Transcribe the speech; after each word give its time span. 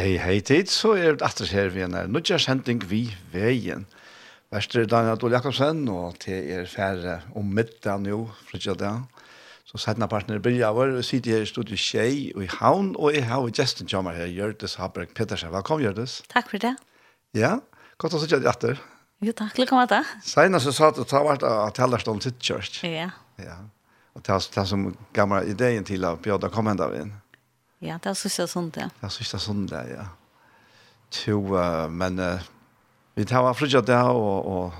Hei, 0.00 0.14
hei 0.16 0.38
tid, 0.40 0.70
så 0.72 0.94
er 0.96 1.18
det 1.18 1.26
atter 1.26 1.50
her 1.52 1.66
vi 1.74 1.82
er 1.84 1.90
nødgjørshending 2.08 2.86
vi 2.88 3.02
veien. 3.34 3.82
Vestre 4.48 4.86
Daniel 4.88 5.18
Adol 5.18 5.34
Jakobsen, 5.36 5.82
og 5.92 6.16
til 6.22 6.46
er 6.54 6.64
færre 6.72 7.18
om 7.36 7.50
middagen 7.58 8.06
jo, 8.08 8.22
flytja 8.48 8.72
det. 8.80 8.94
Så 9.68 9.82
sætna 9.82 10.08
partner 10.08 10.40
Birja 10.40 10.70
vår, 10.72 10.94
og 10.96 11.04
sitter 11.04 11.36
her 11.36 11.44
i 11.44 11.50
studiet 11.50 11.84
Kjei 11.84 12.32
og 12.32 12.46
i 12.46 12.48
Havn, 12.48 12.94
og 12.96 13.12
jeg 13.12 13.28
har 13.28 13.52
gesten 13.60 13.92
kommer 13.92 14.16
her, 14.16 14.32
Gjørdes 14.32 14.78
Haberg 14.80 15.12
Petersen. 15.12 15.52
Velkommen, 15.52 15.84
Gjørdes. 15.84 16.22
Takk 16.32 16.48
for 16.48 16.64
det. 16.64 16.72
Ja, 17.36 17.58
godt 18.00 18.16
å 18.16 18.24
sitte 18.24 18.40
deg 18.40 18.48
atter. 18.48 18.80
Jo, 19.20 19.36
takk, 19.36 19.60
lykke 19.60 19.82
med 19.82 19.92
det. 19.92 20.04
Senere 20.24 20.64
så 20.64 20.72
sa 20.72 20.94
du 20.96 21.04
at 21.04 21.12
det 21.12 21.18
har 21.18 21.28
vært 21.28 21.84
av 21.84 21.92
lærte 21.92 22.20
sitt 22.24 22.40
kjørst. 22.40 22.86
Ja. 22.88 23.10
Ja, 23.36 23.60
og 24.16 24.24
det 24.24 24.32
er 24.32 24.70
som 24.72 24.94
gamle 25.12 25.44
ideen 25.52 25.84
til 25.84 26.08
å 26.08 26.16
bjøde 26.16 26.48
å 26.48 26.56
komme 26.56 26.72
enda 26.72 26.88
inn. 26.96 27.12
Ja. 27.12 27.29
Ja, 27.80 27.96
det 27.96 28.10
er 28.10 28.16
sista 28.18 28.44
sondag. 28.50 28.90
Det 29.00 29.06
er 29.08 29.12
sista 29.14 29.38
sondag, 29.40 29.88
ja. 29.88 30.06
To, 31.16 31.38
uh, 31.56 31.86
men 31.88 32.20
uh, 32.20 32.42
vi 33.16 33.24
tar 33.24 33.42
var 33.42 33.56
frutja 33.56 33.80
det 33.80 33.96
og, 33.96 34.46
og, 34.46 34.74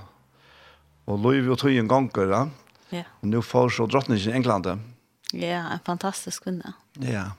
og 1.09 1.23
lov 1.25 1.49
og 1.55 1.59
tog 1.63 1.73
en 1.73 1.89
ganger, 1.89 2.35
ja. 2.35 2.43
Ja. 2.91 3.07
Og 3.23 3.31
nå 3.31 3.41
får 3.47 3.73
så 3.77 3.87
drottningen 3.87 4.33
i 4.33 4.37
England. 4.37 4.69
Ja, 5.33 5.63
en 5.73 5.83
fantastisk 5.87 6.45
kvinne. 6.45 6.75
Ja. 7.01 7.31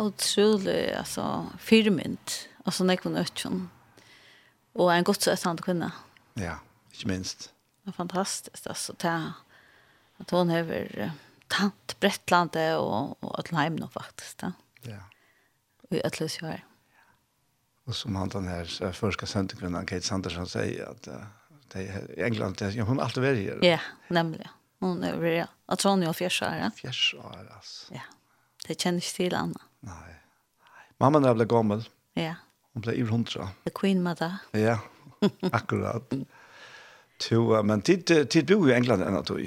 Utrolig, 0.00 0.90
altså, 0.96 1.46
firmynd. 1.60 2.38
Altså, 2.64 2.86
nekvun 2.88 3.20
øtjon. 3.20 3.66
Og 4.74 4.90
en 4.90 5.06
godt 5.06 5.22
så 5.22 5.34
etter 5.36 5.62
kvinne. 5.62 5.92
Ja, 6.40 6.56
ikke 6.90 7.12
minst. 7.12 7.52
Det 7.84 7.92
er 7.92 7.98
fantastisk, 8.00 8.66
altså, 8.66 8.96
det 8.98 9.14
at 10.22 10.30
hon 10.30 10.50
hever 10.50 10.90
uh, 11.04 11.14
tant 11.52 11.96
Brettlande 12.00 12.66
og, 12.80 13.16
og 13.22 13.38
Atlheim 13.38 13.78
nå 13.78 13.90
faktisk, 13.92 14.40
da. 14.42 14.54
Ja. 14.54 14.63
Ja. 14.88 15.02
Og 15.90 15.98
i 15.98 16.02
ætles 16.04 16.38
jo 16.40 16.48
her. 16.48 16.64
Og 17.84 17.94
som 17.94 18.16
han 18.16 18.32
den 18.32 18.48
her 18.48 18.92
første 18.96 19.26
sendekvinnen, 19.28 19.86
Kate 19.86 20.06
Sanderson, 20.06 20.48
sier 20.48 20.88
at 20.88 21.08
uh, 21.12 21.80
i 21.80 22.22
England, 22.24 22.56
det, 22.56 22.72
ja, 22.76 22.84
hun 22.86 22.98
har 22.98 23.08
alltid 23.08 23.24
vært 23.24 23.42
her. 23.42 23.64
Ja, 23.66 23.80
nemlig. 24.14 24.46
Hun 24.80 25.02
er 25.04 25.18
vært 25.20 25.40
her. 25.42 25.52
Jeg 25.68 25.82
tror 25.82 25.96
hun 25.96 26.06
er 26.06 26.16
fjers 26.16 26.40
år. 26.46 26.62
Fjers 26.78 27.02
år, 27.18 27.42
altså. 27.56 27.94
Ja. 27.96 28.06
Det 28.64 28.78
kjenner 28.80 29.04
ikke 29.04 29.16
til 29.18 29.36
Anna. 29.36 29.66
Nei. 29.84 30.14
Mamma 31.02 31.20
er 31.28 31.36
ble 31.36 31.46
gammel. 31.50 31.84
Ja. 32.16 32.38
Hun 32.72 32.84
ble 32.86 32.94
i 32.96 33.04
hundra. 33.06 33.50
The 33.66 33.74
Queen 33.76 34.00
Mother. 34.02 34.38
Ja, 34.56 34.78
akkurat. 35.52 36.14
to, 37.24 37.42
men 37.62 37.84
tid, 37.84 38.08
tid 38.32 38.48
bor 38.48 38.70
i 38.70 38.76
England 38.76 39.04
enn 39.04 39.18
at 39.18 39.28
du 39.28 39.44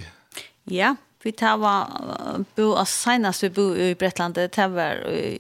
Ja, 0.72 0.96
Vi 1.28 1.34
tar 1.36 1.58
var 1.60 2.46
bo 2.56 2.70
av 2.80 2.88
senast 2.88 3.44
vi 3.44 3.50
bo 3.52 3.74
i 3.76 3.92
Bretlandet, 4.00 4.54
det 4.56 4.68
var 4.72 5.02
i, 5.12 5.34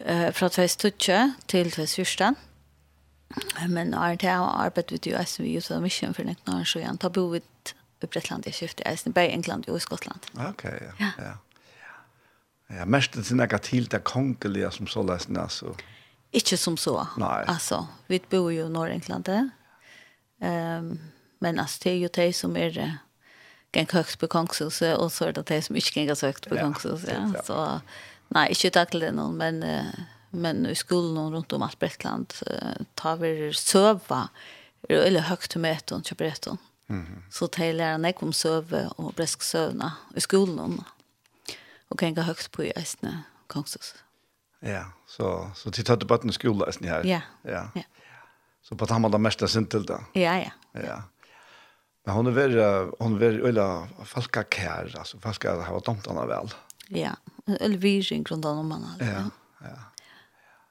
uh, 0.00 0.30
fra 0.32 0.48
2020 0.48 1.34
til 1.52 1.68
2014. 1.74 2.38
Men 3.68 3.92
er 3.92 4.16
det 4.16 4.30
har 4.30 4.54
arbeidet 4.64 5.04
vi 5.04 5.12
jo 5.12 5.18
eisen 5.20 5.44
vi 5.44 5.58
gjør 5.58 5.82
mission 5.84 6.14
for 6.16 6.24
nekken 6.24 6.54
år 6.54 6.64
så 6.64 6.78
siden, 6.78 6.96
da 6.96 7.10
bo 7.12 7.26
vi 7.34 7.42
i 7.42 8.06
Bretlandet 8.06 8.48
i 8.48 8.56
skiftet 8.56 8.86
eisen, 8.88 9.12
bare 9.12 9.28
i 9.28 9.34
England 9.36 9.68
og 9.68 9.76
i 9.76 9.84
Skottland. 9.84 10.30
Ok, 10.46 10.64
ja. 10.64 10.94
ja. 11.02 11.10
ja. 11.18 11.34
Ja, 12.78 12.84
mest 12.84 13.12
det 13.16 13.26
sin 13.28 13.40
ega 13.40 13.60
til 13.64 13.88
det 13.92 14.00
kongelige 14.04 14.70
som 14.72 14.88
så 14.88 15.04
lesen, 15.04 15.36
altså. 15.40 15.74
Ikke 16.32 16.56
som 16.56 16.76
så. 16.76 17.02
Nei. 17.20 17.44
Altså, 17.48 17.82
vi 18.08 18.20
bor 18.30 18.48
jo 18.52 18.66
i 18.66 18.72
Nord-England, 18.72 19.52
Um, 20.38 21.00
men 21.42 21.58
altså, 21.58 21.80
det 21.82 21.92
er 21.92 21.96
jo 21.98 22.08
det 22.14 22.34
som 22.34 22.56
er 22.56 22.76
gikk 23.76 23.94
høyt 23.96 24.14
på 24.20 24.28
kongshuset, 24.32 24.96
og 24.96 25.10
så 25.12 25.28
er 25.28 25.36
det 25.36 25.48
de 25.50 25.58
som 25.64 25.76
ikke 25.78 26.02
gikk 26.02 26.14
så 26.16 26.30
høyt 26.30 26.48
på 26.48 26.56
kongshuset. 26.58 27.10
Ja. 27.12 27.24
ja. 27.34 27.42
Så, 27.44 27.58
nei, 28.36 28.48
ikke 28.54 28.72
takk 28.74 28.94
til 28.94 29.04
det 29.06 29.12
noen, 29.16 29.36
men, 29.40 29.60
men 30.30 30.64
i 30.68 30.76
skolen 30.78 31.34
rundt 31.34 31.52
om 31.52 31.66
alt 31.66 31.78
Bretland, 31.80 32.38
tar 32.98 33.20
vi 33.22 33.52
søva, 33.56 34.26
eller 34.88 35.28
høyt 35.28 35.50
til 35.52 35.64
møten, 35.64 36.02
til 36.02 36.16
Bretland. 36.16 36.64
Mm 36.88 37.02
-hmm. 37.02 37.22
Så 37.30 37.46
de 37.46 37.72
lærer 37.72 37.98
meg 37.98 38.22
om 38.22 38.32
søve 38.32 38.88
og 38.96 39.14
bresk 39.14 39.42
søvna 39.42 39.90
i 40.16 40.20
skolen, 40.20 40.80
og 41.90 41.98
gikk 41.98 42.18
høyt 42.18 42.48
på 42.52 42.62
i 42.62 42.72
eisene 42.76 43.24
kongshuset. 43.48 44.04
Ja, 44.62 44.84
så, 45.06 45.50
så 45.54 45.70
de 45.70 45.82
tatt 45.82 46.00
debatten 46.00 46.30
i 46.30 46.32
skolen 46.32 46.64
eisene 46.66 46.88
her. 46.88 47.06
Ja, 47.06 47.20
ja. 47.44 47.68
ja. 47.76 47.82
Så 48.62 48.74
på 48.74 48.86
tamma 48.86 49.08
det 49.08 49.20
mesta 49.20 49.46
sin 49.48 49.66
til 49.66 49.86
det. 49.88 49.98
Ja, 50.14 50.34
ja. 50.36 50.50
Ja. 50.74 50.80
ja. 50.86 50.96
Men 52.08 52.16
hon 52.16 52.26
är 52.26 52.30
väl 52.30 52.90
hon 52.98 53.22
är 53.22 53.46
öla 53.46 53.88
falka 54.04 54.44
kär 54.50 54.94
alltså 54.98 55.18
falka 55.18 55.54
har 55.54 55.72
varit 55.72 55.84
tomtarna 55.84 56.26
väl. 56.26 56.48
Ja, 56.88 57.10
eller 57.60 57.78
vi 57.78 58.02
syns 58.02 58.30
runt 58.30 58.44
om 58.44 58.68
man 58.68 58.84
alltså. 58.84 59.04
Ja, 59.04 59.30
ja. 59.60 59.76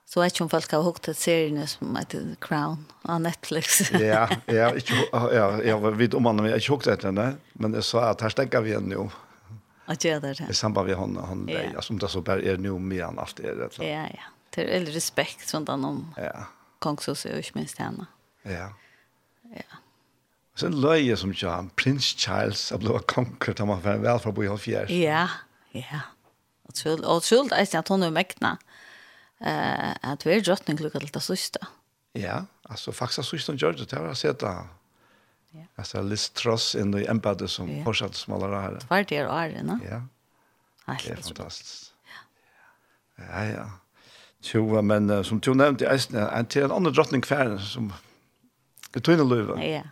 Så 0.06 0.22
att 0.22 0.38
hon 0.38 0.50
har 0.52 0.84
hukt 0.84 1.10
att 1.10 1.18
serien 1.18 1.68
som 1.68 1.96
heter 1.96 2.36
Crown 2.42 2.86
på 3.02 3.18
Netflix. 3.18 3.92
ja, 3.92 4.30
ja, 4.46 4.76
inte 4.76 4.94
ja, 5.12 5.64
jag 5.64 5.92
vet 5.92 6.14
om 6.14 6.24
man 6.24 6.46
jag 6.46 6.62
hukt 6.62 6.88
att 6.88 7.02
den 7.02 7.38
men 7.54 7.72
det 7.72 7.82
så 7.82 7.98
att 7.98 8.22
hashtagga 8.22 8.62
vi 8.62 8.78
nu. 8.80 9.10
Att 9.86 10.04
göra 10.04 10.20
det. 10.20 10.48
I 10.50 10.54
samband 10.54 10.88
med 10.88 10.96
hon 10.96 11.18
hon 11.18 11.50
ja. 11.74 11.82
som 11.82 12.00
det 12.00 12.08
så 12.08 12.22
bara 12.22 12.42
är 12.42 12.58
nu 12.58 12.72
mer 12.80 13.04
än 13.04 13.20
allt 13.20 13.36
det. 13.36 13.78
Ja, 13.78 14.08
ja. 14.14 14.24
Det 14.50 14.78
är 14.78 14.86
respekt 14.86 15.54
runt 15.54 15.70
om. 15.70 16.14
Ja. 16.18 16.48
Kongshuset 16.80 17.50
och 17.50 17.56
minst 17.56 17.78
henne. 17.78 18.06
Ja. 18.44 18.74
Ja. 19.56 19.78
Så 20.58 20.66
en 20.66 20.78
løye 20.82 21.14
som 21.20 21.30
ikke 21.34 21.52
han, 21.54 21.70
Prince 21.78 22.16
Charles, 22.18 22.72
jeg 22.72 22.82
ble 22.82 22.98
konger 23.10 23.54
til 23.54 23.68
man 23.70 23.82
var 23.84 24.00
vel 24.02 24.22
for 24.24 24.32
å 24.32 24.38
bo 24.38 24.46
i 24.46 24.50
halvfjers. 24.50 24.90
Ja, 24.90 25.28
ja. 25.78 26.08
Og 26.66 26.74
tjult, 26.74 27.04
og 27.06 27.22
tjult 27.26 27.54
er 27.54 27.68
at 27.78 27.92
hun 27.94 28.06
er 28.08 28.14
mekna, 28.14 28.56
uh, 29.46 29.92
at 29.94 30.26
vi 30.26 30.34
er 30.34 30.42
drottning 30.42 30.80
klukka 30.80 31.04
til 31.04 31.12
det 31.14 31.22
sørste. 31.22 31.62
Ja, 32.18 32.42
altså 32.66 32.94
faktisk 32.96 33.30
sørste 33.30 33.54
han 33.54 33.62
gjør 33.62 33.78
det, 33.78 33.86
det 33.92 34.00
har 34.00 34.10
jeg 34.10 34.22
sett 34.24 34.40
da. 34.42 34.54
Ja. 35.54 35.68
Altså 35.78 36.02
Liz 36.02 36.26
Tross 36.36 36.72
inn 36.78 36.90
i 36.98 37.06
embedet 37.06 37.52
som 37.54 37.70
ja. 37.70 37.84
fortsatt 37.86 38.18
smalere 38.18 38.62
her. 38.64 38.80
Det 38.82 38.90
var 38.90 39.06
det 39.06 39.20
er 39.20 39.30
året, 39.30 39.62
no? 39.66 39.78
Ja, 39.86 40.02
det 40.88 41.12
er 41.14 41.22
fantastisk. 41.22 41.92
Ja, 42.10 42.24
ja. 43.28 43.44
ja. 43.52 43.68
Jo, 44.48 44.66
men 44.82 45.12
uh, 45.14 45.22
som 45.26 45.38
du 45.38 45.52
nevnte 45.54 45.86
i 45.86 45.92
Eisne, 45.92 46.26
en 46.34 46.50
til 46.50 46.66
en 46.66 46.74
annen 46.80 46.98
drottning 46.98 47.22
færen 47.26 47.62
som 47.62 47.92
er 48.96 49.06
tøyne 49.06 49.26
løyve. 49.28 49.60
Ja, 49.62 49.84
ja 49.84 49.86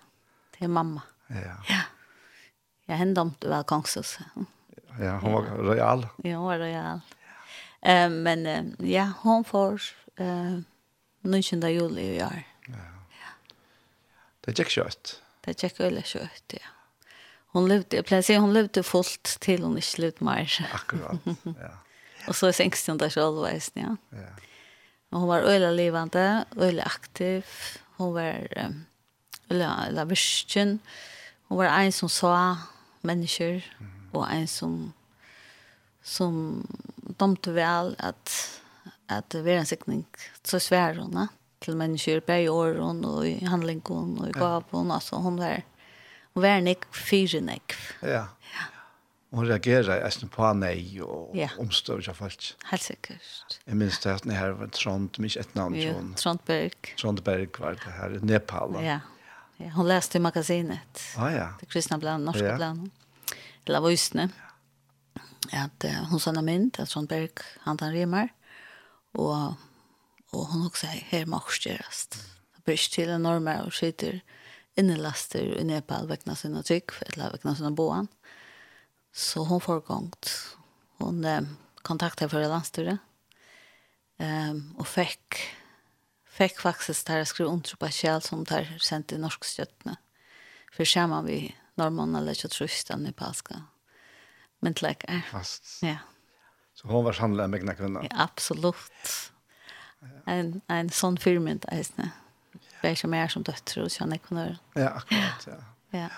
er 0.66 0.74
mamma. 0.74 1.02
Ja. 1.30 1.58
Ja. 1.70 1.82
Jeg 2.88 3.02
hendte 3.02 3.22
om 3.22 3.34
du 3.42 3.50
var 3.50 3.64
kongsus. 3.64 4.18
Ja, 5.00 5.18
hon 5.20 5.34
var 5.34 5.50
royal. 5.58 6.08
Ja, 6.24 6.38
hon 6.38 6.48
var 6.48 6.62
royal. 6.62 7.02
Eh 7.82 8.10
men 8.10 8.76
ja, 8.80 9.12
hon 9.24 9.44
får 9.44 9.82
eh 10.18 10.62
19. 11.26 11.62
juli 11.74 12.02
i 12.16 12.24
år. 12.24 12.44
Ja. 12.68 13.32
Det 14.46 14.60
gick 14.60 14.70
kjøtt. 14.70 15.20
Det 15.46 15.58
gick 15.64 15.80
öle 15.82 16.02
kjøtt, 16.06 16.54
ja. 16.54 16.68
Hon 17.56 17.68
levde, 17.68 17.96
jag 17.96 18.06
plötsligt 18.06 18.40
hon 18.40 18.54
levde 18.54 18.84
fullt 18.84 19.38
till 19.40 19.64
hon 19.64 19.78
ikke 19.78 20.02
levde 20.02 20.26
mer. 20.26 20.68
Akkurat. 20.74 21.20
Ja. 21.44 21.72
Och 22.28 22.36
så 22.36 22.54
sänks 22.54 22.88
hon 22.88 22.98
där 22.98 23.10
själv 23.10 23.42
vet 23.42 23.72
ja. 23.74 23.96
Ja. 24.10 24.28
Hon 25.12 25.28
var 25.28 25.40
öle 25.40 25.72
levande, 25.72 26.46
öle 26.58 26.84
aktiv. 26.84 27.46
Hon 27.98 28.14
var 28.14 28.48
um, 28.66 28.86
eller, 29.50 29.88
eller 29.88 30.10
virkjen. 30.10 30.80
Hun 31.48 31.62
var 31.62 31.72
en 31.80 31.94
som 31.94 32.10
sa 32.10 32.36
mennesker, 33.06 33.64
og 34.16 34.26
en 34.32 34.48
som, 34.50 34.78
som 36.02 36.38
domte 37.20 37.54
vel 37.56 37.94
at, 38.00 38.38
at 39.12 39.28
det 39.34 39.44
var 39.46 39.62
en 39.62 39.70
sikning 39.70 40.06
så 40.44 40.60
svær 40.62 40.98
hun, 40.98 41.28
til 41.62 41.78
mennesker, 41.78 42.24
på 42.26 42.40
i 42.46 42.50
åren, 42.52 43.04
og 43.06 43.26
i 43.28 43.38
handlingen, 43.46 44.18
og 44.20 44.30
i 44.30 44.36
gapen, 44.36 44.92
altså 44.92 45.22
hun 45.22 45.38
var, 45.42 45.62
hun 46.34 46.46
var 46.46 46.62
en 46.62 46.72
ekv, 46.74 46.90
fire 46.92 47.44
ekv. 47.58 47.86
Ja. 48.02 48.26
ja. 48.54 48.72
Hun 49.36 49.50
reagerer 49.50 50.00
nesten 50.00 50.30
på 50.32 50.48
nei 50.56 50.78
og 51.04 51.34
ja. 51.36 51.50
omstår 51.60 52.00
ikke 52.00 52.14
folk. 52.16 52.46
Helt 52.70 52.86
sikkert. 52.86 53.58
Jeg 53.66 53.76
minns 53.76 53.98
det 54.04 54.14
at 54.14 54.24
det 54.24 54.38
her 54.38 54.54
var 54.56 54.70
Trond, 54.72 55.18
men 55.18 55.28
ikke 55.28 55.44
et 55.44 55.58
navn. 55.58 55.76
Jo, 55.76 55.98
Trondberg. 56.22 56.94
Trondberg 57.02 57.60
var 57.60 57.76
det 57.82 57.96
her, 57.98 58.16
Nepal. 58.24 58.78
Ja, 58.86 59.02
Ja, 59.58 59.70
hon 59.70 59.88
läste 59.88 60.18
i 60.18 60.22
magasinet. 60.22 61.02
Ah, 61.18 61.30
ja. 61.30 61.54
Det 61.60 61.66
kristna 61.66 61.98
bland, 61.98 62.26
norska 62.26 62.46
ja. 62.46 62.56
bland. 62.56 62.90
Eller 63.66 63.80
var 63.80 63.90
just 63.90 64.14
nu. 64.14 64.30
Att 65.52 65.86
uh, 65.86 66.04
hon 66.10 66.20
sanna 66.20 66.42
mynd, 66.42 66.80
att 66.80 66.90
sån 66.90 67.06
Berg, 67.06 67.30
han 67.60 67.78
tar 67.78 67.92
rimmar. 67.92 68.30
Och, 69.12 69.46
och 70.32 70.48
hon 70.48 70.68
också 70.68 70.88
här, 70.88 71.04
här 71.10 71.26
marskerast. 71.26 72.26
Det 72.56 72.64
blir 72.66 72.96
till 72.96 73.10
en 73.10 73.24
normer 73.24 73.66
och 73.66 73.74
skiter 73.74 74.22
innelaster 74.76 75.58
i 75.58 75.64
Nepal 75.64 76.08
vekna 76.08 76.36
sina 76.36 76.64
tryck, 76.64 76.90
eller 77.02 77.32
vekna 77.32 77.56
sina 77.56 77.72
boan. 77.72 78.08
Så 79.14 79.44
hon 79.44 79.62
får 79.62 79.80
gångt. 79.80 80.56
Hon 80.98 81.26
eh, 81.26 81.42
kontaktade 81.82 82.30
förra 82.30 82.48
landstyret. 82.48 83.00
Um, 84.20 84.76
och 84.78 84.88
fick 84.88 85.36
fick 86.36 86.60
faktiskt 86.60 87.08
där 87.08 87.24
skrev 87.24 87.48
under 87.48 87.76
på 87.76 87.88
skäl 87.88 88.22
som 88.22 88.44
där 88.44 88.78
sent 88.80 89.12
i 89.12 89.18
norsk 89.18 89.44
støttene. 89.44 89.96
För 90.74 90.86
skärmar 90.86 91.24
vi 91.24 91.56
norrmän 91.76 92.16
eller 92.16 92.34
så 92.34 92.48
trösta 92.48 93.00
i 93.08 93.12
paska. 93.12 93.56
Men 94.60 94.74
like. 94.82 95.22
Fast. 95.32 95.80
Ja. 95.82 95.98
Så 96.74 96.88
hon 96.88 97.04
var 97.04 97.14
handla 97.14 97.44
en 97.44 97.54
egna 97.54 97.76
kvinna. 97.76 98.04
Ja, 98.10 98.10
absolut. 98.18 99.32
En 100.26 100.62
en 100.68 100.90
sån 100.90 101.18
filmint 101.18 101.66
är 101.68 101.86
Det 102.82 102.90
är 102.90 102.96
som 102.96 103.14
är 103.14 103.28
som 103.28 103.44
döttrar 103.44 103.84
och 103.84 103.92
såna 103.92 104.18
kunde. 104.18 104.58
Ja, 104.74 104.90
akkurat, 104.90 105.48
ja. 105.48 105.54
Ja. 106.00 106.10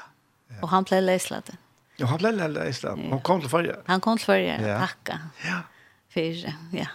Och 0.62 0.70
han 0.70 0.84
blev 0.84 1.04
läslad. 1.04 1.58
Ja, 1.96 2.06
han 2.06 2.18
blev 2.18 2.50
läslad. 2.50 3.00
Han 3.10 3.22
kom 3.22 3.42
till 3.42 3.50
förra. 3.50 3.76
Han 3.86 4.02
kom 4.02 4.18
till 4.18 4.26
förra. 4.26 4.80
Tacka. 4.80 5.20
Ja. 5.46 5.62
För 6.10 6.22
ja. 6.76 6.88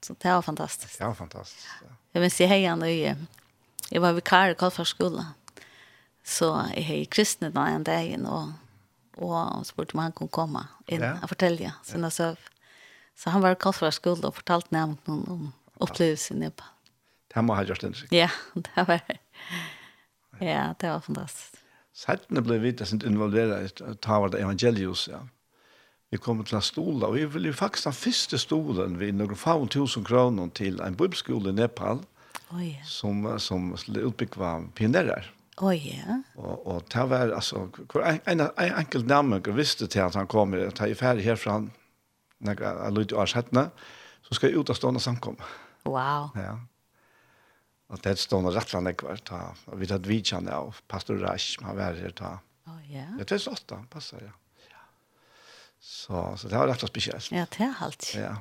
Så 0.00 0.14
det 0.18 0.28
var 0.28 0.42
fantastiskt. 0.42 1.00
Ja, 1.00 1.14
fantastiskt. 1.14 1.68
Ja. 1.82 1.96
Jeg 2.14 2.22
vil 2.22 2.30
si 2.30 2.46
hei 2.46 2.62
han 2.62 2.82
og 2.86 2.90
jeg. 2.90 3.16
Jeg 3.90 4.02
var 4.02 4.14
vikar 4.14 4.52
i 4.52 4.58
Kalfarskola. 4.58 5.32
Så 6.24 6.50
jeg 6.72 6.84
hei 6.86 7.00
kristne 7.10 7.50
da 7.52 7.66
en 7.68 7.84
dagen, 7.84 8.24
og, 8.30 8.52
og 9.18 9.66
spurte 9.66 9.96
om 9.96 10.04
han 10.04 10.14
kunne 10.16 10.32
komme 10.32 10.62
inn 10.86 11.02
ja. 11.02 11.16
og 11.20 11.32
fortelle 11.34 11.74
sine 11.84 12.10
ja. 12.14 12.36
Så 13.14 13.30
han 13.30 13.42
var 13.42 13.54
i 13.54 13.60
Kalfarskola 13.60 14.30
og 14.30 14.38
fortalte 14.38 14.74
nærmest 14.74 15.10
noen 15.10 15.26
om 15.30 15.42
opplevelsen 15.82 16.38
i 16.38 16.46
Nepal. 16.46 16.70
Det 17.34 17.42
må 17.42 17.58
ha 17.58 17.66
gjort 17.66 17.84
en. 17.86 17.96
Ja, 18.14 18.30
det 18.66 18.86
var 18.88 19.02
Ja, 20.40 20.72
det 20.80 20.90
var 20.90 21.02
fantastisk. 21.02 21.60
Sættene 21.94 22.42
ble 22.42 22.58
vidt 22.58 22.80
at 22.82 22.90
jeg 22.90 23.06
involveret 23.06 23.80
i 23.80 23.90
det 23.94 24.40
Evangelius, 24.40 25.08
ja 25.08 25.20
vi 26.12 26.20
kom 26.22 26.42
til 26.44 26.58
en 26.58 26.64
stol, 26.64 27.02
og 27.02 27.14
vi 27.16 27.24
vil 27.26 27.52
faktisk 27.56 27.88
den 27.88 27.96
første 27.96 28.38
stolen 28.38 28.98
vi 29.00 29.10
noen 29.14 29.38
faun 29.38 29.70
tusen 29.72 30.04
kroner 30.06 30.50
til 30.54 30.80
en 30.84 30.96
bibelskole 30.98 31.50
i 31.50 31.56
Nepal, 31.56 32.04
oh, 32.52 32.60
yeah. 32.60 32.84
som, 32.86 33.24
som 33.42 33.72
utbyggva 33.74 34.58
pionerer. 34.78 35.30
Oh, 35.62 35.70
yeah. 35.74 36.20
Og, 36.34 36.66
og 36.66 36.84
det 36.92 37.06
var, 37.10 37.32
altså, 37.34 37.68
hvor 37.90 38.04
en, 38.06 38.20
en, 38.30 38.40
en 38.40 38.78
enkelt 38.82 39.06
nærmere 39.06 39.54
visste 39.54 39.86
til 39.86 40.04
at 40.04 40.14
han 40.18 40.30
kom, 40.30 40.54
at 40.54 40.80
jeg 40.80 40.94
er 40.94 40.98
ferdig 40.98 41.24
herfra, 41.24 41.60
når 42.44 42.62
jeg 42.62 42.92
lød 42.92 43.12
i 43.12 43.18
årshettene, 43.18 43.68
så 44.22 44.34
skal 44.34 44.50
jeg 44.50 44.58
ut 44.58 44.70
av 44.70 44.78
stående 44.78 45.02
samkom. 45.02 45.38
Wow. 45.86 46.30
Ja. 46.36 46.56
Og 47.92 48.00
det 48.04 48.16
stående 48.18 48.54
rettland 48.54 48.90
jeg 48.90 49.02
var, 49.02 49.20
ta, 49.22 49.42
og 49.70 49.78
vi 49.80 49.90
tatt 49.90 50.08
vidtjene 50.08 50.54
av 50.54 50.80
Pastor 50.90 51.20
Rasch, 51.22 51.58
han 51.62 51.78
var 51.78 51.98
her, 51.98 52.14
ta. 52.16 52.36
Oh, 52.66 52.80
yeah. 52.90 53.12
Det 53.18 53.28
er 53.28 53.34
2008, 53.36 53.82
passer, 53.92 54.26
ja. 54.30 54.34
Så, 55.84 56.20
så 56.40 56.48
det 56.48 56.56
har 56.56 56.68
vært 56.68 56.86
spesielt. 56.88 57.28
Ja, 57.32 57.44
det 57.52 57.66
har 57.66 57.86
alltid. 57.86 58.20
Ja. 58.20 58.34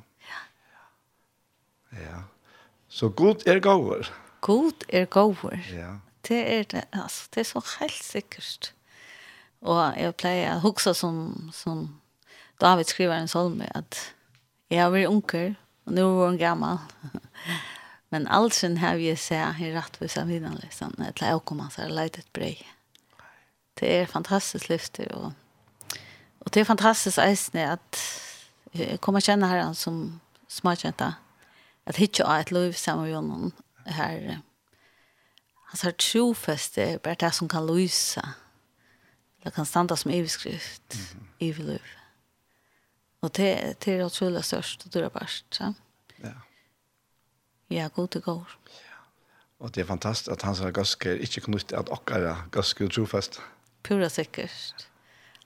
Ja. 2.00 2.24
Så 2.90 3.10
god 3.10 3.44
er 3.48 3.60
gåver. 3.60 4.10
God 4.42 4.86
er 4.90 5.06
gåver. 5.06 5.60
Ja. 5.74 5.98
Det 6.28 6.40
er 6.60 6.64
det, 6.64 6.84
altså, 6.94 7.28
det 7.34 7.42
er 7.42 7.50
så 7.50 7.62
helt 7.80 8.04
sikkert. 8.04 8.74
Og 9.62 9.98
jeg 10.00 10.16
pleier 10.20 10.56
å 10.56 10.64
huske 10.64 10.94
som, 10.96 11.52
som 11.56 11.86
David 12.62 12.92
skriver 12.92 13.18
en 13.18 13.32
salme 13.32 13.68
at 13.76 14.00
jeg 14.72 14.82
har 14.82 14.92
vært 14.94 15.12
unker, 15.12 15.54
og 15.86 15.96
nå 15.98 16.08
var 16.16 16.32
han 16.32 16.40
gammel. 16.40 16.80
Men 18.14 18.28
alltid 18.28 18.78
har 18.80 19.00
vi 19.02 19.12
sett 19.20 19.60
i 19.60 19.72
rettvis 19.74 20.16
av 20.22 20.32
vidanlesen, 20.32 20.96
et 21.04 21.22
leie 21.22 21.36
å 21.36 21.44
komme 21.44 21.68
seg 21.74 21.90
og 21.90 21.98
leide 21.98 22.24
et 22.24 22.34
brei. 22.36 22.56
Det 23.80 23.90
er 23.90 24.12
fantastisk 24.12 24.70
lyfter, 24.70 25.10
og 25.18 25.32
Och 26.44 26.50
det 26.52 26.60
är 26.60 26.66
fantastiskt 26.66 27.18
äsne 27.18 27.72
att 27.72 28.00
komma 29.00 29.22
känna 29.22 29.48
herran 29.48 29.76
som 29.76 30.20
smartkänta. 30.48 31.16
Att 31.84 31.96
hitta 31.96 32.40
ett 32.40 32.52
liv 32.52 32.74
samman 32.74 33.06
med 33.06 33.16
honom 33.16 33.52
här. 33.86 34.42
han 35.66 35.80
har 35.84 35.90
er 36.78 36.98
bare 36.98 37.16
det 37.16 37.32
som 37.32 37.48
kan 37.48 37.68
lyse. 37.68 38.22
Det 39.44 39.52
kan 39.52 39.66
standa 39.66 39.96
som 39.96 40.12
överskrift 40.12 40.96
i 41.40 41.52
mm 41.52 41.62
-hmm. 41.62 41.68
liv. 41.68 41.82
Och 43.20 43.30
det, 43.30 43.76
det 43.80 43.94
er 43.94 44.06
utrolig 44.06 44.44
størst 44.44 44.86
og 44.86 44.94
dyrbart. 44.94 45.44
Så. 45.52 45.74
Ja. 46.24 46.34
Ja, 47.70 47.88
god 47.88 48.08
det 48.08 48.24
går. 48.24 48.58
Ja. 48.66 48.96
Och 49.58 49.72
det 49.72 49.82
är 49.82 49.86
fantastiskt 49.86 50.28
att 50.28 50.42
hans 50.42 50.60
gasker 50.60 51.18
inte 51.18 51.42
knutit 51.42 51.74
att 51.74 51.90
åkara 51.90 52.38
gasker 52.52 52.88
trofast. 52.88 53.42
Pura 53.84 54.10
sikkert. 54.10 54.74
Ja 54.78 54.93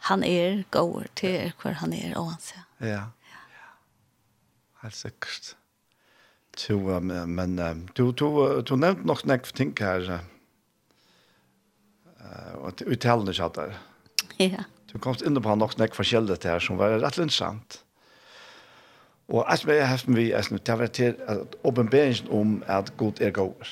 han 0.07 0.23
er 0.23 0.63
gåur 0.71 1.07
til 1.19 1.53
hver 1.61 1.79
han 1.81 1.93
er 1.93 2.17
og 2.17 2.31
han 2.31 2.41
ser. 2.43 2.65
Ja. 2.81 3.05
ja. 3.31 3.71
Helt 4.83 4.95
sikkert. 4.95 5.55
Jo, 6.69 6.99
men 6.99 7.57
du, 7.97 8.11
du, 8.11 8.27
du 8.65 8.75
nevnte 8.75 9.05
nok 9.05 9.25
nekk 9.29 9.51
ting 9.53 9.75
her. 9.79 10.07
Uh, 12.17 12.55
Og 12.65 12.81
uh, 12.81 12.87
uttalende 12.91 13.35
kjatt 13.35 13.59
der. 13.59 13.75
Ja. 14.41 14.65
Du 14.89 14.97
kom 15.03 15.17
inn 15.25 15.37
på 15.43 15.55
nok 15.55 15.77
nekk 15.77 15.95
forskjellig 15.97 16.39
her 16.43 16.63
som 16.63 16.79
var 16.79 16.97
rett 16.97 17.19
interessant. 17.19 17.81
Og 19.27 19.43
alt 19.43 19.65
vi 19.67 19.75
har 19.75 19.91
haft 19.91 20.07
vi, 20.07 20.29
vi, 20.31 20.57
det 20.57 20.71
har 20.71 20.79
vært 20.79 20.95
til 20.95 21.15
åpenberingen 21.67 22.31
om 22.31 22.57
at 22.71 22.93
god 22.97 23.19
er 23.21 23.33
gåur. 23.35 23.67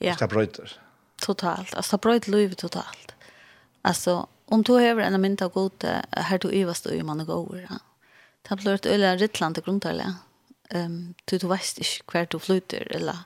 Ja. 0.00 0.16
Det 0.18 0.28
brøyter. 0.32 0.72
Totalt. 1.22 1.74
Altså, 1.76 1.96
det 1.96 2.00
brøyter 2.00 2.34
livet 2.34 2.58
totalt. 2.58 3.14
Altså, 3.84 4.24
om 4.50 4.62
du 4.66 4.74
har 4.78 4.98
en 5.00 5.20
mynd 5.22 5.42
av 5.42 5.52
god, 5.54 5.84
her 6.28 6.42
du 6.42 6.50
yvast 6.50 6.88
og 6.90 7.06
man 7.06 7.22
er 7.22 7.28
god. 7.28 7.54
Ja. 7.62 7.78
Det 8.48 8.58
blir 8.58 8.74
et 8.74 8.88
øyla 8.88 9.14
rittland 9.20 9.54
til 9.54 9.66
grunntallet. 9.66 10.20
Um, 10.74 11.14
du, 11.26 11.36
du 11.38 11.48
veist 11.50 11.80
ikke 11.82 12.12
hver 12.12 12.28
du 12.30 12.38
flyter, 12.38 12.86
eller 12.94 13.24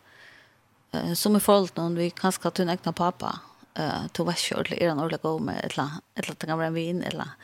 uh, 0.95 1.13
som 1.15 1.37
i 1.37 1.43
forhold 1.43 1.75
til 1.75 1.83
noen, 1.83 1.99
vi 2.01 2.09
kanskje 2.17 2.47
har 2.47 2.55
tunn 2.57 2.73
egna 2.73 2.95
pappa, 2.97 3.35
uh, 3.77 4.07
du 4.17 4.23
veist 4.25 4.49
ikke 4.49 4.63
ordentlig, 4.63 4.81
er 4.81 4.93
han 4.93 5.03
ordentlig 5.03 5.21
god 5.27 5.45
med, 5.51 5.61
eller, 5.69 5.99
eller 6.17 6.39
det 6.41 6.49
kan 6.49 6.61
være 6.61 6.73
en 6.73 6.79
vin, 6.79 7.03
eller 7.05 7.35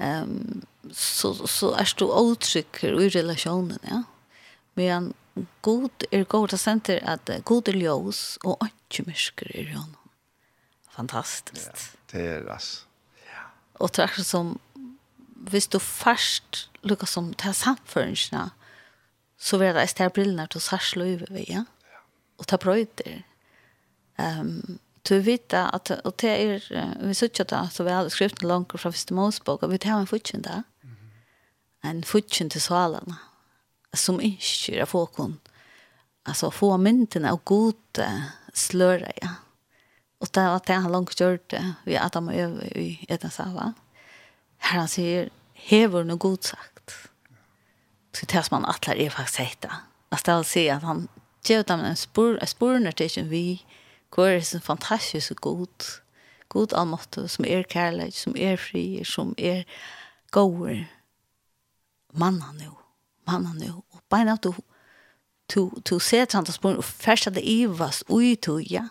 um, 0.00 0.64
så, 0.96 1.34
så 1.44 1.74
er 1.76 1.92
du 2.00 2.06
åtrykker 2.08 2.96
i 3.04 3.12
relasjonen, 3.18 3.76
ja. 3.84 4.02
Men 4.80 5.12
god 5.66 6.08
er 6.08 6.24
god, 6.24 6.48
det 6.54 6.60
senter 6.62 7.04
at 7.04 7.30
god 7.44 7.68
er 7.68 7.76
ljøs, 7.82 8.22
og 8.48 8.64
ikke 8.64 9.10
mørker 9.10 9.52
er 9.54 9.72
jo 9.76 9.86
Fantastiskt. 10.98 11.84
Ja, 11.84 11.98
det 12.10 12.22
er 12.26 12.48
altså 12.50 12.87
og 13.78 13.90
det 13.92 14.02
er 14.02 14.08
akkurat 14.08 14.26
som 14.26 14.56
hvis 15.48 15.68
du 15.70 15.78
først 15.78 16.68
lukker 16.82 17.06
som 17.06 17.32
til 17.38 17.54
samføringsene, 17.54 18.50
så 19.38 19.58
vil 19.58 19.74
det 19.74 19.88
større 19.90 20.10
brillene 20.10 20.46
til 20.50 20.60
særst 20.60 20.96
løyve 20.96 21.26
vi, 21.30 21.44
ja? 21.48 21.64
Og 22.38 22.46
ta 22.46 22.56
brøyder. 22.56 23.22
Um, 24.18 24.78
du 25.08 25.14
vet 25.22 25.54
at, 25.54 25.90
og 26.04 26.14
det 26.20 26.30
er, 26.30 26.64
vi 27.06 27.14
sier 27.14 27.46
da, 27.48 27.64
så 27.70 27.86
vi 27.86 27.94
har 27.94 28.08
skriften 28.10 28.48
langt 28.48 28.72
fra 28.74 28.90
første 28.90 29.14
målsbok, 29.14 29.62
og 29.62 29.72
vi 29.72 29.78
tar 29.78 30.00
en 30.00 30.10
fortjen 30.10 30.42
da, 30.42 30.62
en 31.86 32.02
fortjen 32.04 32.50
til 32.50 32.60
salene, 32.60 33.16
som 33.94 34.20
ikke 34.20 34.80
er 34.82 34.90
folk, 34.90 35.20
altså 36.26 36.50
få 36.52 36.74
myndene 36.76 37.30
av 37.30 37.40
gode 37.46 38.08
slører, 38.54 39.14
ja? 39.22 39.38
Og 40.20 40.34
det 40.34 40.42
var 40.42 40.62
det 40.66 40.74
han 40.74 40.92
langt 40.92 41.20
gjort 41.20 41.54
vi 41.84 41.96
Adam 41.96 42.28
og 42.28 42.34
över 42.34 42.76
i 42.76 43.06
ett 43.08 43.32
sava. 43.32 43.72
Her 44.58 44.78
han 44.78 44.88
sier, 44.88 45.28
hever 45.54 46.04
noe 46.04 46.18
god 46.18 46.42
sagt. 46.42 46.94
Så 48.12 48.26
det 48.26 48.44
som 48.44 48.60
man 48.60 48.70
er 48.70 48.72
faktisk 48.72 49.16
faktiskt 49.16 49.38
heta. 49.38 49.74
Att 50.10 50.24
det 50.24 50.46
si 50.46 50.68
at 50.68 50.82
han 50.82 51.08
gjør 51.44 51.62
dem 51.62 51.80
en 51.80 51.96
spor, 51.96 52.38
en 52.40 52.46
spor 52.46 52.78
när 52.78 52.92
det 52.92 53.22
vi 53.22 53.64
går 54.10 54.28
är 54.28 54.40
så 54.40 54.60
fantastisk 54.60 55.40
god. 55.40 55.84
God 56.48 56.72
allmåttig 56.72 57.30
som 57.30 57.44
er 57.44 57.62
kärlek, 57.62 58.14
som 58.14 58.36
er 58.36 58.56
fri, 58.56 59.04
som 59.04 59.34
er 59.38 59.64
gåer. 60.30 60.88
Manna 62.12 62.52
nu, 62.52 62.70
manna 63.26 63.52
nu. 63.52 63.72
Og 63.90 64.00
bara 64.08 64.32
att 64.32 64.42
du, 64.42 64.52
du, 65.54 65.70
du 65.84 66.00
ser 66.00 66.22
att 66.22 66.32
han 66.32 66.44
tar 66.44 66.76
og 66.76 66.84
først 66.84 67.26
at 67.26 67.34
det 67.34 67.42
i 67.44 67.66
vas 67.66 68.04
to. 68.42 68.58
Ja 68.58 68.88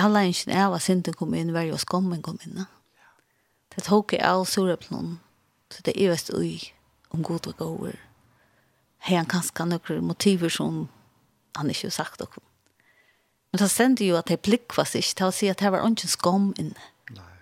alla 0.00 0.24
hadde 0.24 0.32
ikke 0.34 0.50
det 0.50 0.58
av 0.58 0.74
at 0.74 0.82
synden 0.82 1.14
kom 1.14 1.34
inn, 1.34 1.52
var 1.54 1.66
jo 1.68 1.78
skommen 1.78 2.22
kom 2.22 2.38
inn. 2.46 2.64
Det 3.74 3.84
tok 3.86 4.14
jeg 4.14 4.22
av 4.26 4.44
surreplån, 4.48 5.18
så 5.70 5.84
det 5.86 5.94
er 5.98 6.10
vest 6.12 6.30
ui, 6.34 6.58
om 7.10 7.22
god 7.22 7.46
og 7.50 7.56
gåver. 7.58 7.98
Hei 9.04 9.18
han 9.18 9.28
kanskje 9.28 9.66
noen 9.68 10.06
motiver 10.08 10.48
som 10.48 10.86
han 11.56 11.70
ikke 11.70 11.90
har 11.90 11.96
sagt 11.98 12.22
noen. 12.22 12.46
Men 13.52 13.62
det 13.62 13.70
sendte 13.70 14.06
jo 14.06 14.16
at 14.18 14.30
jeg 14.30 14.42
blikkvast 14.42 14.96
ikke 14.98 15.18
til 15.18 15.30
å 15.30 15.34
si 15.34 15.50
at 15.50 15.60
det 15.62 15.70
var 15.70 15.84
ikke 15.86 16.10
skom 16.10 16.48
inne. 16.58 16.88
Nei. 17.14 17.34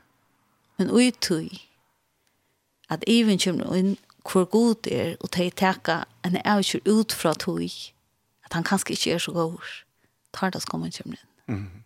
Men 0.77 0.91
ui 0.93 1.13
tog, 1.25 1.53
at 2.93 3.07
even 3.09 3.41
kommer 3.41 3.77
inn 3.79 3.95
hvor 4.29 4.45
god 4.45 4.87
er, 4.87 5.17
og 5.21 5.33
de 5.35 5.49
teka 5.51 6.03
en 6.23 6.37
avkjør 6.45 6.85
ut 6.87 7.15
fra 7.17 7.33
tog, 7.35 7.63
at 8.45 8.53
han 8.53 8.67
kanskje 8.67 8.97
ikke 8.97 9.15
er 9.15 9.25
så 9.25 9.33
god, 9.33 9.73
tar 10.37 10.53
det 10.53 10.63
skommen 10.67 10.93
kommer 10.93 11.17
inn. 11.17 11.31
Mhm. 11.47 11.63
Mm 11.63 11.83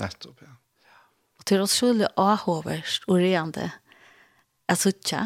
Nettopp, 0.00 0.42
ja. 0.44 0.56
Og 1.40 1.46
til 1.48 1.62
oss 1.64 1.78
skulle 1.80 2.08
avhåverst 2.20 3.06
og 3.08 3.22
reende 3.22 3.70
at 4.70 4.78
suttja, 4.78 5.24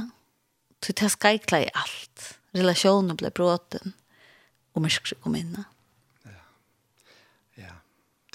til 0.84 0.96
det 1.00 1.10
skal 1.12 1.40
i 1.40 1.70
alt. 1.74 2.30
Relasjonen 2.54 3.18
ble 3.18 3.32
bråten, 3.34 3.94
og 4.74 4.84
mørkse 4.84 5.16
kom 5.24 5.34
inn. 5.38 5.56
Ja. 6.24 6.42
ja. 7.58 7.74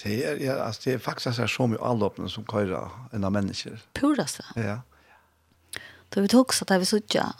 Det 0.02 0.18
er, 0.18 0.40
ja, 0.42 0.58
altså, 0.66 0.84
det 0.84 0.94
er 0.94 1.04
faktisk 1.04 1.40
er 1.40 1.50
så 1.50 1.68
mye 1.70 1.80
allåpne 1.80 2.28
som 2.32 2.44
køyrer 2.48 2.92
enn 3.16 3.24
av 3.24 3.32
mennesker. 3.36 3.80
Purast 3.96 4.42
det. 4.42 4.66
Ja. 4.66 4.80
Da 6.10 6.24
vi 6.24 6.30
tok 6.32 6.52
så 6.52 6.66
da 6.68 6.80
vi 6.82 6.88
suttja, 6.90 7.30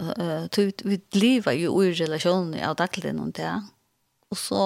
uh, 0.00 0.46
vi 0.84 1.00
lever 1.18 1.58
jo 1.58 1.74
i 1.82 1.92
relasjonen 1.98 2.60
av 2.62 2.78
dagligen 2.78 3.20
og 3.20 3.34
det, 3.36 3.52
og 4.30 4.38
så, 4.38 4.64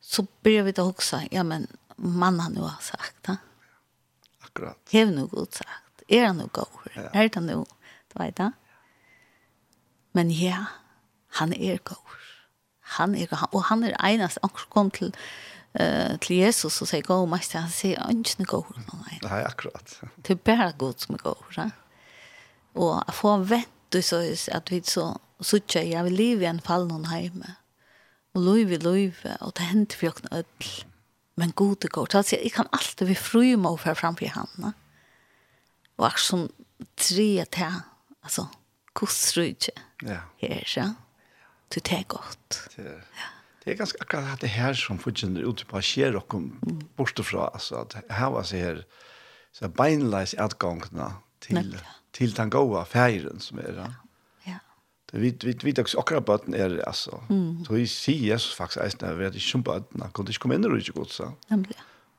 så 0.00 0.26
blir 0.44 0.66
vi 0.68 0.74
da 0.76 0.84
også, 0.84 1.24
ja, 1.32 1.42
men 1.46 1.66
mannen 1.96 2.40
han 2.40 2.52
nu 2.52 2.60
har 2.60 2.78
sagt. 2.80 3.26
Ha? 3.26 3.36
Akkurat. 4.44 4.78
Hev 4.90 5.10
nu 5.10 5.26
god 5.26 5.52
sagt. 5.52 6.02
Er 6.08 6.26
han 6.26 6.36
nu 6.36 6.46
god? 6.52 6.66
Ja. 6.96 7.08
Er 7.14 7.28
det 7.28 7.42
nu? 7.42 7.64
Du 8.12 8.22
vet 8.22 8.36
det? 8.36 8.52
Men 10.12 10.30
ja, 10.30 10.64
han 11.38 11.52
er 11.52 11.78
god. 11.84 12.16
Han 12.80 13.14
er 13.14 13.26
god. 13.26 13.48
Og 13.52 13.64
han 13.64 13.84
er 13.84 13.96
eneste. 14.04 14.40
Han 14.42 14.50
kom 14.70 14.90
til, 14.90 15.14
uh, 15.80 16.18
til 16.20 16.36
Jesus 16.36 16.82
og 16.82 16.88
sier 16.88 17.02
god 17.02 17.28
mest. 17.28 17.52
Han 17.52 17.70
sier 17.70 18.02
han 18.02 18.20
ikke 18.20 18.42
noe 18.42 18.50
god. 18.50 18.82
Nei, 18.92 19.18
Nei 19.22 19.40
akkurat. 19.46 20.00
Det 20.16 20.36
er 20.36 20.44
bare 20.44 20.72
god 20.78 21.00
som 21.00 21.16
er 21.16 21.24
god. 21.24 21.56
Ja? 21.56 21.70
Og 22.74 23.02
jeg 23.06 23.14
får 23.14 23.48
vent 23.48 23.78
du 23.92 24.00
så 24.00 24.22
at 24.48 24.70
vi 24.72 24.80
så 24.88 25.10
suttje, 25.40 25.82
jeg 25.84 26.04
vil 26.04 26.12
leve 26.16 26.46
i 26.46 26.48
en 26.48 26.62
fall 26.64 26.86
noen 26.88 27.04
hjemme. 27.12 27.56
Og 28.32 28.40
lov 28.40 28.70
i 28.72 28.78
lov, 28.80 29.18
og 29.40 29.52
det 29.58 29.66
henter 29.68 30.00
vi 30.00 30.06
jo 30.06 30.12
ikke 30.14 30.28
noe 30.28 30.38
ødel. 30.40 30.70
Mm 30.86 30.91
men 31.42 31.52
gode 31.54 31.88
går. 31.88 32.06
Så 32.10 32.18
att 32.18 32.32
jag 32.32 32.52
kan 32.52 32.66
alltid 32.70 33.08
vi 33.08 33.14
fru 33.14 33.56
må 33.56 33.76
för 33.76 33.94
framför 33.94 34.26
henne. 34.26 34.72
Og 35.96 36.06
akkurat 36.06 36.20
som 36.20 36.48
tre 36.96 37.44
till 37.44 37.72
alltså 38.22 38.48
kustrutje. 38.94 39.74
Ja. 40.02 40.20
Her, 40.36 40.64
ja. 40.76 40.94
Du 41.68 41.80
tar 41.80 41.96
er 41.96 42.04
Ja. 42.76 43.28
Det 43.64 43.70
er 43.70 43.76
ganske 43.76 43.98
akkurat 44.00 44.40
det 44.40 44.48
her 44.48 44.74
som 44.74 44.98
fortsätter 44.98 45.42
ute 45.42 45.64
på 45.64 45.80
sker 45.82 46.16
och 46.16 46.28
kom 46.28 46.60
borte 46.96 47.22
fra. 47.22 47.50
Altså, 47.54 47.76
at 47.76 48.04
her 48.10 48.30
var 48.30 48.42
så 48.42 48.56
her 48.56 48.84
så 49.52 49.68
beinleis 49.68 50.34
utgangene 50.34 51.14
til, 51.40 51.56
till 51.56 51.78
til 52.12 52.36
den 52.36 52.50
gode 52.50 52.84
färgen 52.84 53.40
som 53.40 53.58
är 53.58 53.72
ja 53.76 54.01
vi 55.12 55.30
vi 55.42 55.52
vi 55.62 55.80
också 55.80 55.98
och 55.98 56.12
rabatten 56.12 56.54
er 56.54 56.80
altså. 56.86 57.22
Mm. 57.28 57.64
Så 57.64 57.74
vi 57.74 57.86
ser 57.86 58.12
Jesus 58.12 58.54
faktisk 58.54 59.02
är 59.02 59.06
när 59.06 59.14
ved 59.14 59.34
jag 59.34 59.42
som 59.42 59.62
på 59.62 59.72
att 59.72 60.12
kunde 60.12 60.30
ikke 60.30 60.40
komme 60.40 60.54
inn 60.54 60.64
og 60.64 60.78
ikke 60.78 60.92
godt 60.92 61.12
så. 61.12 61.32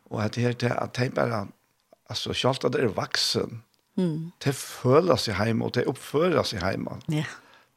Och 0.06 0.24
att 0.24 0.34
det 0.34 0.42
her 0.42 0.54
til 0.54 0.72
at 0.78 0.96
det 0.96 1.14
bare 1.14 1.48
altså 2.10 2.34
schalt 2.34 2.66
at 2.66 2.74
det 2.74 2.84
er 2.84 2.88
vaksen. 2.88 3.64
Mm. 3.98 4.32
Det 4.44 4.56
føler 4.56 5.16
seg 5.16 5.38
hjemme, 5.38 5.66
og 5.66 5.76
det 5.76 5.88
oppfører 5.90 6.44
seg 6.44 6.64
hjemme. 6.66 6.98
Ja. 7.12 7.26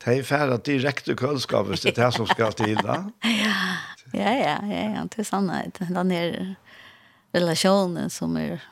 Det 0.04 0.18
er 0.18 0.22
ferdig 0.28 0.58
direkte 0.66 1.16
kølskapet, 1.16 1.82
det 1.82 1.92
er 1.94 2.04
det 2.04 2.14
som 2.14 2.26
skal 2.28 2.52
til 2.52 2.76
da. 2.84 2.98
ja, 4.20 4.32
ja, 4.32 4.56
ja, 4.68 4.82
ja, 4.94 5.04
det 5.12 5.18
er 5.18 5.28
sannhet. 5.28 5.80
Den 5.88 6.12
er 6.12 6.56
relasjonen 7.34 8.10
som 8.12 8.36
er, 8.36 8.64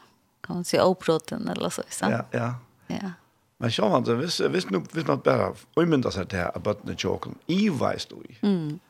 kan 0.44 0.60
man 0.60 0.68
si, 0.68 0.78
oppbrotten 0.80 1.48
eller 1.48 1.72
så, 1.72 1.84
ikke 1.84 1.96
sant? 1.96 2.12
Ja, 2.12 2.24
ja. 2.32 2.52
Ja. 2.92 3.14
Men 3.62 3.70
så 3.70 3.88
man, 3.88 4.04
det, 4.04 4.16
hvis, 4.18 4.38
hvis, 4.38 4.70
nu, 4.70 4.80
hvis 4.92 5.06
man 5.06 5.23
bare 5.25 5.52
umynda 5.76 6.11
seg 6.12 6.28
til 6.32 6.42
at 6.44 6.62
bøttene 6.62 6.96
tjåken, 6.99 7.37
i 7.49 7.68
veist 7.70 8.12
ui. 8.12 8.37
Mm. 8.42 8.80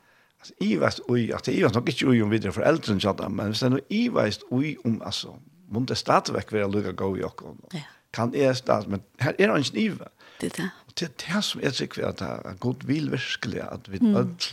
Altså, 0.40 0.54
i 0.60 0.70
veist 0.80 1.02
ui, 1.08 1.30
altså, 1.32 1.52
i 1.52 1.62
veist 1.62 1.76
nok 1.76 1.90
ikke 1.92 2.08
ui 2.08 2.22
om 2.24 2.32
videre 2.32 2.52
for 2.52 2.62
foreldrene 2.62 3.00
tjata, 3.00 3.28
men 3.28 3.52
hvis 3.52 3.62
det 3.62 3.68
er 3.68 3.74
noe 3.76 3.84
i 3.92 4.02
veist 4.12 4.46
ui 4.50 4.76
om, 4.84 5.00
altså, 5.04 5.36
må 5.68 5.84
det 5.88 5.98
stadigvæk 6.00 6.52
være 6.52 6.70
lukka 6.70 6.94
gå 6.96 7.10
i 7.20 7.24
okken. 7.26 7.60
Ja. 7.74 7.84
Kan 8.14 8.34
jeg 8.34 8.56
stadig, 8.56 8.90
men 8.90 9.02
her 9.20 9.34
er 9.38 9.50
han 9.50 9.64
ikke 9.64 9.74
nive. 9.74 10.10
Det 10.40 10.52
er 10.52 10.62
det. 10.62 10.68
Og 10.86 10.98
det 11.00 11.08
er 11.08 11.14
det 11.24 11.44
som 11.44 11.62
jeg 11.64 11.74
sikker 11.74 12.06
at 12.08 12.20
det 12.22 12.28
er 12.28 12.60
god 12.62 12.86
vil 12.86 13.10
virkelig 13.12 13.62
at 13.64 13.90
vi 13.90 13.98
mm. 14.02 14.16
ødel 14.16 14.52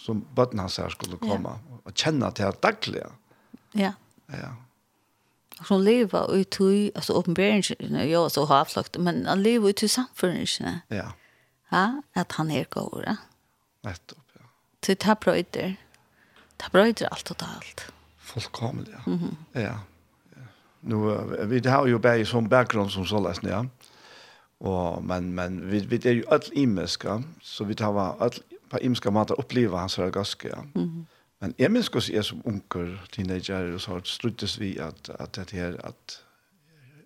som 0.00 0.24
bøttene 0.36 0.64
hans 0.66 0.80
her 0.80 0.90
skulle 0.92 1.20
komme, 1.22 1.52
ja. 1.54 1.78
og 1.84 1.94
kjenne 1.94 2.30
til 2.34 2.50
det 2.50 2.62
daglige. 2.64 3.12
Ja. 3.78 3.92
Ja 4.32 4.50
som 5.66 5.80
lever 5.80 6.34
i 6.34 6.44
tog, 6.44 6.90
altså 6.94 7.12
åpenberingen, 7.12 8.08
jo, 8.10 8.28
så 8.28 8.44
har 8.44 8.64
avslagt, 8.64 8.98
men 8.98 9.26
han 9.26 9.42
lever 9.42 9.68
i 9.68 9.72
tog 9.72 9.90
samfunnet. 9.90 10.80
Ja. 10.90 11.10
Ja, 11.72 11.86
at 12.14 12.32
han 12.32 12.50
er 12.50 12.64
god, 12.70 13.02
ja. 13.06 13.16
Nettopp, 13.86 14.26
ja. 14.34 14.46
Så 14.82 14.94
det 14.94 15.06
er 15.08 15.14
brøyder. 15.14 15.76
Det 16.58 16.66
er 16.66 16.72
brøyder 16.72 17.08
alt 17.12 17.30
og 17.30 17.46
alt. 17.56 17.86
Fullkomlig, 18.18 18.92
ja. 18.92 19.02
Mm 19.06 19.18
-hmm. 19.18 19.60
Ja. 19.60 19.74
Nu, 20.82 21.20
vi 21.46 21.60
har 21.64 21.86
jo 21.86 21.98
bare 21.98 22.24
sånn 22.24 22.48
bakgrunn 22.48 22.90
som 22.90 23.06
så 23.06 23.20
lesen, 23.28 23.48
ja. 23.48 23.64
Og, 24.60 25.04
men, 25.04 25.32
men 25.32 25.70
vi, 25.70 25.78
vi 25.78 26.00
er 26.04 26.12
jo 26.12 26.24
alt 26.30 26.50
imeska, 26.52 27.22
så 27.42 27.64
vi 27.64 27.74
tar 27.74 28.16
alt 28.20 28.42
på 28.70 28.78
imeska 28.78 29.10
måter 29.10 29.40
oppleva 29.40 29.78
hans 29.78 29.98
røgaske, 29.98 30.48
ja. 30.48 30.62
Mm 30.74 30.84
-hmm. 30.84 31.04
Men 31.40 31.54
jeg 31.58 31.72
minns 31.72 31.88
også 31.88 32.12
jeg 32.12 32.24
som 32.24 32.42
unker, 32.44 32.98
teenager, 33.12 33.72
og 33.74 33.80
så 33.80 33.96
har 33.96 34.02
struttes 34.04 34.58
vi 34.60 34.74
at, 34.78 35.10
at 35.16 35.38
det 35.38 35.50
her, 35.56 35.78
at 35.84 36.18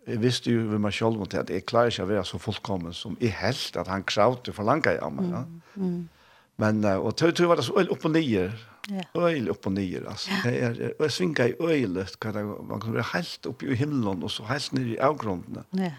jeg 0.07 0.21
visste 0.21 0.51
jo 0.51 0.67
ved 0.73 0.83
meg 0.83 0.93
selv 0.93 1.23
om 1.23 1.29
det, 1.31 1.39
at 1.39 1.53
jeg 1.55 1.67
klarer 1.71 1.93
ikke 1.93 2.05
å 2.05 2.11
være 2.11 2.25
så 2.29 2.41
fullkommen 2.43 2.97
som 2.97 3.15
jeg 3.21 3.33
helt, 3.39 3.79
at 3.79 3.89
han 3.89 4.05
kravte 4.05 4.53
for 4.53 4.67
langt 4.67 4.91
av 4.91 5.15
meg. 5.15 5.31
Ja. 5.31 5.45
Mm, 5.77 5.87
mm. 5.87 6.03
Men, 6.63 6.85
og 6.85 7.17
tog 7.19 7.33
tog 7.35 7.51
var 7.51 7.59
det 7.59 7.65
så 7.67 7.79
øyne 7.79 7.91
opp 7.91 8.05
og 8.07 8.13
nye, 8.15 8.45
øyne 9.17 9.51
opp 9.51 9.67
og 9.67 9.73
nye, 9.75 10.03
altså. 10.07 10.37
Jeg, 10.45 10.61
jeg, 10.61 10.93
jeg 11.01 11.15
svinger 11.15 11.51
i 11.51 11.55
øyne, 11.59 12.07
man 12.69 12.83
kan 12.83 12.95
være 12.95 13.09
helt 13.15 13.49
oppe 13.51 13.71
i 13.71 13.79
himmelen, 13.79 14.23
og 14.23 14.31
så 14.31 14.47
helt 14.51 14.73
ned 14.73 14.93
i 14.95 15.01
avgrunnen. 15.03 15.65
Ja, 15.79 15.95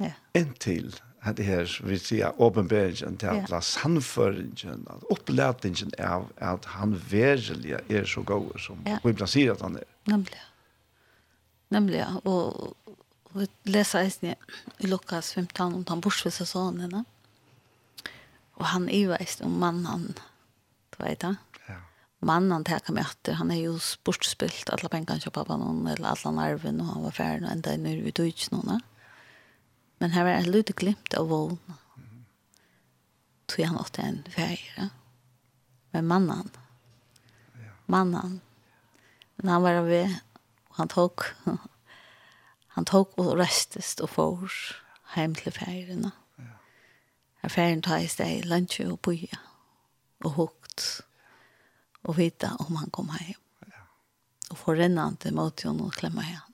ja. 0.00 0.14
Inntil, 0.36 0.92
ja 0.92 1.07
det 1.26 1.44
her, 1.44 1.70
vi 1.84 1.98
sier 1.98 2.36
åpenberingen 2.40 3.16
til 3.18 3.32
at 3.32 3.50
la 3.50 3.60
sannføringen, 3.64 4.84
at 4.90 5.06
opplætningen 5.12 5.90
av 5.98 6.28
at 6.38 6.68
han 6.76 6.94
verelig 7.10 7.74
er 7.88 8.06
så 8.06 8.22
god 8.22 8.54
som 8.62 8.80
ja. 8.86 9.00
vi 9.04 9.12
blant 9.12 9.32
sier 9.32 9.56
at 9.56 9.64
han 9.64 9.80
er. 9.80 9.88
Nemlig. 10.08 10.40
Nemlig, 11.74 12.04
og 12.24 12.76
vi 13.34 13.48
leser 13.68 14.06
eisen 14.06 14.30
i 14.32 14.88
Lukas 14.88 15.34
15 15.34 15.74
om 15.74 15.84
han 15.90 16.04
borsvis 16.04 16.40
og 16.44 16.48
sånn, 16.48 16.80
ja. 16.86 17.02
Og 18.58 18.64
han 18.72 18.88
er 18.90 19.04
jo 19.04 19.16
eisen 19.18 19.46
om 19.46 19.58
mannen 19.60 19.86
han, 19.86 20.06
du 20.94 21.02
vet 21.02 21.20
det? 21.22 21.34
Ja. 21.68 21.80
Mannen 22.26 22.54
han 22.56 22.66
teker 22.66 22.94
med 22.96 23.04
etter, 23.04 23.36
han 23.38 23.52
er 23.54 23.60
jo 23.60 23.76
sportspilt, 23.82 24.70
alle 24.74 24.90
pengene 24.90 25.22
kjøper 25.22 25.50
på 25.50 25.58
noen, 25.60 25.84
eller 25.92 26.14
alle 26.14 26.32
nerven, 26.38 26.80
og 26.82 26.94
han 26.94 27.04
var 27.06 27.18
ferdig, 27.18 27.44
og 27.46 27.52
enda 27.52 27.74
er 27.74 27.82
nødvendig 27.84 28.32
ut 28.32 28.48
noen, 28.54 28.78
ja. 28.78 28.80
Men 29.98 30.10
her 30.14 30.24
var 30.24 30.38
et 30.38 30.46
lite 30.46 30.72
glimt 30.72 31.14
av 31.14 31.28
vågen. 31.28 31.58
Mm. 31.96 32.24
Tog 33.46 33.64
han 33.64 33.76
åtte 33.76 34.02
en 34.02 34.22
färger. 34.30 34.88
Men 35.90 36.06
mannen. 36.06 36.50
Ja. 37.52 37.70
Mannen. 37.86 38.40
Men 39.36 39.48
han 39.48 39.62
var 39.62 39.82
ved. 39.82 40.14
og 40.68 40.76
han 40.76 40.88
tok. 40.88 41.22
han 42.66 42.84
tok 42.84 43.18
og 43.18 43.38
restest 43.38 44.00
og 44.00 44.10
får 44.10 44.54
hjem 45.14 45.34
til 45.34 45.52
ferien. 45.52 46.10
Ja. 46.38 46.54
Her 47.42 47.48
ferien 47.48 47.82
tar 47.82 48.04
i 48.04 48.10
sted 48.10 48.46
lunsje 48.46 48.86
og 48.90 49.00
boja 49.02 49.40
og 50.24 50.34
hukt 50.34 51.02
og 52.02 52.16
vita 52.18 52.54
om 52.58 52.76
han 52.78 52.90
kom 52.94 53.10
hjem. 53.18 53.40
Ja. 53.66 53.84
Og 54.50 54.58
får 54.58 54.82
rennende 54.84 55.34
mot 55.34 55.62
henne 55.62 55.86
og 55.90 55.98
klemmer. 55.98 56.44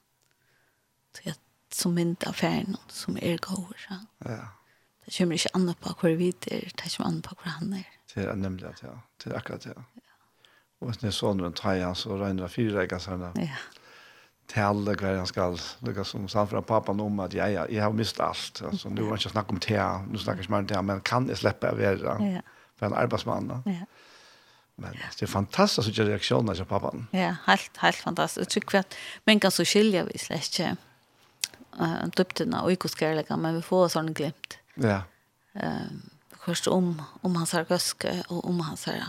Så 1.15 1.29
jeg 1.29 1.37
som 1.75 1.95
mynd 1.95 2.25
av 2.29 2.37
ferien 2.39 2.77
som 2.89 3.19
er 3.21 3.41
gåver. 3.43 3.87
Ja. 3.91 4.01
ja. 4.29 4.45
Det 5.05 5.13
kommer 5.17 5.37
ikke 5.37 5.53
annet 5.59 5.81
på 5.85 5.93
hvor 6.01 6.17
vi 6.17 6.31
er, 6.31 6.69
det 6.71 6.91
kommer 6.97 7.11
annet 7.11 7.27
på 7.27 7.37
hvor 7.41 7.57
han 7.59 7.73
er. 7.81 7.89
Det 8.15 8.25
er 8.25 8.37
nemlig 8.39 8.69
at, 8.71 8.83
ja. 8.87 8.95
Det 9.21 9.33
er 9.33 9.39
akkurat, 9.41 9.67
ja. 9.67 9.75
ja. 9.99 10.19
Og 10.81 10.91
hvis 10.91 11.01
det 11.03 11.11
er 11.11 11.17
sånn 11.17 11.43
rundt 11.43 11.65
her, 11.65 11.83
så 11.99 12.19
regner 12.21 12.47
det 12.47 12.53
fire 12.55 12.79
rekker 12.79 13.03
seg. 13.03 13.25
Ja. 13.41 13.59
Tale 14.53 14.93
hva 15.01 15.15
han 15.17 15.29
skal, 15.29 15.57
lukka 15.87 16.05
som 16.05 16.27
sa 16.29 16.45
fra 16.47 16.61
pappan 16.65 17.01
om 17.01 17.23
at 17.25 17.35
jeg, 17.35 17.57
jeg, 17.57 17.73
jeg 17.73 17.83
har 17.83 17.95
mist 17.97 18.21
alt. 18.21 18.61
Altså, 18.69 18.93
nu 18.93 19.07
var 19.09 19.21
ikke 19.21 19.33
snakk 19.33 19.53
om 19.55 19.61
te, 19.65 19.79
nu 20.11 20.21
snakker 20.21 20.45
ikke 20.45 20.53
mer 20.53 20.67
om 20.67 20.69
te, 20.71 20.83
men 20.91 21.05
kan 21.05 21.29
jeg 21.33 21.41
slippe 21.41 21.71
av 21.73 21.81
være 21.81 22.19
ja. 22.21 22.43
for 22.77 22.91
en 22.91 22.99
arbeidsmann? 23.01 23.55
Ja. 23.65 23.89
Men 24.77 24.97
det 25.19 25.23
är 25.23 25.27
fantastiskt 25.27 25.89
att 25.89 25.99
reaktionerna 25.99 26.55
från 26.55 26.67
pappan. 26.67 27.07
Ja, 27.11 27.37
helt 27.45 27.77
helt 27.77 27.97
fantastiskt. 27.97 28.39
Jag 28.39 28.49
tycker 28.49 28.79
att 28.79 28.95
men 29.25 29.41
kan 29.41 29.51
så 29.51 29.65
skilja 29.65 30.05
vi 30.05 30.19
släcke 30.19 30.77
uh, 31.79 32.05
døptene 32.17 32.63
og 32.63 32.75
ikke 32.75 32.91
men 33.37 33.59
vi 33.59 33.63
får 33.65 33.93
sånn 33.95 34.13
glimt. 34.17 34.59
Ja. 34.81 35.03
Um, 35.55 36.03
først 36.45 36.69
om, 36.69 37.01
om 37.23 37.37
hans 37.37 37.55
her 37.57 37.65
gøske, 37.69 38.13
og 38.29 38.45
om 38.49 38.61
hans 38.67 38.85
her 38.91 39.05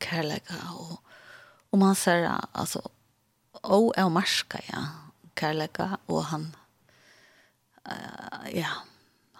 kærleika, 0.00 0.58
og 0.74 0.98
om 1.72 1.82
hans 1.82 2.04
her, 2.04 2.28
altså, 2.54 2.82
og 3.62 3.92
er 3.96 4.08
marska, 4.08 4.62
ja, 4.70 4.84
kærleika, 5.36 5.96
og 6.08 6.24
han, 6.32 6.54
uh, 7.86 8.46
ja, 8.54 8.70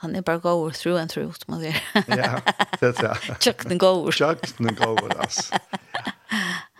han 0.02 0.14
er 0.14 0.22
bare 0.22 0.42
goer 0.42 0.70
through 0.70 1.00
and 1.00 1.10
through, 1.10 1.32
som 1.34 1.54
man 1.54 1.64
sier. 1.64 1.80
ja, 2.08 2.38
det 2.80 2.92
er 2.92 3.00
det. 3.02 3.38
Kjøkken 3.44 3.78
goer. 3.78 4.14
Kjøkken 4.14 4.74
goer, 4.78 5.18
altså. 5.18 5.58
Ja. 5.94 6.12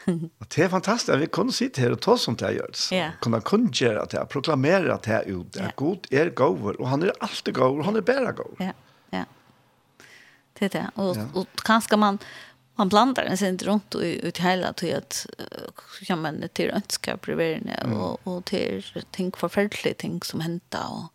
det 0.55 0.63
är 0.63 0.69
fantastiskt. 0.69 1.19
Vi 1.19 1.27
kunde 1.27 1.53
sitta 1.53 1.81
här 1.81 1.93
och 1.93 2.01
ta 2.01 2.19
sånt 2.19 2.41
här 2.41 2.51
görs. 2.51 2.93
Yeah. 2.93 3.13
kunna 3.21 3.69
göra 3.73 4.05
det 4.05 4.19
här, 4.19 4.25
proklamera 4.25 4.97
det 5.03 5.11
här 5.11 5.23
ut. 5.23 5.57
Yeah. 5.57 5.71
God 5.77 6.07
är 6.11 6.31
gåvor 6.31 6.81
och 6.81 6.89
han 6.89 7.03
är 7.03 7.13
alltid 7.21 7.55
gåvor 7.55 7.79
och 7.79 7.85
han 7.85 7.97
är 7.97 8.01
bara 8.01 8.33
gåvor. 8.33 8.57
Ja, 8.59 8.73
ja. 9.11 9.25
Det 10.59 10.65
är 10.65 10.69
det. 10.69 10.91
Och, 10.95 11.17
ja. 11.17 11.27
och 11.35 11.47
kanske 11.65 11.97
man 11.97 12.19
man 12.79 12.89
blandar 12.89 13.23
en 13.23 13.39
sin 13.39 13.59
runt 13.59 13.95
och 13.95 14.03
ut 14.03 14.39
hela 14.39 14.73
till 14.73 14.97
att 14.97 15.27
ja 16.01 16.17
men 16.17 16.49
till 16.53 16.71
önskar 16.71 17.17
breverne 17.17 17.75
mm. 17.75 18.01
och 18.01 18.21
och 18.25 18.45
till 18.45 18.85
ting 19.11 19.33
förfärliga 19.33 19.95
ting 19.95 20.23
som 20.23 20.41
händer 20.41 20.85
och 20.91 21.13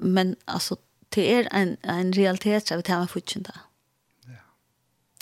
men 0.00 0.36
alltså 0.44 0.76
det 1.08 1.34
är 1.34 1.48
en 1.50 1.76
en 1.82 2.12
realitet 2.12 2.70
av 2.70 2.76
vi 2.76 2.82
tar 2.82 2.98
med 2.98 3.08
Ja. 4.24 4.32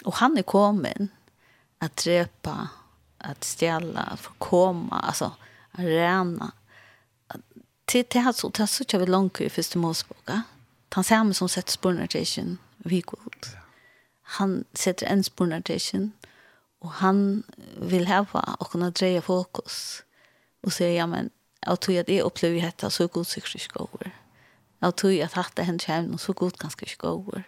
Och 0.05 0.15
han 0.15 0.39
är 0.39 0.43
kommen 0.43 1.09
att 1.79 1.97
drepa, 1.97 2.69
att 3.19 3.45
stjäla, 3.45 4.01
att 4.01 4.21
förkomma, 4.21 5.01
alltså 5.01 5.25
att 5.71 5.81
räna. 5.81 6.53
Till 7.85 8.05
det 8.11 8.19
här 8.19 8.33
så 8.33 8.51
tar 8.51 8.67
så 8.67 8.85
tjänar 8.85 9.07
vi 9.07 9.11
långt 9.11 9.41
i 9.41 9.51
första 9.51 9.79
målsboka. 9.79 10.43
Han 10.91 11.05
ser 11.05 11.33
som 11.33 11.49
sätter 11.49 11.73
spårnartation 11.73 12.59
vi 12.77 13.01
god. 13.01 13.47
Han 14.23 14.65
sätter 14.73 15.07
en 15.07 15.25
spårnartation 15.25 16.13
och 16.79 16.91
han 16.91 17.43
vill 17.81 18.07
häva 18.07 18.57
och 18.61 18.71
kunna 18.71 18.91
dreja 18.91 19.23
fokus. 19.23 20.03
Och 20.63 20.73
säga 20.73 20.95
ja 20.95 21.07
men, 21.07 21.31
jag 21.61 21.81
tror 21.81 22.01
att 22.01 22.09
jag 22.09 22.21
upplever 22.21 22.61
detta 22.61 22.91
så 22.91 23.07
god 23.07 23.27
sig 23.27 23.43
skor. 23.43 24.11
Jag 24.79 24.97
tror 24.97 25.23
att 25.23 25.33
hatta 25.33 25.63
händer 25.63 25.87
hem 25.87 26.19
så 26.19 26.33
god 26.33 26.57
ganska 26.57 26.87
skor. 26.87 27.43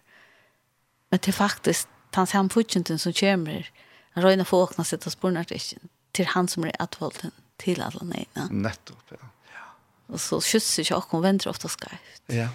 Men 1.08 1.18
det 1.22 1.28
är 1.28 1.32
faktiskt, 1.32 1.88
han 2.12 2.26
ser 2.26 2.38
han 2.38 2.98
som 2.98 3.12
kommer 3.12 3.70
Han 4.16 4.26
røyner 4.26 4.48
få 4.48 4.64
åkna 4.66 4.84
sitt 4.86 5.06
og 5.06 5.14
spurnar 5.14 5.48
det 5.48 5.60
ikke. 5.60 5.90
Til 6.16 6.30
han 6.32 6.48
som 6.50 6.66
er 6.66 6.74
atvolden 6.82 7.34
til 7.62 7.82
alle 7.84 8.02
nøyene. 8.02 8.48
Nettopp, 8.64 9.14
ja. 9.14 9.28
ja. 9.54 9.66
Og 10.10 10.22
så 10.22 10.40
kysser 10.42 10.82
ikke 10.82 10.98
åkken, 10.98 11.22
venter 11.22 11.52
ofte 11.52 11.70
skarft. 11.70 12.24
Ja, 12.32 12.48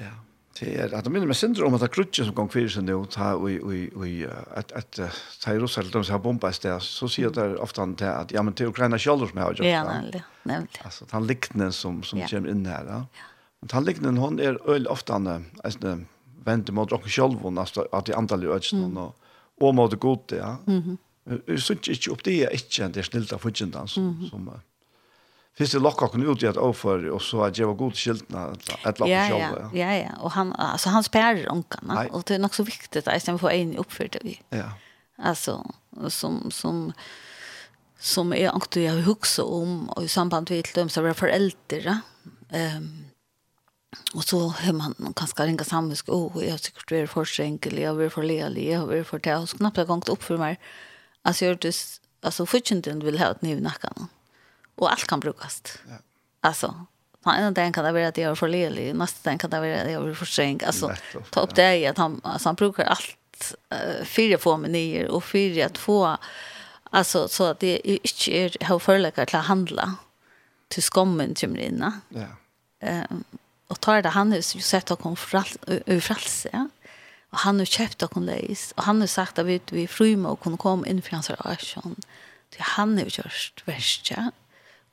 ja. 0.00 0.14
Det 0.54 0.70
er 0.78 0.92
at 0.94 1.08
minner 1.10 1.26
meg 1.26 1.34
syndrom 1.34 1.74
at 1.74 1.82
det 1.82 1.90
krutje 1.96 2.24
som 2.28 2.34
gong 2.36 2.46
fyrir 2.52 2.70
seg 2.70 2.84
nu, 2.86 3.00
ta 3.10 3.32
ui, 3.34 3.56
ui, 3.58 3.80
ui, 3.98 4.12
at, 4.54 4.70
at, 4.78 5.00
ta 5.42 5.54
i 5.54 5.58
Russland, 5.58 5.90
de 5.90 6.02
har 6.06 6.22
bomba 6.22 6.52
i 6.52 6.54
sted, 6.54 6.76
så 6.84 7.08
sier 7.10 7.32
det 7.34 7.46
ofte 7.62 7.82
han 7.82 7.96
til 7.98 8.06
at, 8.06 8.34
ja, 8.34 8.44
men 8.46 8.54
til 8.54 8.70
Ukraina 8.70 9.00
kjallur 9.00 9.32
som 9.32 9.40
jeg 9.40 9.48
har 9.48 9.58
gjort. 9.58 9.66
Ja, 9.66 9.82
nemlig, 9.88 10.22
nemlig. 10.46 10.78
Altså, 10.86 11.08
han 11.10 11.26
liknen 11.26 11.74
som, 11.74 12.04
som 12.06 12.22
ja. 12.22 12.30
kommer 12.30 12.54
inn 12.54 12.62
her, 12.70 12.86
ja. 12.86 13.00
Men 13.64 13.74
han 13.74 13.88
liknen, 13.88 14.22
hon 14.22 14.38
er 14.38 14.60
øyla 14.62 14.94
ofte 14.94 15.16
han, 15.16 15.48
altså, 15.66 15.96
venter 16.46 16.76
mot 16.76 16.94
åkken 16.94 17.16
kjallvun, 17.16 17.58
altså, 17.58 17.88
at 17.90 18.06
de 18.06 18.14
andalig 18.14 18.54
øyne, 18.54 19.08
og, 19.08 19.23
og 19.60 19.74
må 19.74 19.86
det 19.88 20.00
godt, 20.00 20.32
ja. 20.32 20.56
Mhm. 20.66 20.78
-hmm. 20.78 20.96
Jeg 21.48 21.58
synes 21.58 21.88
ikke 21.88 22.12
opp 22.12 22.24
det 22.24 22.42
er 22.42 22.48
ikke 22.48 22.84
en 22.84 22.94
del 22.94 23.28
av 23.32 23.38
fudgjendene 23.38 23.88
som, 23.88 24.02
mm 24.02 24.14
-hmm. 24.14 24.30
som 24.30 24.50
Finns 25.54 25.70
det 25.70 25.80
locka 25.80 26.08
kunde 26.08 26.26
ut 26.26 26.42
i 26.42 26.46
att 26.46 26.56
offer 26.56 27.10
och 27.10 27.22
så 27.22 27.44
att 27.44 27.58
jag 27.58 27.66
var 27.66 27.74
god 27.74 27.94
skiltna 27.94 28.52
ett 28.86 28.98
lock 28.98 29.08
ja, 29.08 29.28
ja, 29.28 29.70
ja, 29.72 29.94
ja, 29.94 30.10
och 30.20 30.30
han 30.30 30.52
alltså 30.52 30.88
han 30.88 31.04
spärrar 31.04 31.52
onkarna 31.52 32.06
och 32.10 32.22
det 32.26 32.34
är 32.34 32.38
nok 32.38 32.54
så 32.54 32.62
viktigt 32.62 33.08
att 33.08 33.16
istället 33.16 33.40
få 33.40 33.50
en 33.50 33.76
uppförd 33.76 34.16
vi. 34.22 34.40
Ja. 34.48 34.70
Alltså 35.16 35.70
som 36.08 36.50
som 36.50 36.92
som 37.98 38.32
är 38.32 38.48
ankt 38.48 38.76
jag 38.76 38.92
huxar 38.92 39.44
om 39.44 39.88
och 39.88 40.02
i 40.02 40.08
samband 40.08 40.50
med 40.50 40.64
till 40.64 40.74
dem 40.74 40.88
så 40.88 41.02
var 41.02 41.12
föräldrar. 41.12 41.98
Ehm 42.50 43.04
Och 44.14 44.24
så 44.24 44.48
hör 44.48 44.72
man 44.72 44.94
ganska 45.16 45.46
ringa 45.46 45.64
samvisk. 45.64 46.08
Åh, 46.08 46.36
oh, 46.36 46.44
jag 46.44 46.62
tycker 46.62 46.82
det 46.88 46.96
är 47.00 47.06
för 47.06 47.40
enkel. 47.40 47.78
Jag 47.78 47.94
vill 47.94 48.10
för 48.10 48.22
lelig. 48.22 48.72
Jag 48.72 48.86
vill 48.86 49.04
för 49.04 49.18
det. 49.18 49.36
Och 49.36 49.48
så 49.48 49.56
knappt 49.56 49.76
jag 49.76 49.86
gångt 49.86 50.08
upp 50.08 50.22
för 50.22 50.36
mig. 50.36 50.60
Alltså, 51.22 51.44
jag 51.44 51.50
har 51.50 51.58
det. 51.60 52.00
Alltså, 52.20 52.46
fortfarande 52.46 53.04
vill 53.04 53.18
ha 53.18 53.30
ett 53.30 53.42
ny 53.42 53.60
nackan. 53.60 54.08
Och 54.74 54.92
allt 54.92 55.06
kan 55.06 55.20
brukas. 55.20 55.62
Ja. 55.88 55.96
Alltså, 56.40 56.86
han 57.24 57.38
ena 57.38 57.50
dagen 57.50 57.72
kan 57.72 57.84
det 57.84 57.92
være 57.92 58.08
at 58.08 58.18
jeg 58.18 58.30
är 58.30 58.34
for 58.34 58.48
lelig. 58.48 58.94
neste 58.94 59.24
dagen 59.24 59.38
kan 59.38 59.50
det 59.50 59.60
være 59.60 59.80
at 59.80 59.86
jeg 59.86 59.92
jag 59.92 60.10
är 60.10 60.14
för 60.14 60.40
enkel. 60.42 60.66
Alltså, 60.66 60.90
ta 61.30 61.40
opp 61.40 61.54
det 61.54 61.76
i 61.76 61.84
at 61.86 61.98
han, 61.98 62.20
altså, 62.24 62.48
han 62.48 62.56
brukar 62.56 62.84
alt, 62.84 63.16
Uh, 63.72 64.04
fyra 64.04 64.38
få 64.38 64.56
menyer 64.56 65.08
og 65.10 65.22
fyra 65.22 65.64
at 65.64 65.78
få. 65.78 66.16
altså, 66.92 67.26
så 67.28 67.44
at 67.44 67.60
det 67.60 67.80
ikke 67.84 68.44
er, 68.44 68.56
har 68.60 68.78
förläggare 68.78 69.26
til 69.26 69.38
å 69.38 69.42
handle, 69.48 69.86
til 70.70 70.82
skommen 70.82 71.34
kommer 71.34 71.58
in. 71.58 71.84
Ja. 72.14 72.28
Um, 73.10 73.24
og 73.68 73.80
tar 73.80 74.00
det 74.00 74.10
han 74.10 74.32
har 74.32 74.40
sett 74.40 74.90
att 74.90 75.02
hon 75.02 75.16
frelse. 75.16 76.48
ja? 76.52 76.68
och 77.30 77.38
han 77.38 77.58
har 77.58 77.66
köpt 77.66 78.02
att 78.02 78.14
hon 78.14 78.26
läs 78.26 78.72
och 78.76 78.84
han 78.84 79.00
har 79.00 79.06
sagt 79.06 79.38
att 79.38 79.46
vi 79.46 79.60
vi 79.70 79.86
frymma 79.86 80.28
och 80.28 80.40
kunne 80.40 80.56
komme 80.56 80.88
in 80.88 81.02
for 81.02 81.10
hans 81.10 81.30
relation 81.30 81.96
det 82.50 82.62
han 82.62 82.98
har 82.98 83.04
gjort 83.04 83.62
verst. 83.66 84.10
ja 84.10 84.30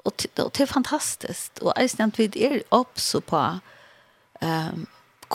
och 0.04 0.28
det, 0.34 0.44
og 0.44 0.52
det 0.58 0.64
är 0.64 0.68
fantastiskt 0.68 1.60
och 1.60 1.74
jag 1.76 1.90
stämt 1.90 2.20
vid 2.20 2.38
er 2.38 2.64
också 2.70 3.22
på 3.22 3.60
ehm 4.42 4.74
um, 4.74 4.88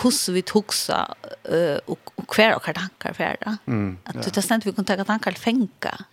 hur 0.03 0.33
vi 0.33 0.43
tuxa 0.43 1.15
uh, 1.53 1.79
och 1.87 2.11
och 2.15 2.29
kvar 2.29 2.55
och 2.55 2.65
tankar 2.65 3.13
för 3.13 3.37
det. 3.41 3.57
Mm, 3.67 3.99
at 4.05 4.17
Att 4.17 4.35
det 4.35 4.43
stämt 4.43 4.67
vi 4.67 4.73
kunde 4.73 4.97
ta 4.97 5.05
tankar 5.05 5.33
fänka. 5.33 6.05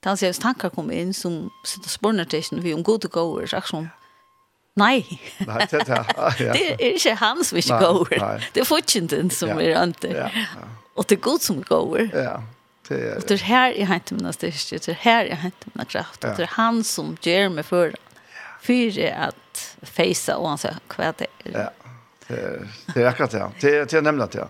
Då 0.00 0.16
ser 0.16 0.26
jag 0.26 0.40
tankar 0.40 0.70
kommer 0.70 0.94
in 0.94 1.14
som 1.14 1.50
sitter 1.64 1.88
spårna 1.88 2.24
till 2.24 2.44
vi 2.50 2.74
om 2.74 2.82
god 2.82 3.04
och 3.04 3.10
goer 3.10 3.46
så 3.46 3.60
som 3.60 3.88
Nei. 4.78 5.02
Nei, 5.46 5.66
det 5.70 5.80
er 5.82 5.90
ja. 5.90 6.52
det. 6.54 6.66
er 6.76 6.94
ikke 6.94 7.16
han 7.18 7.42
som 7.44 7.58
ikke 7.58 7.80
går. 7.80 8.12
Det 8.54 8.62
er 8.62 8.68
fortjenten 8.68 9.30
som 9.34 9.50
ja. 9.56 9.58
er 9.66 9.80
ante. 9.82 10.12
Ja, 10.14 10.28
ja. 10.30 10.68
Og 10.94 11.08
det 11.08 11.18
er 11.18 11.22
god 11.24 11.42
som 11.42 11.62
går. 11.64 12.10
Ja. 12.14 12.38
Det 12.90 12.98
er, 12.98 13.16
og 13.16 13.28
det 13.28 13.36
er 13.36 13.44
her 13.46 13.74
jeg 13.78 13.86
henter 13.86 14.16
min 14.18 14.32
styrke, 14.34 14.78
det 14.82 14.88
er 14.88 14.98
her 15.04 15.28
jeg 15.28 15.38
henter 15.38 15.74
min 15.78 15.86
kraft, 15.86 16.24
og 16.24 16.36
det 16.36 16.48
er 16.48 16.54
han 16.56 16.80
som 16.82 17.12
gjør 17.22 17.52
meg 17.54 17.68
for 17.68 17.92
det. 17.94 18.00
Fyre 18.60 19.12
at 19.28 19.60
feisa 19.86 20.34
og 20.36 20.48
han 20.50 20.58
sier 20.60 20.80
hva 20.90 21.12
det 21.16 21.28
er. 21.46 21.52
Ja, 21.54 21.68
det 22.26 22.40
er, 22.40 22.66
det 22.90 23.04
er 23.04 23.08
akkurat 23.12 23.36
det. 23.36 23.44
Det 23.62 23.70
er, 23.76 23.86
det 23.88 23.98
er 24.00 24.04
nemlig 24.04 24.26
det, 24.34 24.42
ja. 24.42 24.48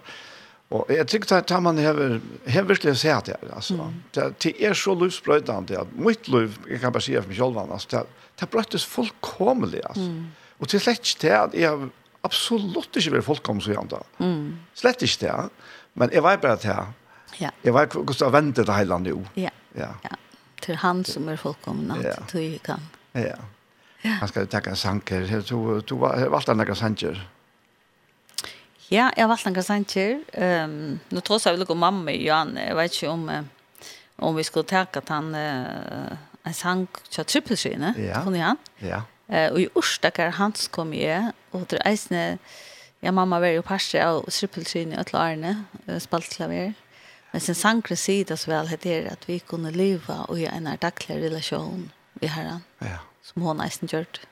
Och 0.70 0.87
jag 0.88 1.09
tycker 1.09 1.37
att 1.37 1.50
han 1.50 1.66
har 1.66 2.20
har 2.50 2.62
verkligen 2.62 2.96
sett 2.96 3.24
det 3.24 3.37
alltså. 3.54 3.74
Mm. 3.74 4.02
Det, 4.11 4.33
det 4.38 4.64
är 4.64 4.74
så 4.74 4.94
livsbrödande 4.94 5.76
att 5.76 5.92
mitt 5.92 6.28
liv 6.28 6.59
jag 6.68 6.80
kan 6.80 6.92
bara 6.92 7.00
säga 7.00 7.22
för 7.22 7.28
mig 7.28 7.38
själv 7.38 7.59
alltså 7.59 7.96
det, 7.96 8.04
det 8.35 8.50
bröttes 8.50 8.85
fullkomligt 8.85 9.85
alltså. 9.85 10.00
Mm. 10.00 10.26
Och 10.59 10.68
till 10.68 10.80
släkt 10.80 11.20
det 11.20 11.40
att 11.40 11.54
jag 11.54 11.90
absolut 12.20 12.96
inte 12.96 13.11
vill 13.11 13.22
fullkomligt 13.22 13.64
så 13.64 13.72
janta. 13.72 14.02
Mm. 14.18 14.59
Slett 14.74 15.02
inte 15.02 15.26
det. 15.26 15.48
Men 15.92 16.11
jag 16.12 16.22
var 16.22 16.37
bara 16.37 16.56
det 16.56 16.68
här. 16.68 16.87
Ja. 17.38 17.50
Jag 17.62 17.72
var 17.72 17.87
kosta 17.87 18.28
vänta 18.28 18.62
det 18.62 18.74
hela 18.74 18.98
nu. 18.98 19.24
Ja. 19.35 19.50
Ja. 19.72 19.88
ja. 20.02 20.11
Till 20.61 20.76
han 20.76 21.04
som 21.04 21.28
är 21.28 21.37
fullkomna 21.37 21.96
ja. 22.02 22.24
till 22.26 22.59
kan. 22.59 22.80
Ja. 23.12 23.20
Ja. 24.02 24.11
Han 24.11 24.28
ska 24.28 24.46
ta 24.46 24.59
en 24.59 24.76
sanker. 24.76 25.20
Du 25.48 25.80
du 25.80 25.94
var 25.94 26.28
vart 26.28 26.48
andra 26.48 26.74
sanker. 26.74 27.28
Ja, 28.90 29.11
jeg 29.16 29.22
har 29.22 29.29
valgt 29.29 29.44
några 29.44 29.62
sanger. 29.62 30.18
Um, 30.64 31.00
nu 31.09 31.20
trots 31.20 31.46
jag 31.46 31.53
vill 31.53 31.70
om 31.70 31.79
mamma 31.79 32.11
i 32.11 32.26
Johan. 32.26 32.57
Jeg 32.57 32.76
vet 32.76 32.92
ikke 32.92 33.09
om, 33.09 33.29
uh, 33.29 33.44
om 34.18 34.37
vi 34.37 34.42
skulle 34.42 34.66
tänka 34.66 34.98
at 34.98 35.09
han 35.09 35.35
uh, 35.35 36.16
en 36.46 36.55
sang 36.55 36.88
til 37.11 37.24
Trippelskyene, 37.24 37.94
Ja. 37.98 38.22
Från 38.22 38.35
han. 38.35 38.57
Ja. 38.79 39.03
Uh, 39.33 39.53
och 39.53 39.61
i 39.61 39.68
Orsdakar 39.74 40.31
hans 40.31 40.68
kom 40.68 40.94
jag. 40.94 41.33
Och 41.50 41.66
det 41.70 41.76
är 41.76 41.90
eisne... 41.90 42.38
Ja, 43.03 43.12
mamma 43.12 43.40
var 43.40 43.46
ju 43.46 43.62
parse 43.62 44.07
av 44.07 44.31
trippelskine 44.31 45.00
och 45.00 45.07
klarne. 45.07 45.64
Uh, 45.88 45.98
spaltklaver. 45.98 46.72
Men 47.33 47.40
sen 47.40 47.55
sangre 47.55 47.96
sida 47.96 48.37
så 48.37 48.50
väl 48.50 48.68
heter 48.68 49.03
det 49.03 49.11
att 49.11 49.29
vi 49.29 49.38
kunde 49.38 49.70
leva 49.70 50.24
och 50.29 50.38
i 50.38 50.46
en 50.46 50.68
daglig 50.81 51.22
relation 51.22 51.90
vi 52.14 52.26
herran. 52.26 52.62
Ja. 52.79 52.98
Som 53.22 53.42
hon 53.42 53.61
eisen 53.61 53.88
gjort. 53.92 54.20
Ja. 54.22 54.29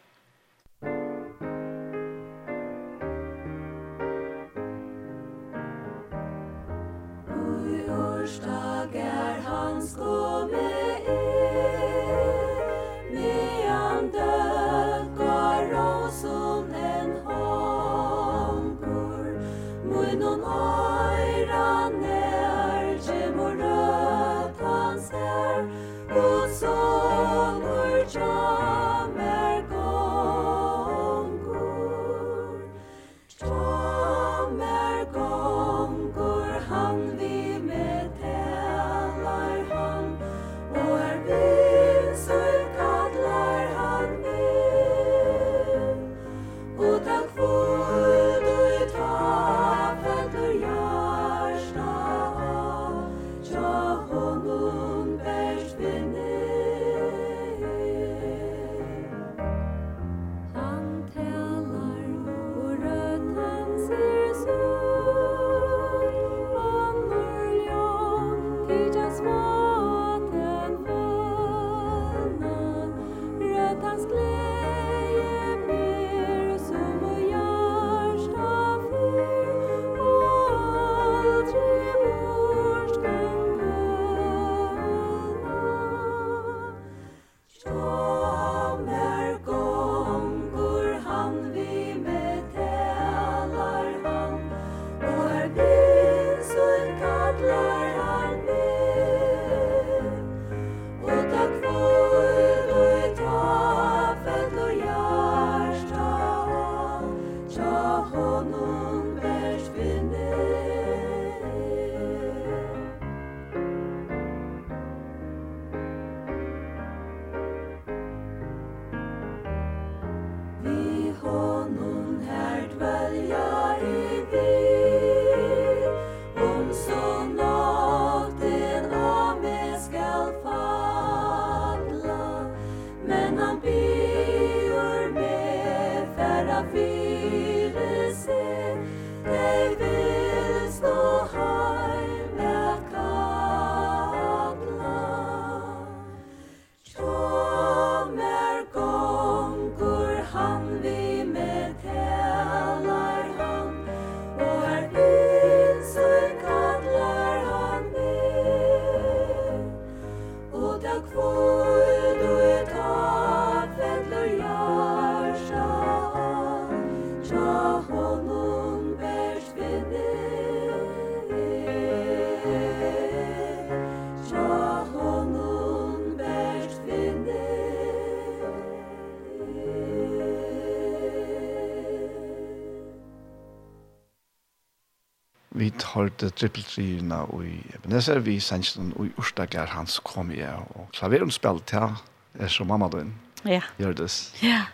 hørte 185.95 186.31
trippeltrina 186.31 187.23
i 187.45 187.59
Ebenezer, 187.75 188.21
vi 188.25 188.39
sendte 188.41 188.81
den 188.81 188.93
i 189.07 189.13
Ørstager, 189.21 189.67
hans 189.75 189.99
kom 190.05 190.31
jeg, 190.35 190.55
og 190.75 190.89
klaveren 190.97 191.31
spilte 191.35 191.79
her, 191.79 192.03
er 192.39 192.53
som 192.53 192.71
mamma 192.71 192.89
din, 192.93 193.15
ja. 193.45 193.61
Gjørdes. 193.79 194.19
Ja, 194.43 194.65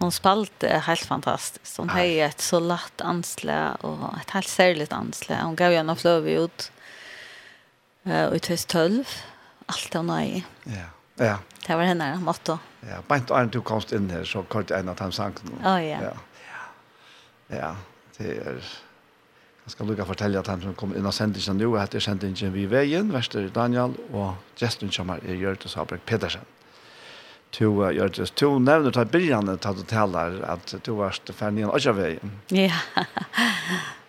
hon 0.00 0.12
spalte 0.12 0.68
helt 0.86 1.06
fantastiskt. 1.06 1.76
Hon 1.78 1.90
har 1.92 2.04
ett 2.04 2.40
så 2.40 2.60
lätt 2.60 3.00
ansla 3.00 3.74
och 3.74 4.18
ett 4.20 4.30
helt 4.30 4.48
särligt 4.48 4.92
ansla. 4.92 5.42
Hon 5.42 5.56
gav 5.56 5.72
gärna 5.72 5.96
flöv 5.96 6.28
ut 6.28 6.72
eh 8.04 8.34
i 8.34 8.38
2012. 8.38 9.04
12. 9.04 9.04
Allt 9.66 9.94
hon 9.94 10.08
har 10.08 10.20
i. 10.20 10.44
Ja. 10.64 10.88
Ja. 11.16 11.38
Det 11.66 11.76
var 11.76 11.82
henne 11.82 12.16
motto. 12.20 12.58
Ja, 12.80 13.00
bant 13.08 13.30
Arne 13.30 13.50
du 13.50 13.60
komst 13.60 13.92
in 13.92 14.10
här 14.10 14.24
så 14.24 14.42
kort 14.42 14.70
en 14.70 14.88
av 14.88 15.00
hans 15.00 15.14
sank. 15.16 15.36
Ja, 15.62 15.80
ja. 15.80 15.98
Ja. 16.02 16.12
Ja, 17.46 17.76
det 18.16 18.36
är 18.38 18.64
Jeg 19.64 19.72
skal 19.72 19.88
lukka 19.88 20.04
fortelle 20.04 20.36
at 20.36 20.48
han 20.52 20.60
som 20.60 20.74
kom 20.76 20.90
inn 20.92 21.06
av 21.08 21.14
sendingen 21.16 21.56
nå, 21.56 21.70
heter 21.80 22.02
sendingen 22.04 22.52
vi 22.52 22.66
veien, 22.68 23.08
Vester 23.14 23.46
Daniel, 23.48 23.94
og 24.12 24.34
gesten 24.60 24.90
som 24.92 25.08
er 25.14 25.22
Gjørtes 25.24 25.78
Abrek 25.80 26.02
Pedersen. 26.04 26.44
To 27.56 27.70
uh, 27.80 27.88
Gjørtes, 27.96 28.34
to 28.36 28.50
nevner 28.60 28.92
til 28.92 29.08
begynnelsen 29.08 29.62
til 29.62 29.70
at 29.70 29.80
du 29.80 29.86
taler 29.88 30.36
at 30.52 30.74
du 30.84 30.90
var 30.98 31.16
ferdig 31.32 31.62
igjen 31.62 31.72
av 31.72 31.96
veien. 31.96 32.34
Ja, 32.52 32.82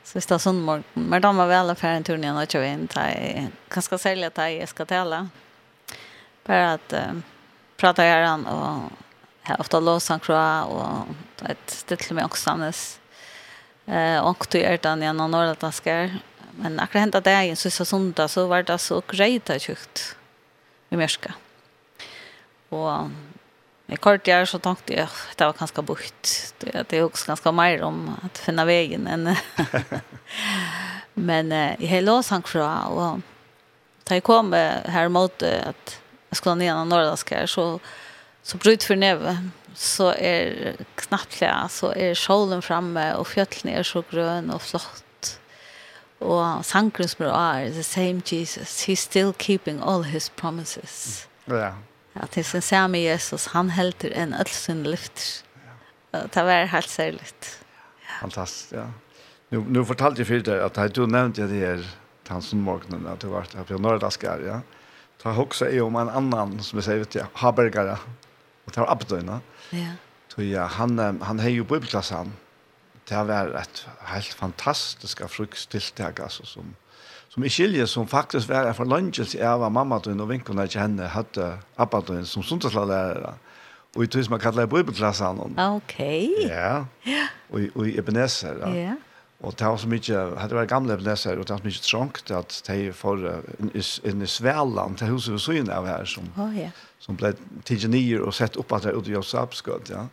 så 0.03 0.17
hvis 0.17 0.27
det 0.27 0.35
er 0.35 0.43
sånn 0.43 0.59
morgen, 0.67 1.07
men 1.07 1.23
da 1.23 1.31
må 1.31 1.47
vi 1.47 1.55
alle 1.55 1.77
ferdig 1.79 2.09
turen 2.09 2.27
igjen 2.27 2.41
av 2.41 2.57
veien, 2.59 3.55
hva 3.71 3.85
skal 3.87 4.03
selge 4.03 4.33
at 4.33 4.43
jeg 4.51 4.67
skal 4.73 4.91
tale? 4.91 5.21
Bare 6.49 6.67
at 6.81 6.97
uh, 6.99 7.23
prate 7.79 8.09
gjerne, 8.09 8.51
og 8.51 8.91
jeg 9.45 9.53
har 9.53 9.63
ofte 9.63 9.79
låst 9.79 10.11
han 10.11 10.19
kroa, 10.19 10.67
og 10.67 11.15
det 11.39 11.55
er 11.55 11.65
stilt 11.79 12.11
med 12.11 12.27
åksanes. 12.27 12.85
Ja 12.99 13.04
Eh 13.85 14.19
och 14.19 14.47
det 14.51 14.65
är 14.65 14.77
den 14.81 15.03
ena 15.03 15.27
norra 15.27 15.55
taskar. 15.55 16.19
Men 16.51 16.79
akkurat 16.79 17.01
hända 17.01 17.21
det 17.21 17.31
är 17.31 17.55
så 17.55 17.85
söndag 17.85 18.27
så 18.27 18.47
var 18.47 18.63
det 18.63 18.77
så 18.77 19.01
grejt 19.07 19.49
att 19.49 19.63
sjukt 19.63 20.15
i 20.89 20.97
mörska. 20.97 21.33
Och 22.69 23.09
Jag 23.85 24.01
kort 24.01 24.27
jag 24.27 24.47
så 24.47 24.59
tänkte 24.59 24.93
jag 24.93 25.07
det 25.35 25.45
var 25.45 25.53
ganska 25.53 25.81
bukt. 25.81 26.53
Det 26.57 26.89
det 26.89 26.97
är 26.97 27.03
också 27.03 27.27
ganska 27.27 27.51
mer 27.51 27.83
om 27.83 28.15
att 28.23 28.37
finna 28.37 28.65
vägen 28.65 29.07
än 29.07 29.35
Men 31.13 31.51
eh, 31.51 31.75
jag 31.79 31.87
hela 31.87 32.13
oss 32.13 32.31
fra 32.45 32.85
och 32.85 33.19
ta 34.03 34.21
kom 34.21 34.53
här 34.85 35.07
mot 35.09 35.43
att 35.43 36.01
jag 36.29 36.37
skulle 36.37 36.55
ner 36.55 36.85
norra 36.85 37.17
så 37.47 37.79
så 38.43 38.57
bröt 38.57 38.83
för 38.83 38.95
neve 38.95 39.49
så 39.75 40.13
er 40.15 40.77
knappt 40.95 41.41
så 41.69 41.91
er 41.95 42.15
solen 42.15 42.61
framme, 42.63 43.03
og 43.19 43.27
fjøtlene 43.27 43.75
er 43.75 43.83
så 43.83 44.01
grøn 44.07 44.49
og 44.49 44.61
flott. 44.61 45.03
Og 46.23 46.63
sangren 46.63 47.09
som 47.11 47.25
er 47.27 47.71
the 47.71 47.83
same 47.83 48.21
Jesus, 48.23 48.87
he's 48.87 49.03
still 49.03 49.33
keeping 49.33 49.81
all 49.83 50.03
his 50.03 50.29
promises. 50.29 51.27
Ja. 51.47 51.73
At 52.15 52.35
det 52.35 52.47
er 52.55 52.61
samme 52.61 52.97
Jesus, 52.97 53.45
han 53.51 53.69
helter 53.69 54.13
en 54.15 54.33
ødelsen 54.33 54.83
lyfter. 54.83 55.43
Ja. 56.13 56.21
Det 56.33 56.45
var 56.45 56.65
helt 56.65 56.89
særlig. 56.89 57.27
Ja. 57.51 58.21
Fantastisk, 58.21 58.71
ja. 58.71 58.85
Nu, 59.51 59.65
nu 59.67 59.83
fortalte 59.85 60.19
jeg 60.19 60.27
fyrir 60.27 60.45
deg 60.47 60.63
at 60.63 60.95
du 60.95 61.05
nevnte 61.05 61.45
det 61.47 61.59
her 61.59 61.83
tansenmorgenen, 62.25 63.05
at 63.07 63.21
du 63.21 63.29
var 63.29 63.45
her 63.53 63.63
på 63.63 63.77
Nordaskar, 63.77 64.39
ja. 64.39 64.61
Ta 65.21 65.35
också 65.37 65.69
i 65.69 65.79
om 65.79 65.95
en 65.95 66.09
annan, 66.09 66.59
som 66.59 66.79
jeg 66.79 66.83
sier, 66.83 66.97
vet 67.03 67.15
jeg, 67.15 67.27
Habergara, 67.33 67.99
og 68.65 68.73
ta 68.73 68.85
Abdøyna. 68.87 69.39
Ja 69.39 69.54
Ja. 69.69 69.91
Så 70.35 70.43
ja, 70.43 70.65
han 70.65 71.21
han 71.21 71.39
har 71.39 71.49
ju 71.49 71.63
bibelklassan. 71.63 72.33
Det 73.07 73.15
har 73.15 73.25
varit 73.25 73.55
ett 73.55 73.87
helt 73.99 74.25
fantastiska 74.25 75.27
fruktstiltag 75.27 76.21
alltså 76.21 76.45
som 76.45 76.75
som 77.29 77.43
i 77.43 77.49
skilje 77.49 77.87
som 77.87 78.07
faktiskt 78.07 78.49
var 78.49 78.73
för 78.73 78.85
lunches 78.85 79.35
är 79.35 79.57
var 79.57 79.69
mamma 79.69 79.99
då 79.99 80.23
och 80.23 80.31
vinkorna 80.31 80.63
inte 80.63 80.79
henne 80.79 81.05
hade 81.05 81.57
appa 81.75 82.01
då 82.01 82.25
som 82.25 82.43
söndagslärare. 82.43 83.33
Och 83.95 84.03
i 84.03 84.07
tus 84.07 84.29
man 84.29 84.39
kallar 84.39 84.67
bibelklassan. 84.67 85.59
Okej. 85.59 86.33
Okay. 86.37 86.49
Ja. 86.49 86.85
Och 87.49 87.59
och 87.73 87.87
Ebenezer. 87.87 88.57
Ja. 88.61 88.75
ja. 88.75 88.95
Og 89.45 89.53
det 89.53 89.67
var 89.69 89.77
så 89.77 89.87
mye, 89.89 90.21
hadde 90.41 90.57
vært 90.57 90.71
gamle 90.71 90.97
leser, 91.05 91.37
og 91.37 91.45
det 91.45 91.53
var 91.53 91.61
så 91.61 91.67
mye 91.67 91.85
trångt 91.85 92.31
at 92.33 92.55
de 92.65 92.91
får 92.93 93.17
för 93.17 94.09
en 94.09 94.21
i 94.21 94.27
Svälland, 94.27 94.97
det 94.99 95.05
huset 95.05 95.33
vi 95.33 95.39
såg 95.39 95.55
in 95.55 95.69
av 95.69 95.85
her, 95.85 96.05
som, 96.05 96.29
oh, 96.37 96.59
ja. 96.59 96.71
som 96.99 97.15
ble 97.15 97.35
tidlig 97.63 97.89
nye 97.93 98.21
og 98.25 98.33
sett 98.33 98.57
opp 98.57 98.73
at 98.73 98.87
det 98.87 98.93
er 98.93 98.97
ute 98.97 99.11
i 99.11 99.13
Josapskott, 99.13 99.91
ja. 99.93 100.07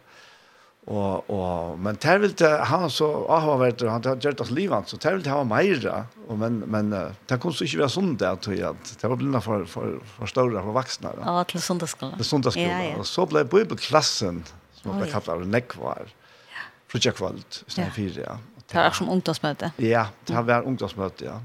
Og, 0.82 1.30
og, 1.30 1.78
men 1.78 1.96
det 2.02 2.16
vil 2.18 2.32
det, 2.36 2.50
han 2.66 2.88
så, 2.90 3.08
ah, 3.30 3.40
han 3.46 3.60
vet 3.60 3.84
han 3.86 4.02
har 4.04 4.18
gjort 4.20 4.40
oss 4.42 4.50
livet, 4.50 4.90
så 4.90 4.98
det 5.00 5.14
vil 5.14 5.24
det 5.24 5.32
ha 5.32 5.42
mer, 5.46 5.88
og, 6.26 6.36
men, 6.42 6.60
men 6.66 6.92
det 6.92 7.38
kunne 7.40 7.56
så 7.56 7.64
ikke 7.64 7.84
være 7.84 7.96
sånn 7.96 8.16
det, 8.20 8.32
tror 8.44 8.56
jeg, 8.58 8.68
att 8.68 8.96
det 9.00 9.08
var 9.08 9.16
blinda 9.16 9.40
for, 9.40 9.64
for, 9.64 10.00
for 10.18 10.26
større, 10.26 10.60
for 10.60 10.76
voksne. 10.76 11.14
Ja, 11.22 11.38
oh, 11.38 11.44
til 11.46 11.62
sundagsskolen. 11.62 12.18
Till 12.18 12.28
söndagsskolan. 12.28 12.82
Ja, 12.82 12.90
ja. 12.90 12.98
og 12.98 13.06
så 13.08 13.24
ble 13.30 13.46
bibelklassen, 13.46 14.44
som 14.82 14.90
oh, 14.90 14.98
ble 14.98 15.08
kallat 15.08 15.30
av 15.38 15.46
Nekvar, 15.46 16.10
ja. 16.52 16.66
Frutjakvalt, 16.90 17.62
i 17.62 17.70
stedet 17.70 17.88
ja. 17.88 17.94
fire, 17.96 18.26
ja 18.26 18.40
Det 18.72 18.80
var 18.80 18.94
som 18.96 19.08
ungdomsmøte. 19.12 19.72
Ja, 19.78 20.06
det 20.28 20.46
var 20.48 20.68
ungdomsmøte, 20.68 21.24
ja. 21.28 21.38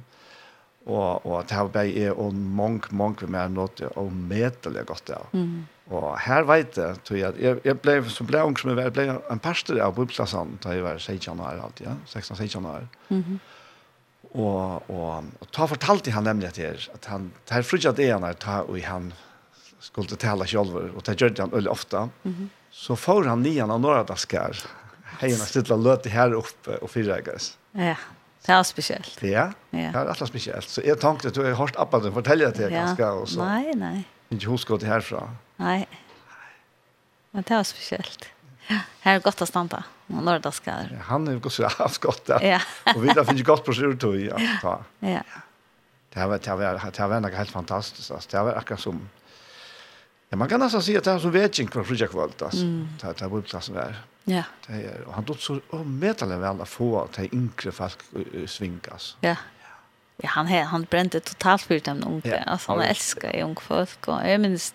Og, 0.87 1.25
og 1.27 1.43
det 1.49 1.57
var 1.57 1.71
bare 1.73 1.91
jeg 1.91 2.13
og 2.15 2.33
mange, 2.33 2.87
mange 2.95 3.27
med 3.27 3.51
nåte 3.57 3.89
og 3.99 4.13
medelig 4.15 4.85
godt, 4.87 5.11
ja. 5.11 5.19
Mm. 5.33 5.65
Og 5.91 6.07
her 6.19 6.43
vet 6.47 6.77
jeg, 6.79 6.99
tror 7.07 7.17
jeg, 7.19 7.35
jeg, 7.39 7.59
jeg 7.63 7.79
ble, 7.79 7.97
som 8.11 8.27
ble 8.27 8.41
ung 8.43 8.57
som 8.59 8.71
jeg 8.71 8.79
var, 8.79 8.89
ble 8.95 9.05
en 9.15 9.43
pastor 9.43 9.79
av 9.83 9.95
Bibelklassen 9.95 10.57
da 10.63 10.75
jeg 10.75 10.83
var 10.83 10.99
16 10.99 11.43
år 11.43 11.61
alt, 11.63 11.79
ja, 11.83 11.95
16-16 12.07 12.67
år. 12.67 12.87
Mm 13.09 13.23
-hmm. 13.23 13.37
Og, 14.31 14.89
og, 14.89 15.23
og 15.39 15.51
ta 15.51 15.65
fortalte 15.65 16.11
han 16.11 16.23
nemlig 16.23 16.47
at, 16.47 16.57
jeg, 16.57 16.75
at 16.93 17.05
han, 17.05 17.31
det 17.47 17.55
her 17.55 17.61
fruttet 17.61 17.97
det 17.97 18.11
han 18.11 18.23
er, 18.23 18.33
ta 18.33 18.61
og 18.61 18.79
han 18.83 19.13
skulle 19.79 20.15
tale 20.15 20.47
selv, 20.47 20.75
og 20.75 21.05
det 21.05 21.17
gjør 21.17 21.29
det 21.29 21.39
han 21.39 21.51
veldig 21.51 21.71
ofte. 21.71 22.09
Mm 22.23 22.33
-hmm. 22.33 22.47
Så 22.71 22.95
får 22.95 23.23
han 23.23 23.41
nian 23.41 23.71
av 23.71 23.79
Noradaskar, 23.81 24.57
Hej, 25.19 25.29
när 25.29 25.45
stilla 25.45 25.75
löt 25.75 26.03
det 26.03 26.09
här 26.09 26.33
upp 26.33 26.67
och 26.67 26.91
fyra. 26.91 27.17
Ja. 27.71 27.95
Det 28.45 28.51
är 28.51 28.63
speciellt. 28.63 29.23
Ja. 29.23 29.51
Det 29.69 29.77
är 29.77 30.05
alltid 30.05 30.27
speciellt. 30.27 30.69
Så 30.69 30.81
jag 30.85 30.99
tänkte 30.99 31.27
att 31.27 31.33
du 31.33 31.43
har 31.43 31.51
hört 31.51 31.75
appa 31.75 31.99
den 31.99 32.13
fortälja 32.13 32.51
till 32.51 32.69
ganska 32.69 33.11
och 33.11 33.29
så. 33.29 33.45
Nej, 33.45 33.75
nej. 33.75 34.03
Inte 34.29 34.45
hos 34.45 34.65
gå 34.65 34.77
det 34.77 34.85
härifrån? 34.85 35.37
Nej. 35.55 35.87
Men 37.31 37.43
det 37.47 37.53
är 37.53 37.63
speciellt. 37.63 38.25
Ja, 38.67 38.79
här 38.99 39.15
är 39.15 39.19
gott 39.19 39.41
att 39.41 39.49
stanna. 39.49 39.83
Någon 40.07 40.25
lördag 40.25 40.53
ska. 40.53 40.71
Han 41.01 41.27
är 41.27 41.31
ju 41.31 41.49
så 41.49 41.69
avskott. 41.79 42.29
Ja. 42.41 42.61
Och 42.95 43.03
vi 43.03 43.07
där 43.07 43.23
finns 43.23 43.43
gott 43.43 43.65
på 43.65 43.73
sjutton 43.73 44.25
ja. 44.25 44.35
Ja. 44.63 44.83
Ja. 44.99 45.19
Det 46.13 46.19
har 46.19 46.27
varit 46.27 46.41
det 46.43 46.49
har 46.49 46.57
varit 46.57 46.93
det 46.93 47.03
har 47.03 47.09
varit 47.09 47.33
helt 47.35 47.49
fantastiskt. 47.49 48.29
Det 48.29 48.37
har 48.37 48.45
varit 48.45 48.57
akkurat 48.57 48.79
som 48.79 49.09
Ja, 50.29 50.37
man 50.37 50.49
kan 50.49 50.59
nästan 50.59 50.81
säga 50.81 50.97
att 50.97 51.03
det 51.03 51.11
här 51.11 51.19
som 51.19 51.31
vet 51.31 51.59
inte 51.59 51.71
kvar 51.71 51.83
fridja 51.83 52.07
kvalt. 52.07 52.37
Det 52.37 53.13
det 53.19 53.27
var 53.27 53.37
uppklassen 53.37 53.75
där. 53.75 53.83
Mm. 53.83 53.95
Ja. 54.29 54.43
Det 54.67 54.73
är 54.73 55.05
han 55.11 55.23
då 55.23 55.35
så 55.35 55.59
och 55.69 55.85
medel 55.85 56.29
väl 56.29 56.61
att 56.61 56.69
få 56.69 57.01
att 57.01 57.13
de 57.13 57.29
yngre 57.31 57.71
folk 57.71 57.99
svinkas. 58.47 59.17
Ja. 59.21 59.35
Ja, 60.17 60.29
han 60.29 60.47
han 60.47 60.83
brände 60.83 61.19
totalt 61.19 61.61
för 61.61 61.79
dem 61.79 62.03
unga. 62.03 62.21
Ja, 62.23 62.37
alltså 62.37 62.71
han 62.71 62.81
älskar 62.81 63.33
ju 63.33 63.41
unga 63.41 63.61
folk 63.61 64.07
och 64.07 64.29
jag 64.29 64.41
minns 64.41 64.73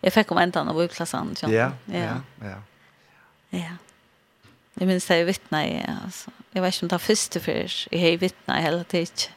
jag 0.00 0.12
fick 0.12 0.30
om 0.30 0.38
ändan 0.38 0.68
av 0.68 0.80
uppklassen. 0.80 1.34
Ja, 1.42 1.48
ja, 1.48 1.70
ja. 1.84 2.20
Ja. 2.40 2.62
ja. 3.50 3.76
Jag 4.74 4.86
minns 4.86 5.06
det 5.06 5.18
jag 5.18 5.24
vittna 5.24 5.66
i, 5.66 5.86
alltså. 6.04 6.30
Jag 6.50 6.62
vet 6.62 6.74
inte 6.74 6.84
om 6.84 6.88
det 6.88 6.94
var 6.94 6.98
första 6.98 7.40
för 7.40 7.52
jag 7.90 8.00
har 8.00 8.16
vittna 8.16 8.56
hela 8.56 8.84
tiden. 8.84 9.32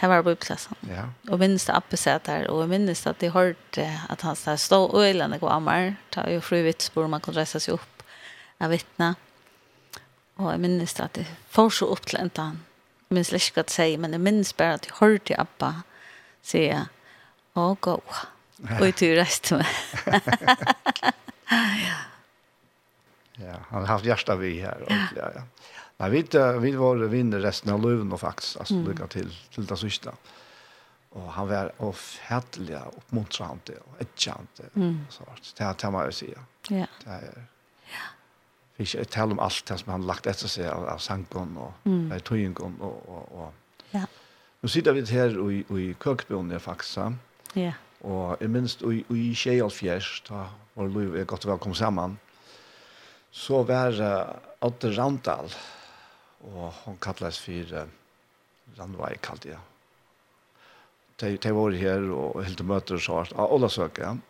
Det 0.00 0.06
var 0.08 0.22
på 0.22 0.30
uppklassen. 0.30 0.74
Ja. 0.80 1.32
Och 1.32 1.38
minnes 1.38 1.66
det 1.66 1.72
uppe 1.76 1.96
sig 1.96 2.18
där. 2.24 2.48
Och 2.50 2.62
jag 2.62 2.68
minns 2.68 3.06
att 3.06 3.22
jag 3.22 3.32
hørte 3.32 4.00
att 4.08 4.20
han 4.20 4.58
stod 4.58 4.90
och 4.90 5.06
ölande 5.06 5.38
gå 5.38 5.48
ammar. 5.48 5.96
Det 6.10 6.20
var 6.20 6.30
ju 6.30 6.40
fru 6.40 6.62
vittspår 6.62 7.06
man 7.06 7.20
kunne 7.20 7.40
resa 7.40 7.60
sig 7.60 7.74
opp 7.74 7.97
av 8.60 8.72
vittna. 8.74 9.14
Og 10.38 10.52
jeg 10.52 10.62
minnes 10.62 10.96
at 11.02 11.18
jeg 11.18 11.26
får 11.50 11.70
så 11.80 11.90
opp 11.94 12.06
til 12.06 12.20
enda 12.22 12.50
han. 12.50 12.60
Jeg 13.08 13.16
minnes 13.16 13.32
ikke 13.32 13.60
hva 13.60 13.66
det 13.68 13.74
sier, 13.74 14.02
men 14.02 14.14
jeg 14.14 14.24
minnes 14.24 14.52
bare 14.58 14.78
at 14.78 14.88
jeg 14.88 14.98
hørte 15.00 15.38
Abba 15.40 15.72
sier, 16.44 16.86
å 17.58 17.72
gå, 17.82 17.96
og 17.98 18.84
jeg 18.86 18.94
tror 19.00 19.16
resten 19.18 19.62
med. 19.62 19.72
ja. 21.86 21.96
Ja, 23.40 23.54
han 23.68 23.80
har 23.80 23.86
haft 23.86 24.04
hjärta 24.04 24.36
vi 24.36 24.60
här. 24.60 24.82
Och, 24.82 24.90
ja, 25.16 25.30
ja. 25.34 25.42
Nej, 25.96 26.10
vi, 26.10 26.22
vi 26.60 26.76
var 26.76 26.96
vinner 26.96 27.38
resten 27.38 27.72
av 27.72 27.82
löven 27.82 28.12
och 28.12 28.20
faktiskt. 28.20 28.56
Alltså, 28.56 28.74
mm. 28.74 28.90
lycka 28.90 29.06
till, 29.06 29.36
till 29.54 29.66
det 29.66 29.76
sista. 29.76 30.12
Och 31.08 31.32
han 31.32 31.48
var 31.48 31.72
offentlig 31.76 32.76
och 32.76 32.94
uppmuntrande 32.96 33.72
och 33.84 34.02
ätjande. 34.02 34.64
Mm. 34.76 35.06
Så, 35.10 35.24
det 35.56 35.64
här 35.64 35.74
kan 35.74 35.92
man 35.92 36.06
ju 36.06 36.12
säga. 36.12 36.38
Ja. 36.68 36.86
Det 37.04 37.10
här 37.10 37.22
är... 37.22 37.44
Ja. 37.84 38.17
Vi 38.78 38.86
ska 38.86 39.04
tala 39.04 39.34
om 39.34 39.38
allt 39.42 39.66
det 39.66 39.78
som 39.78 39.92
han 39.92 40.06
lagt 40.06 40.26
efter 40.26 40.48
sig 40.48 40.68
av, 40.68 40.86
av 40.88 40.98
sangon 40.98 41.56
och 41.56 41.72
mm. 41.84 42.12
av 42.12 42.18
tojengon 42.18 42.76
och, 42.80 43.08
och, 43.08 43.38
och. 43.38 43.54
Ja. 43.90 44.06
Nu 44.60 44.68
sitter 44.68 44.92
vi 44.92 45.04
här 45.04 45.50
i, 45.50 45.64
i 45.78 45.94
Kökbjörn 46.04 46.52
i 46.52 46.58
Faxa. 46.58 47.12
Ja. 47.52 47.72
Og 48.06 48.38
jeg 48.38 48.50
minst 48.54 48.82
i, 48.86 49.02
i 49.10 49.32
Kjejalfjers, 49.34 50.10
da 50.28 50.44
var 50.78 50.90
liv 50.94 51.16
er 51.18 51.26
godt 51.26 51.48
og 51.50 51.58
kom 51.60 51.74
sammen, 51.74 52.18
så 53.34 53.64
var 53.66 53.98
uh, 53.98 54.36
Otte 54.62 54.92
Randal, 54.94 55.50
og 56.46 56.68
hon 56.84 56.98
kallades 57.02 57.40
for 57.42 57.74
uh, 57.74 57.88
Randvei, 58.78 59.16
kallte 59.22 59.50
jeg. 59.50 59.64
De, 61.18 61.32
de 61.42 61.54
var 61.54 61.74
her 61.74 62.06
og 62.14 62.38
helt 62.44 62.62
møter 62.62 63.00
og 63.00 63.02
sånt, 63.02 63.34
av 63.34 63.50
Ola 63.56 63.70
søker. 63.72 64.20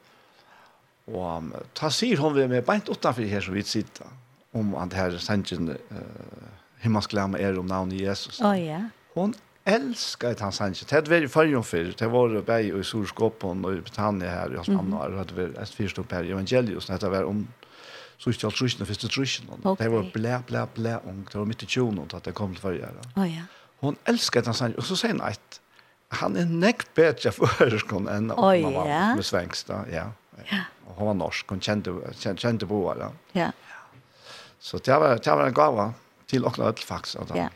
Og 1.13 1.21
um, 1.21 1.53
ta 1.77 1.93
sier 1.93 2.21
hon 2.25 2.33
vi 2.37 2.49
med 2.49 2.65
beint 2.65 2.89
utenfor 2.89 3.29
her 3.29 3.45
som 3.45 3.57
vi 3.57 3.67
sitter 3.69 4.09
om 4.53 4.75
at 4.75 4.93
her 4.93 5.19
sendjen 5.19 5.69
uh, 5.69 5.99
himmelsk 6.81 7.13
lämma 7.13 7.39
er 7.39 7.59
om 7.59 7.67
navnet 7.67 8.01
Jesus. 8.01 8.41
Oh, 8.41 8.55
ja. 8.67 8.81
Hon 9.15 9.35
älskar 9.65 10.31
att 10.31 10.41
han 10.41 10.53
sanchen. 10.53 10.87
Det 10.89 11.09
var 11.09 11.17
ju 11.17 11.29
förr 11.29 11.63
för 11.63 11.95
det 11.99 12.07
var 12.07 12.43
bäj 12.43 12.81
i 12.81 12.85
sorskåpen 12.85 13.65
och 13.65 13.73
Britannia 13.73 14.31
här 14.31 14.53
i 14.53 14.57
hans 14.57 14.69
namn 14.69 14.93
och 14.93 15.27
det 15.27 15.35
var 15.35 15.63
ett 15.63 15.71
fyrstå 15.71 16.03
per 16.03 16.25
evangelius 16.25 16.87
det 16.87 17.09
var 17.09 17.25
om 17.25 17.49
så 18.19 18.31
inte 18.31 18.47
alls 18.47 18.63
rysen 18.63 18.87
första 18.87 19.09
rysen. 19.09 19.47
Det 19.79 19.89
var 19.89 20.11
blæ, 20.13 20.39
blæ, 20.47 20.67
blæ, 20.75 20.97
ung. 21.05 21.27
det 21.33 21.39
var 21.39 21.45
mitt 21.45 21.63
i 21.63 21.67
tjonen 21.67 22.09
at 22.15 22.25
det 22.25 22.35
kom 22.35 22.55
til 22.55 22.63
förra. 22.63 22.89
Oh, 23.17 23.37
ja. 23.37 23.43
Hon 23.81 23.97
älskar 24.05 24.41
att 24.41 24.47
han 24.47 24.55
sanchen 24.55 24.79
Og 24.79 24.85
så 24.85 24.97
säger 24.97 25.15
han 25.15 25.29
att 25.29 25.61
han 26.09 26.37
är 26.37 26.45
näkt 26.45 26.95
bättre 26.95 27.33
förskon 27.33 28.09
än 28.09 28.33
oh, 28.33 28.57
ja. 28.57 29.15
med 29.15 29.25
svensk. 29.25 29.69
Ja. 29.69 30.13
Ja. 30.51 30.59
Och 30.85 30.95
hon 30.95 31.07
var 31.07 31.15
norsk, 31.15 31.47
hon 31.49 31.61
kände, 31.61 31.95
kände, 32.13 32.41
kände 32.41 32.67
på 32.67 33.13
Ja. 33.33 33.53
Så 34.69 34.79
det 34.79 34.97
var, 35.01 35.17
det 35.17 35.33
var 35.33 35.47
en 35.47 35.55
gava 35.57 35.93
til 36.29 36.45
åkne 36.45 36.67
ødel 36.69 36.85
faktisk. 36.85 37.31
Ja. 37.35 37.49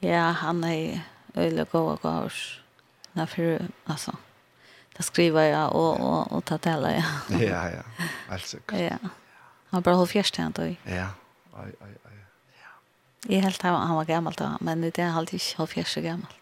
ja, 0.00 0.30
han 0.40 0.62
er 0.64 1.02
øyne 1.36 1.64
gode 1.64 1.98
gaver. 2.00 2.38
Derfor, 3.14 3.58
altså, 3.86 4.14
da 4.96 5.02
skriver 5.02 5.40
jeg 5.40 5.66
og, 5.66 6.00
og, 6.00 6.32
og 6.32 6.44
tar 6.44 6.56
tale, 6.56 6.88
ja. 6.98 7.04
ja, 7.30 7.60
ja, 7.76 7.82
helt 8.30 8.48
sikkert. 8.48 8.80
Ja. 8.80 8.96
Han 9.70 9.82
bare 9.82 10.00
holdt 10.00 10.14
fjerst 10.14 10.38
igjen, 10.38 10.56
tog. 10.56 10.72
Ja, 10.88 11.10
oi, 11.52 11.68
oi, 11.68 11.92
oi. 12.08 12.16
Ja. 12.62 12.72
Jeg 13.28 13.44
helt 13.44 13.62
han 13.62 13.96
var 13.98 14.08
gammel 14.08 14.40
da, 14.40 14.54
men 14.60 14.82
det 14.88 14.98
er 14.98 15.12
alltid 15.12 15.36
ikke 15.42 15.60
holdt 15.60 15.76
fjerst 15.76 16.00
gammel. 16.02 16.40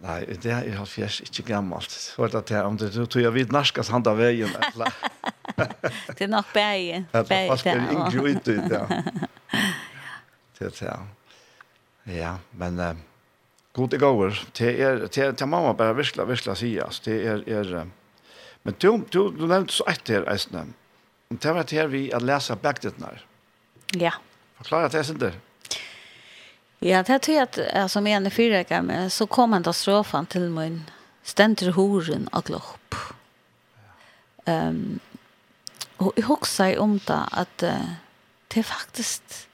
Nei, 0.00 0.20
det 0.40 0.52
er 0.54 0.64
jo 0.70 0.86
fjers 0.88 1.18
ikke 1.26 1.44
gammelt. 1.50 1.92
Så 1.92 2.24
er 2.24 2.32
det 2.32 2.46
det, 2.48 2.62
om 2.64 2.78
det 2.80 2.90
tog 2.96 3.20
jeg 3.20 3.34
vidt 3.34 3.52
narskas 3.52 3.90
hand 3.92 4.08
av 4.08 4.16
veien. 4.20 4.48
det 6.16 6.24
er 6.24 6.30
nok 6.30 6.48
bæg. 6.54 7.04
Det 7.12 7.36
er 7.36 7.50
fast 7.50 7.68
en 7.68 7.84
yngre 7.92 8.32
ut 8.32 8.48
ut, 8.48 8.72
ja. 8.72 8.84
Det 10.60 10.68
er 10.68 10.74
det, 10.76 12.16
ja. 12.16 12.34
men 12.52 12.80
uh, 12.80 12.96
god 13.76 13.94
i 13.96 14.00
gåver. 14.00 14.40
Det 14.56 14.70
er, 14.72 15.04
det 15.06 15.18
er, 15.18 15.32
det 15.32 15.44
er 15.44 15.48
mamma 15.48 15.72
bare 15.76 15.96
virkelig, 15.96 16.28
virkelig 16.28 16.56
sier. 16.60 17.00
Det 17.04 17.16
er, 17.26 17.44
er 17.48 17.86
men 18.62 18.76
du, 18.76 18.90
du, 19.08 19.22
du 19.32 19.46
nevnte 19.48 19.72
så 19.72 19.86
ett 19.88 20.08
her, 20.12 20.26
Eisne. 20.28 20.66
Det 21.30 21.54
var 21.56 21.68
til 21.68 21.88
vi 21.92 22.02
at 22.12 22.24
lese 22.24 22.56
bagdetene. 22.60 23.14
Ja. 23.96 24.16
Forklare 24.60 24.90
det, 24.92 25.06
Sinter. 25.08 25.36
Ja. 25.36 25.49
Ja, 26.82 27.02
det 27.02 27.18
tror 27.18 27.36
jag 27.36 27.42
att 27.42 27.58
alltså 27.74 28.00
med 28.00 28.16
en 28.16 28.30
fyrräkare 28.30 28.82
men 28.82 29.10
så 29.10 29.26
kom 29.26 29.52
han 29.52 29.62
då 29.62 29.72
strofan 29.72 30.26
till 30.26 30.50
min 30.50 30.90
ständer 31.22 31.70
horen 31.70 32.28
och 32.28 32.44
glopp. 32.44 32.94
Ehm 34.44 34.68
um, 34.68 35.00
och 35.96 36.12
jag 36.16 36.24
huxar 36.24 36.78
om 36.78 37.00
det 37.06 37.20
att 37.30 37.62
uh, 37.62 37.90
det 38.48 38.60
er 38.60 38.62
faktiskt 38.62 39.48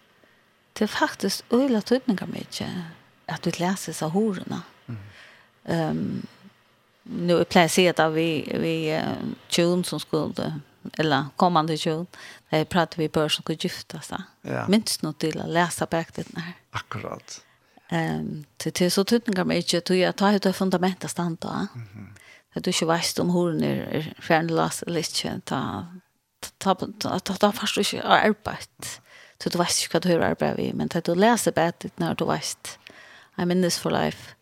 det 0.73 0.85
är 0.85 0.89
faktiskt 0.89 1.45
öjla 1.51 1.81
tydningar 1.81 2.27
mycket 2.27 2.69
att 3.27 3.47
vi 3.47 3.51
läser 3.51 3.93
så 3.93 4.09
hororna. 4.09 4.63
Mm. 4.87 5.91
Um, 5.91 6.27
nu 7.03 7.39
är 7.39 7.45
plötsligt 7.45 8.01
att 8.01 8.13
vi, 8.13 8.57
vi 8.61 8.97
uh, 8.97 9.35
tjun 9.49 9.85
som 9.85 10.01
skulle, 10.01 10.61
eller 10.99 11.25
kommande 11.37 11.77
tjun, 11.77 12.07
när 12.51 12.59
jag 12.59 12.69
pratade 12.69 13.03
vi 13.03 13.09
bør 13.09 13.29
som 13.29 13.43
skulle 13.43 13.59
gifta 13.61 14.01
sig. 14.01 14.19
Ja. 14.43 14.69
Minns 14.69 15.03
nog 15.03 15.19
till 15.19 15.41
att 15.41 15.49
läsa 15.49 15.87
bakdelen 15.87 16.43
her. 16.43 16.55
Akkurat. 16.71 17.43
Um, 17.93 18.45
til, 18.59 18.73
til 18.73 18.91
så 18.91 19.05
tutningar 19.05 19.45
mig 19.45 19.57
inte 19.57 19.81
tog 19.81 19.97
jag 19.97 20.17
ta 20.17 20.33
ett 20.33 20.57
fundament 20.57 21.05
att 21.05 21.11
standa. 21.11 21.69
Mhm. 21.75 21.83
Mm 21.95 22.07
-hmm. 22.55 22.61
du 22.61 22.71
ikke 22.71 22.87
vet 22.87 23.19
om 23.19 23.31
hur 23.31 23.63
er 23.65 23.89
är 23.93 24.15
färdiglas 24.21 24.83
eller 24.83 24.99
ikke, 24.99 25.41
ta 25.45 25.87
ta 26.59 26.75
ta 27.01 27.19
ta 27.19 27.53
fast 27.53 27.75
du 27.75 27.97
är 27.97 28.03
arbeid. 28.03 29.01
Så 29.41 29.49
du 29.49 29.59
vet 29.59 29.83
ikke 29.83 29.93
hva 29.93 29.99
du 29.99 30.09
har 30.09 30.31
arbetat 30.31 30.59
vi, 30.59 30.73
men 30.73 30.89
du 30.89 31.15
läser 31.15 31.51
bättre 31.51 31.91
når 31.97 32.15
du 32.15 32.25
vet. 32.25 32.79
I 33.39 33.43
in 33.43 33.63
this 33.63 33.79
for 33.79 33.91
life. 33.91 34.35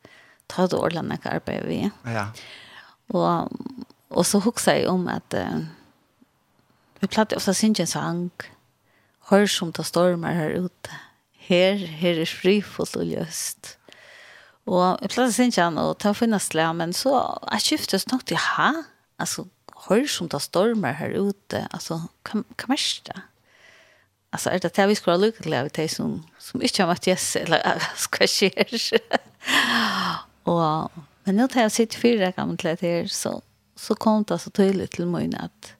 Ta 0.48 0.66
du 0.66 0.76
ordentligt 0.76 1.26
arbeid 1.26 1.66
vi. 1.66 1.90
Ja. 2.06 2.26
Og, 3.08 3.50
og 4.10 4.26
så 4.26 4.38
huxar 4.38 4.72
jeg 4.72 4.88
om 4.88 5.08
at... 5.08 5.34
Uh, 5.34 5.64
Vi 7.04 7.08
platte 7.08 7.36
ofta 7.36 7.52
synge 7.54 7.82
en 7.82 7.86
sang. 7.86 8.30
Hör 9.20 9.46
som 9.46 9.70
det 9.70 9.84
stormar 9.84 10.32
här 10.32 10.50
ute. 10.50 10.90
Her, 11.32 11.76
her 11.76 12.20
er 12.20 12.24
frifullt 12.24 12.96
og 12.96 13.04
løst. 13.04 13.74
Og 14.64 15.02
jeg 15.02 15.10
platte 15.12 15.34
synge 15.36 15.60
han, 15.60 15.76
og 15.76 15.98
ta 16.00 16.14
finna 16.16 16.40
slä, 16.40 16.70
men 16.72 16.96
så 16.96 17.12
jeg 17.52 17.60
skiftes 17.66 18.08
nok 18.08 18.24
til, 18.24 18.40
ha? 18.40 18.70
Altså, 19.20 19.44
hör 19.84 20.06
som 20.06 20.32
det 20.32 20.40
stormar 20.40 20.96
här 20.96 21.12
ute. 21.12 21.66
Altså, 21.76 22.00
hva 22.24 22.42
kan 22.56 22.72
man 22.72 22.78
det? 23.04 23.20
Altså, 24.32 24.50
er 24.50 24.58
det 24.58 24.76
det 24.76 24.88
vi 24.88 24.94
skulle 24.94 25.18
ha 25.18 25.26
lykket 25.26 25.42
til 25.42 25.54
av 25.60 25.68
det 25.68 25.88
som, 25.90 26.24
som 26.38 26.62
ikke 26.62 26.82
har 26.82 26.88
mött 26.94 27.06
Jesse, 27.06 27.40
eller 27.40 27.84
hva 28.08 28.26
skjer? 28.26 28.80
og, 30.48 30.90
men 31.24 31.36
nå 31.36 31.52
tar 31.52 31.68
jeg 31.68 31.76
sitt 31.76 32.00
fyrre 32.00 32.32
gammel 32.32 32.56
til 32.56 32.72
det 32.72 32.80
her, 32.80 33.06
så, 33.12 33.42
så 33.76 33.94
kom 33.94 34.24
det 34.24 34.40
så 34.40 34.48
tydelig 34.48 34.94
til 34.96 35.06
meg 35.06 35.36
at 35.36 35.74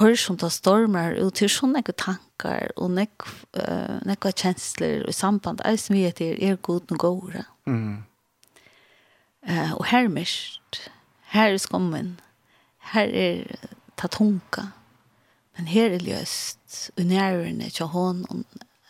hör 0.00 0.16
som 0.16 0.36
tar 0.36 0.48
stormar 0.48 1.12
och 1.12 1.34
till 1.34 1.50
sån 1.50 1.72
några 1.72 1.92
tankar 1.92 2.72
och 2.76 2.90
uh, 2.90 4.02
nekva 4.02 4.32
känslor 4.32 5.02
och 5.08 5.14
samband 5.14 5.60
är 5.64 5.76
som 5.76 5.96
vi 5.96 6.04
vet 6.04 6.20
är 6.20 6.42
er 6.42 6.56
god 6.60 6.92
och 6.92 6.98
goda. 6.98 7.44
Mm. 7.66 8.02
Eh 9.46 9.72
och 9.72 9.86
här 9.86 10.08
mest 10.08 10.90
här 11.22 11.50
är 11.50 11.58
skommen. 11.58 12.20
Här 12.78 13.08
är 13.08 13.56
tatonka. 13.94 14.68
Men 15.56 15.66
här 15.66 15.90
är 15.90 16.00
löst 16.00 16.90
och 16.96 17.04
närvarande 17.04 17.70
till 17.70 17.84
hon 17.84 18.44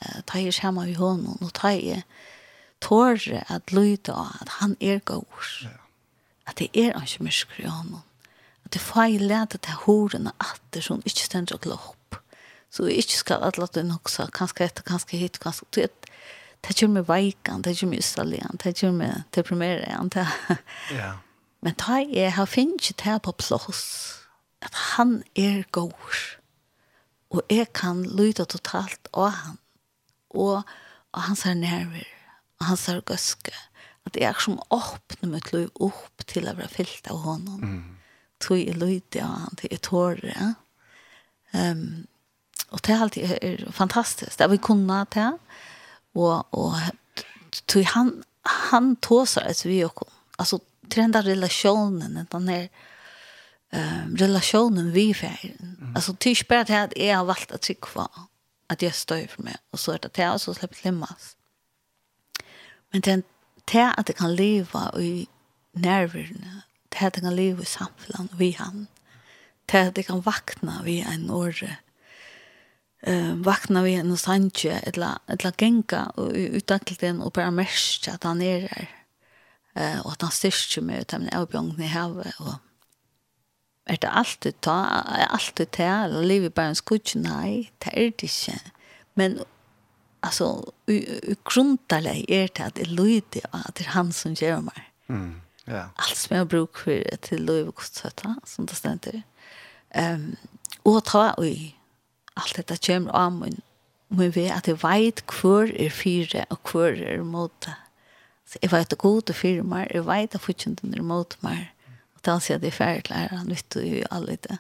Uh, 0.06 0.20
ta 0.24 0.38
er 0.38 0.50
samma 0.50 0.84
vid 0.84 0.96
honom 0.96 1.38
och 1.40 1.52
ta 1.52 1.70
er 1.70 2.02
tåre 2.78 3.44
att 3.46 3.72
lyda 3.72 4.14
att 4.40 4.48
han 4.48 4.76
är 4.80 5.00
god. 5.04 5.24
Ja. 5.62 5.68
Att 6.44 6.56
det 6.56 6.78
är 6.78 7.00
inte 7.00 7.22
mörskrig 7.22 7.66
i 7.66 7.68
honom 7.68 8.02
det 8.72 8.80
får 8.82 9.08
jeg 9.08 9.26
lete 9.26 9.58
til 9.58 9.78
hårene 9.84 10.32
atter 10.38 10.84
som 10.84 11.02
ikke 11.02 11.26
stender 11.26 11.58
og 11.58 11.64
glopp. 11.66 12.18
Så 12.70 12.86
jeg 12.86 13.02
ikke 13.02 13.18
skal 13.18 13.46
at 13.46 13.58
lade 13.58 13.82
hun 13.82 13.96
så 14.06 14.28
kanskje 14.30 14.68
etter, 14.68 14.86
kanskje 14.86 15.18
hit, 15.18 15.40
kanskje, 15.42 15.66
du 15.74 15.80
vet, 15.82 16.10
det 16.66 16.76
gjør 16.76 16.92
meg 16.94 17.08
veikan, 17.08 17.64
det 17.66 17.74
gjør 17.74 17.90
meg 17.90 18.04
ustallian, 18.04 18.60
det 18.62 18.76
gjør 18.78 18.94
meg 18.94 19.24
deprimerende, 19.34 20.10
det. 20.14 20.58
Ja. 21.00 21.16
Men 21.64 21.74
da 21.80 21.98
jeg 22.06 22.32
har 22.36 22.48
finnet 22.48 22.86
ikke 22.92 23.02
det 23.02 23.16
på 23.26 23.34
plass, 23.42 23.82
at 24.62 24.76
han 24.94 25.22
er 25.34 25.64
god, 25.72 26.20
og 27.30 27.42
jeg 27.50 27.72
kan 27.74 28.04
lyde 28.04 28.46
totalt 28.46 29.10
av 29.12 29.32
han, 29.34 29.58
og, 30.30 30.62
og 31.10 31.26
han 31.26 31.36
ser 31.36 31.58
nerver, 31.58 32.06
og 32.60 32.70
han 32.70 32.78
ser 32.78 33.02
gøske, 33.02 33.56
at 34.06 34.16
jeg 34.16 34.30
er 34.30 34.38
som 34.40 34.60
åpner 34.70 35.32
mitt 35.32 35.50
liv 35.52 35.68
opp 35.82 36.22
til 36.30 36.46
å 36.46 36.54
være 36.54 36.70
fyllt 36.70 37.10
av 37.10 37.24
honom. 37.26 37.64
Mm 37.64 37.99
tog 38.40 38.58
i 38.58 38.72
løyde 38.72 39.22
av 39.24 39.36
han 39.44 39.60
til 39.60 39.74
et 39.74 39.88
Ja? 40.24 40.54
Um, 41.52 42.06
og 42.70 42.80
det 42.86 42.94
er 42.94 43.00
alltid 43.02 43.30
er 43.42 43.70
fantastisk. 43.74 44.38
Det 44.38 44.44
er 44.44 44.52
vi 44.52 44.56
kunne 44.56 45.04
til. 45.10 45.38
Og, 46.14 46.46
og 46.52 46.74
tog 47.66 47.84
han, 47.94 48.12
han 48.70 48.96
tog 48.96 49.26
seg 49.28 49.50
et 49.50 49.64
vi 49.66 49.82
og 49.84 49.94
kom. 49.94 50.12
Altså, 50.38 50.60
til 50.90 51.02
den 51.02 51.12
der 51.12 51.26
relasjonen, 51.26 52.26
den 52.30 52.46
der 52.46 52.68
um, 53.72 54.16
relasjonen 54.20 54.94
vi 54.94 55.12
ferien. 55.14 55.76
Mm. 55.78 55.92
Altså, 55.96 56.12
det 56.12 56.26
er 56.26 56.36
ikke 56.36 56.48
bare 56.48 56.64
til 56.64 56.72
at 56.72 56.94
jeg 56.96 57.16
har 57.16 57.24
valgt 57.24 57.52
å 57.52 57.58
trykke 57.58 57.92
på 57.94 58.06
at 58.70 58.82
jeg 58.82 58.94
står 58.94 59.26
for 59.32 59.42
meg, 59.42 59.58
og 59.74 59.78
så 59.82 59.96
er 59.96 60.02
det 60.04 60.12
til 60.14 60.22
at 60.22 60.46
jeg 60.46 60.54
slipper 60.54 60.84
limmas. 60.84 61.34
Men 62.92 63.02
det 63.02 63.12
er 63.12 63.22
til 63.66 63.86
at 63.98 64.08
jeg 64.08 64.16
kan 64.16 64.34
leve 64.34 64.82
i 65.02 65.28
nervene, 65.74 66.62
til 66.90 67.06
at 67.06 67.16
jeg 67.16 67.24
kan 67.24 67.36
leva 67.36 67.62
i 67.62 67.70
samfunnet 67.70 68.38
vi 68.38 68.50
han, 68.58 68.88
til 69.68 69.90
at 69.90 69.98
jeg 69.98 70.06
kan 70.08 70.24
vakna 70.26 70.80
vi 70.84 71.00
en 71.06 71.28
åre, 71.30 71.76
um, 73.06 73.44
vakna 73.46 73.82
vi 73.86 73.94
en 73.98 74.16
sanje, 74.16 74.80
etla, 74.86 75.18
etla 75.28 75.52
genga 75.52 76.10
utankelten 76.16 77.22
och 77.22 77.32
bara 77.32 77.50
merke 77.50 78.12
att 78.12 78.24
han 78.24 78.42
är 78.42 78.60
där 78.60 78.88
uh, 79.78 80.00
og 80.06 80.12
at 80.12 80.22
han 80.22 80.34
styrker 80.34 80.82
meg 80.82 81.04
ut 81.04 81.14
av 81.14 81.22
min 81.22 81.34
avbjørn 81.34 81.78
i 81.82 81.92
havet, 81.92 82.34
og 82.42 82.58
er 83.90 84.00
det 84.02 84.10
alltid 84.10 84.60
ta, 84.62 84.76
er 85.18 85.30
alltid 85.30 85.70
ta, 85.76 86.04
eller 86.04 86.26
livet 86.26 86.54
bare 86.54 86.74
en 86.74 86.78
skudje, 86.78 87.20
nei, 87.22 87.70
det 87.82 87.94
er 87.94 88.10
det 88.10 88.28
ikke, 88.28 88.58
men 89.14 89.40
alltså 90.22 90.72
grunntallet 91.44 92.28
er 92.28 92.50
det 92.50 92.66
at 92.66 92.76
det 92.76 92.88
lyder 92.88 93.46
at 93.52 93.78
det 93.78 93.86
er 93.86 93.94
han 93.94 94.12
som 94.12 94.34
gjør 94.34 94.60
meg. 94.66 94.82
Mm. 95.08 95.40
Ja. 95.70 95.90
Allt 95.94 96.16
som 96.16 96.36
jag 96.36 96.46
bruk 96.46 96.78
för 96.78 97.16
till 97.16 97.44
lov 97.44 97.68
och 97.68 97.74
kostsöta 97.74 98.34
som 98.44 98.66
det 98.66 98.74
ständer. 98.74 99.22
Ehm 99.90 100.36
och 100.82 101.04
ta 101.04 101.34
oj 101.36 101.76
allt 102.34 102.56
detta 102.56 102.76
kommer 102.76 103.10
av 103.10 103.32
min 103.32 103.60
men 104.08 104.30
vi 104.30 104.50
att 104.50 104.64
det 104.64 104.84
vet 104.84 105.26
kvar 105.26 105.72
är 105.74 105.90
fyra 105.90 106.44
och 106.50 106.62
kvar 106.62 106.92
är 106.92 107.22
mot. 107.22 107.68
Så 108.46 108.58
jag 108.60 108.70
vet 108.70 108.92
att 108.92 108.98
god 108.98 109.30
och 109.30 109.36
firma 109.36 109.86
är 109.86 110.00
vet 110.00 110.34
att 110.34 110.42
fortsätta 110.42 110.86
ner 110.86 111.00
mot 111.00 111.42
mig. 111.42 111.74
Och 112.14 112.20
då 112.22 112.40
ser 112.40 112.58
det 112.58 112.70
färdigt 112.70 113.10
lära 113.10 113.42
nytt 113.42 113.76
och 113.76 113.82
ju 113.82 114.04
allt 114.10 114.42
det. 114.42 114.58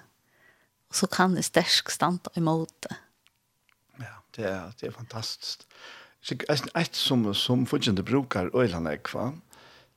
Och 0.88 0.96
så 0.96 1.06
kan 1.06 1.34
det 1.34 1.42
stärk 1.42 1.90
stanta 1.90 2.30
emot 2.34 2.74
det. 2.80 2.96
Ja, 3.96 4.22
det 4.30 4.44
är 4.44 4.72
det 4.80 4.86
är 4.86 4.90
fantastiskt. 4.90 5.66
Så 6.22 6.34
ett 6.74 6.94
som 6.94 7.34
som 7.34 7.66
fortsätter 7.66 8.02
brukar 8.02 8.56
ölanäck 8.56 9.12
va. 9.12 9.22
Mm 9.22 9.40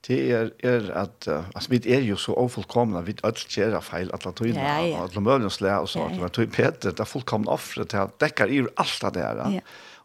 det 0.07 0.19
er, 0.35 0.49
er 0.63 0.89
at, 0.99 1.27
uh, 1.31 1.45
altså 1.55 1.69
vi 1.71 1.79
er 1.87 2.03
jo 2.03 2.17
så 2.19 2.35
ofullkomne, 2.35 3.05
vi 3.05 3.15
ødel 3.23 3.45
gjør 3.55 3.79
feil, 3.79 4.11
at 4.13 4.25
det 4.27 4.35
tøyne, 4.35 4.59
ja, 4.59 4.77
ja. 4.83 5.03
at 5.05 5.15
det 5.15 5.23
mølens 5.23 5.61
le 5.63 5.71
og 5.79 5.89
så, 5.89 6.09
at 6.11 6.35
det 6.35 6.51
Peter, 6.51 6.91
det 6.91 6.99
er 6.99 7.07
fullkomne 7.07 7.51
offre 7.51 7.85
til 7.85 8.03
at 8.03 8.17
dekker 8.19 8.51
i 8.51 8.61
alt 8.77 8.99
det 9.01 9.13
der. 9.15 9.43
Ja. 9.57 9.59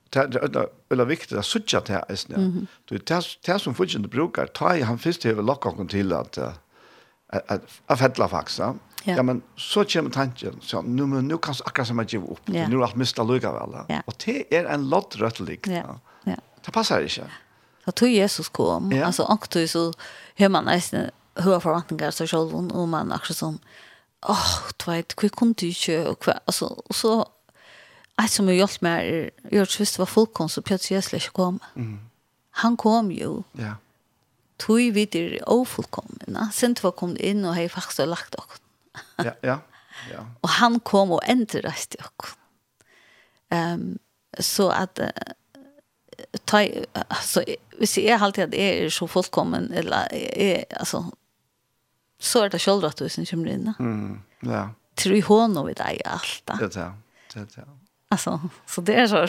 Det 0.09 0.41
er 0.41 0.69
veldig 0.89 1.05
viktig 1.09 1.37
at 1.37 1.45
suttje 1.45 1.81
til 1.85 1.99
det, 2.09 2.25
ja. 2.31 2.37
Mm 2.39 2.69
-hmm. 2.89 3.01
Det 3.45 3.49
er 3.49 3.59
som 3.59 3.75
fullkomne 3.75 4.09
bruker, 4.09 4.47
ta 4.47 4.73
i 4.73 4.81
han 4.81 4.99
først 4.99 5.25
hever 5.25 5.43
lokket 5.43 5.91
til 5.91 6.13
at, 6.13 6.39
at, 6.39 7.43
at 7.49 7.61
at 7.89 7.99
fettla 7.99 8.27
faktisk, 8.27 8.59
ja. 8.59 8.73
Ja. 9.07 9.23
men 9.23 9.43
så 9.57 9.85
kommer 9.93 10.11
tanken, 10.11 10.59
så 10.61 10.81
nu, 10.83 11.07
men, 11.07 11.29
nu 11.29 11.37
kan 11.37 11.55
akkurat 11.67 11.87
som 11.87 11.99
jeg 11.99 12.07
give 12.07 12.31
opp, 12.31 12.41
ja. 12.53 12.69
nu 12.69 12.81
er 12.81 12.87
alt 12.87 12.97
mistet 12.97 13.27
lykke 13.27 13.49
vel. 13.49 13.77
Ja. 13.91 14.01
Og 14.07 14.15
det 14.27 14.45
er 14.51 14.75
en 14.75 14.89
loddrødt 14.91 15.41
likt. 15.41 15.67
Ja. 15.67 15.85
Ja. 16.27 16.37
Det 16.65 16.73
passer 16.73 16.99
ikke. 16.99 17.23
Ja 17.23 17.48
da 17.89 17.93
tog 17.93 18.09
Jesus 18.09 18.49
kom, 18.49 18.93
ja. 18.93 19.07
Alltså 19.07 19.23
och 19.23 19.49
då 19.51 19.67
så 19.69 19.93
hör 20.37 20.49
man 20.49 20.65
nästan 20.65 21.11
hur 21.35 21.61
förväntningar 21.61 22.11
så 22.11 22.27
själv 22.27 22.55
och 22.55 22.89
man 22.89 23.13
också 23.13 23.35
som 23.35 23.59
åh, 24.21 24.33
oh, 24.33 24.71
du 24.77 24.91
vet, 24.91 25.15
hur 25.23 25.29
kunde 25.29 25.55
du 25.61 25.69
inte 25.69 26.09
och 26.09 26.25
hva, 26.25 26.41
Alltså, 26.45 26.67
och 26.67 26.95
så, 26.95 27.29
et 28.19 28.31
som 28.31 28.47
har 28.47 28.55
hjulpet 28.55 28.83
meg, 28.83 29.31
jeg 29.51 29.61
har 29.61 29.77
visst 29.79 29.97
det 29.97 30.03
var 30.03 30.11
folk 30.11 30.33
kom, 30.35 30.49
så 30.49 30.61
plutselig 30.61 30.97
Jesus 30.97 31.15
inte 31.15 31.31
kom. 31.33 31.61
Mm. 31.77 31.99
Han 32.51 32.77
kom 32.77 33.13
ju. 33.13 33.43
Ja. 33.53 33.75
Tog 34.59 34.95
vi 34.95 35.07
til 35.07 35.39
ofullkomna. 35.47 36.51
Sen 36.53 36.77
var 36.83 36.91
kom 36.91 37.17
in 37.17 37.45
och 37.45 37.55
har 37.55 37.69
faktiskt 37.69 38.09
lagt 38.09 38.35
också. 38.35 38.59
ja, 39.17 39.33
ja, 39.43 39.59
ja. 40.11 40.27
och 40.41 40.49
han 40.49 40.81
kom 40.81 41.13
och 41.13 41.23
ändrade 41.25 41.75
också. 42.01 42.37
Ehm. 43.51 43.81
Um, 43.81 43.99
så 44.39 44.71
att... 44.71 44.99
uh, 44.99 45.07
ta 46.45 46.67
alltså 47.09 47.45
hvis 47.79 47.99
jag 47.99 48.23
alltid 48.23 48.45
att 48.45 48.55
är 48.55 48.91
så 48.91 49.09
fullkommen 49.09 49.73
eller 49.73 50.15
är 50.39 50.65
alltså 50.81 51.05
så 52.21 52.43
är 52.43 52.51
det 52.51 52.59
själva 52.59 52.89
att 52.89 52.97
du 52.97 53.09
syns 53.09 53.31
kommer 53.31 53.49
in. 53.49 53.73
Mm. 53.79 54.21
Ja. 54.41 54.71
Tror 54.95 55.17
ju 55.17 55.23
hon 55.23 55.57
och 55.57 55.69
vid 55.69 55.77
dig 55.77 56.03
allt. 56.05 56.43
Det 56.61 56.77
ja. 56.77 56.95
Det 57.35 57.57
ja. 57.57 57.63
Alltså 58.11 58.41
så 58.67 58.81
det 58.81 58.95
är 58.95 59.07
så. 59.07 59.27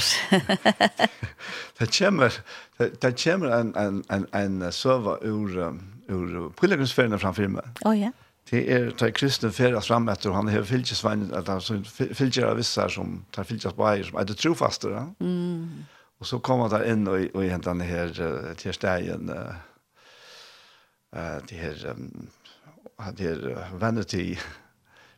det 1.77 1.99
kommer 1.99 2.33
det 2.99 3.23
kommer 3.23 3.47
en 3.47 3.75
en 3.75 4.03
en 4.09 4.27
en 4.31 4.71
server 4.71 5.25
ur 5.25 5.79
ur 6.07 6.49
pilgrimsfärden 6.49 7.19
framför 7.19 7.47
mig. 7.47 7.63
Oh 7.81 7.99
ja. 7.99 8.11
Det 8.49 8.71
är 8.73 8.91
ta 8.91 9.11
kristen 9.11 9.51
färdas 9.51 9.87
fram 9.87 10.09
efter 10.09 10.29
han 10.29 10.47
har 10.47 10.63
filkesvän 10.63 11.33
att 11.33 11.47
han 11.47 11.61
av 12.43 12.57
vissa 12.57 12.89
som 12.89 13.25
tar 13.31 13.43
filkas 13.43 13.73
på 13.73 14.03
som 14.03 14.17
är 14.17 14.25
det 14.25 14.33
trofaste. 14.33 14.87
Mm 15.19 15.85
Och 16.19 16.27
så 16.27 16.39
kom 16.39 16.59
han 16.59 16.69
där 16.69 16.91
in 16.91 17.07
och 17.07 17.35
och 17.35 17.43
hämtade 17.43 17.83
här 17.83 18.53
till 18.55 18.73
stegen 18.73 19.29
eh 19.29 19.53
det 21.47 21.55
här 21.55 21.95
hade 22.97 23.23
här 23.23 23.69
vanity 23.73 24.37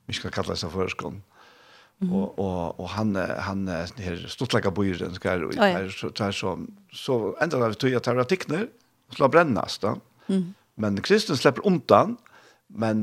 vi 0.05 0.13
ska 0.13 0.29
kalla 0.29 0.55
så 0.55 0.69
för 0.69 1.03
og, 1.03 1.13
Och 2.11 2.39
och 2.39 2.79
och 2.79 2.89
han 2.89 3.15
han 3.15 3.65
det 3.65 4.03
här 4.03 4.25
stortlägga 4.27 4.71
bojen 4.71 5.13
ska 5.15 5.33
och 5.33 5.53
där 5.55 5.89
så 5.89 6.09
där 6.09 6.31
så 6.31 6.59
så 6.93 7.37
ända 7.41 7.59
där 7.59 7.73
tog 7.73 7.89
jag 7.89 8.03
tar 8.03 8.23
tickner 8.23 8.67
och 9.07 9.13
slå 9.13 9.27
brännas 9.27 9.79
då. 9.79 9.97
Mm. 10.27 10.53
Men 10.75 11.01
kristen 11.01 11.37
släpper 11.37 11.67
undan 11.67 12.17
men 12.67 12.99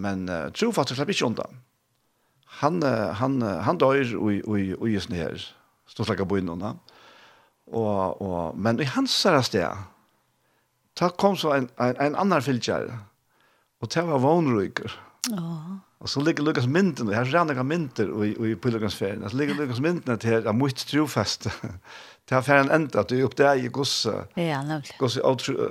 men 0.00 0.52
trofast 0.52 0.94
släpper 0.94 1.12
inte 1.12 1.24
undan. 1.24 1.56
Han 2.44 2.82
han 3.12 3.42
han 3.42 3.78
dör 3.78 4.16
och 4.16 4.32
och 4.48 4.80
och 4.80 4.88
just 4.88 5.08
ner 5.08 5.54
stortlägga 5.86 6.24
bojen 6.24 6.46
då. 6.46 6.78
Og, 7.72 8.20
og, 8.22 8.58
men 8.58 8.80
i 8.80 8.84
hans 8.84 9.14
sted, 9.46 9.76
da 11.00 11.08
kom 11.18 11.36
så 11.36 11.54
en, 11.56 11.68
en, 11.80 11.96
en 12.00 12.16
annan 12.20 12.44
fylgjær, 12.44 12.90
og 13.80 13.90
det 13.94 14.04
var 14.06 14.22
vånryker. 14.22 14.92
Ja. 15.30 15.78
Och 15.98 16.10
så 16.10 16.20
ligger 16.20 16.42
Lukas 16.42 16.66
mynten, 16.66 17.08
här 17.08 17.24
rann 17.24 17.46
några 17.46 17.62
mynter 17.62 18.10
och 18.10 18.26
i, 18.26 18.50
i 18.50 18.56
pilgrimsfärden. 18.56 19.30
så 19.30 19.36
ligger 19.36 19.54
Lukas 19.54 19.80
mynden 19.80 20.18
til 20.18 20.30
her, 20.30 20.46
av 20.46 20.54
mycket 20.54 20.86
trofast. 20.86 21.48
Det 22.28 22.34
har 22.34 22.42
färden 22.42 22.70
enda, 22.70 23.00
at 23.00 23.08
du 23.08 23.18
er 23.18 23.24
upp 23.24 23.36
där 23.36 23.54
i 23.54 23.68
gossa. 23.68 24.26
Ja, 24.34 24.62
nämligen. 24.62 24.98
gosse 24.98 25.22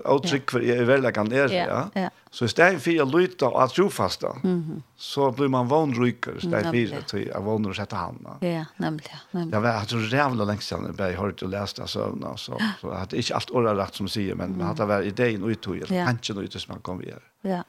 avtrykk 0.05 0.51
for 0.51 0.61
i 0.61 0.83
verkan 0.83 1.31
är 1.31 1.53
ja. 1.53 1.89
ja. 1.93 2.09
Så 2.31 2.45
i 2.45 2.47
stedet 2.47 2.81
for 2.81 3.01
å 3.01 3.05
lytte 3.05 3.47
att 3.47 3.73
trofasta 3.73 4.35
mm 4.43 4.83
så 4.95 5.31
blir 5.31 5.47
man 5.47 5.67
vanrykare 5.67 6.37
istället 6.37 6.89
for 6.89 7.19
att 7.19 7.27
jag 7.27 7.41
vanor 7.41 7.69
och 7.69 7.75
sette 7.75 7.95
han. 7.95 8.27
Ja, 8.39 8.65
nämligen. 8.77 9.17
nämligen. 9.31 9.49
Jag 9.51 9.61
vet 9.61 9.81
att 9.81 9.89
det 9.89 10.17
jävla 10.17 10.43
länge 10.43 10.61
sedan 10.61 10.95
jag 10.97 11.05
har 11.05 11.11
hört 11.11 11.41
och 11.41 11.49
läst 11.49 11.75
det 11.75 11.87
sövna. 11.87 12.37
Så, 12.37 12.61
så 12.81 12.87
jag 12.87 12.95
hade 12.95 13.17
inte 13.17 13.35
allt 13.35 13.49
ordet 13.49 13.77
rätt 13.77 13.95
som 13.95 14.07
säger, 14.07 14.35
men 14.35 14.45
mm. 14.45 14.57
man 14.57 14.67
hade 14.67 14.85
varit 14.85 15.19
idén 15.19 15.43
och 15.43 15.49
uttog. 15.49 15.83
Ja. 15.89 16.03
Hanschen 16.03 16.37
och 16.37 16.43
uttog 16.43 16.61
som 16.61 16.71
man 16.71 16.81
kom 16.81 16.97
vidare. 16.97 17.21
Ja, 17.41 17.63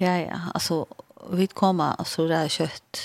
Ja, 0.00 0.18
ja. 0.18 0.40
Alltså, 0.54 0.86
vi 1.30 1.46
kommer 1.46 1.92
alltså 1.98 2.28
det 2.28 2.34
är 2.34 2.48
kött 2.48 2.98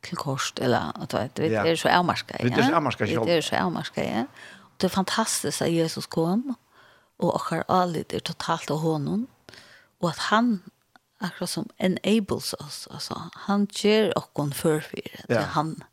till 0.00 0.16
kost 0.16 0.58
eller 0.58 0.92
att 0.94 1.14
vet 1.14 1.38
vi 1.38 1.54
är 1.54 1.76
så 1.76 1.88
avmarska. 1.88 2.36
Vi 2.42 2.52
är 2.52 2.62
så 2.62 2.76
avmarska. 2.76 3.04
Vi 3.04 3.14
är 3.14 3.40
så 3.40 3.56
avmarska, 3.56 4.04
ja. 4.04 4.26
Det 4.76 4.86
är 4.86 4.90
fantastiskt 4.90 5.62
att 5.62 5.70
Jesus 5.70 6.06
kom 6.06 6.54
och 7.16 7.34
ochar 7.36 7.64
allt 7.68 8.12
är 8.12 8.18
totalt 8.18 8.70
av 8.70 8.78
honom 8.78 9.26
och 9.98 10.08
att 10.08 10.18
han 10.18 10.62
akkurat 11.18 11.50
som 11.50 11.68
enables 11.76 12.52
oss 12.52 12.88
alltså 12.90 13.30
han 13.32 13.66
ger 13.70 14.18
och 14.18 14.32
kon 14.32 14.52
för 14.52 14.80
för 14.80 15.00
ja. 15.28 15.40
han 15.40 15.84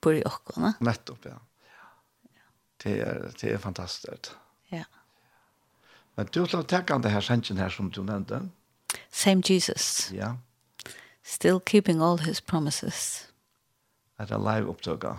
på 0.00 0.12
i 0.12 0.24
och 0.24 0.50
va 0.56 0.72
nettopp 0.78 1.18
ja 1.22 1.30
ja. 1.30 2.40
det 2.82 3.00
är 3.00 3.32
det 3.40 3.52
är 3.52 3.58
fantastiskt 3.58 4.36
ja 4.66 4.84
men 6.14 6.28
du 6.32 6.40
har 6.40 6.62
tagit 6.62 6.90
an 6.90 7.02
det 7.02 7.08
här 7.08 7.20
sänken 7.20 7.56
här 7.56 7.68
som 7.68 7.90
du 7.90 8.02
nämnde 8.02 8.48
Same 9.14 9.42
Jesus. 9.42 10.10
Yeah. 10.12 10.34
Still 11.22 11.60
keeping 11.60 12.02
all 12.02 12.16
his 12.16 12.40
promises. 12.40 13.28
At 14.18 14.30
a 14.30 14.38
live 14.38 14.68
upptøka. 14.68 15.16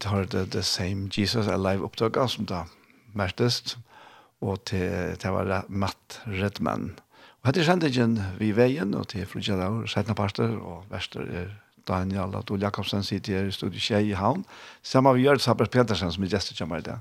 tid 0.00 0.10
har 0.10 0.24
det 0.24 0.50
the 0.52 0.62
same 0.62 1.10
Jesus 1.12 1.46
alive 1.46 1.84
opptøkene 1.84 2.28
som 2.28 2.46
da 2.46 2.64
mertest, 3.14 3.78
og 4.40 4.64
til, 4.64 5.16
til 5.20 5.30
var 5.30 5.64
Matt 5.68 6.20
Redman. 6.26 6.94
Og 7.40 7.48
hette 7.48 7.64
kjente 7.64 7.88
ikke 7.88 8.06
vi 8.38 8.52
veien, 8.56 8.94
og 8.94 9.08
til 9.12 9.26
Frugella 9.26 9.68
og 9.72 9.88
Sætna 9.88 10.14
Parster, 10.14 10.56
og 10.56 10.84
Vester 10.90 11.20
er 11.24 11.52
Daniel 11.88 12.34
og 12.36 12.58
Jakobsen 12.60 13.02
sitter 13.02 13.38
her 13.38 13.48
i 13.48 13.54
studiet 13.54 13.82
Kjei 13.82 14.10
i 14.10 14.16
Havn. 14.16 14.44
Samme 14.82 15.14
vi 15.16 15.24
gjør 15.24 15.38
det 15.38 15.44
Sabers 15.44 15.68
Petersen 15.72 16.12
som 16.12 16.24
er 16.24 16.32
gestet 16.32 16.58
kommer 16.58 16.80
i 16.80 16.84
det. 16.86 16.98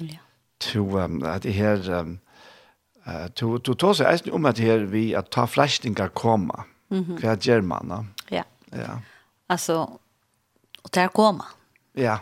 Ja. 0.00 0.22
To, 0.60 0.84
um, 1.04 1.22
at 1.22 1.42
det 1.42 1.52
her, 1.54 1.82
um, 2.00 2.18
uh, 3.06 3.28
to, 3.36 3.58
to 3.58 3.74
tar 3.74 3.92
seg 3.98 4.08
eisen 4.12 4.32
om 4.32 4.48
at 4.48 4.58
her 4.58 4.86
vi 4.88 5.10
at 5.14 5.28
ta 5.30 5.44
flashtingar 5.46 6.08
koma. 6.08 6.64
Mm 6.88 7.04
-hmm. 7.04 7.20
Hva 7.20 7.36
gjør 7.36 7.60
man 7.62 7.88
da? 7.88 8.04
Ja. 8.30 8.42
ja. 8.72 8.98
Altså, 9.48 9.74
og 10.82 10.94
det 10.94 11.02
er 11.02 11.08
koma. 11.08 11.44
Ja, 11.96 12.18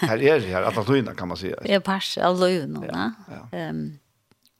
her 0.00 0.16
er 0.16 0.38
det 0.40 0.48
her, 0.48 0.64
at 0.64 0.76
det 0.88 1.16
kan 1.16 1.28
man 1.28 1.36
si. 1.36 1.50
Det 1.50 1.74
er 1.74 1.80
pers, 1.84 2.16
av 2.16 2.38
tøyene. 2.40 2.84
Ja, 2.88 3.10
ja. 3.28 3.70
Um, 3.70 3.98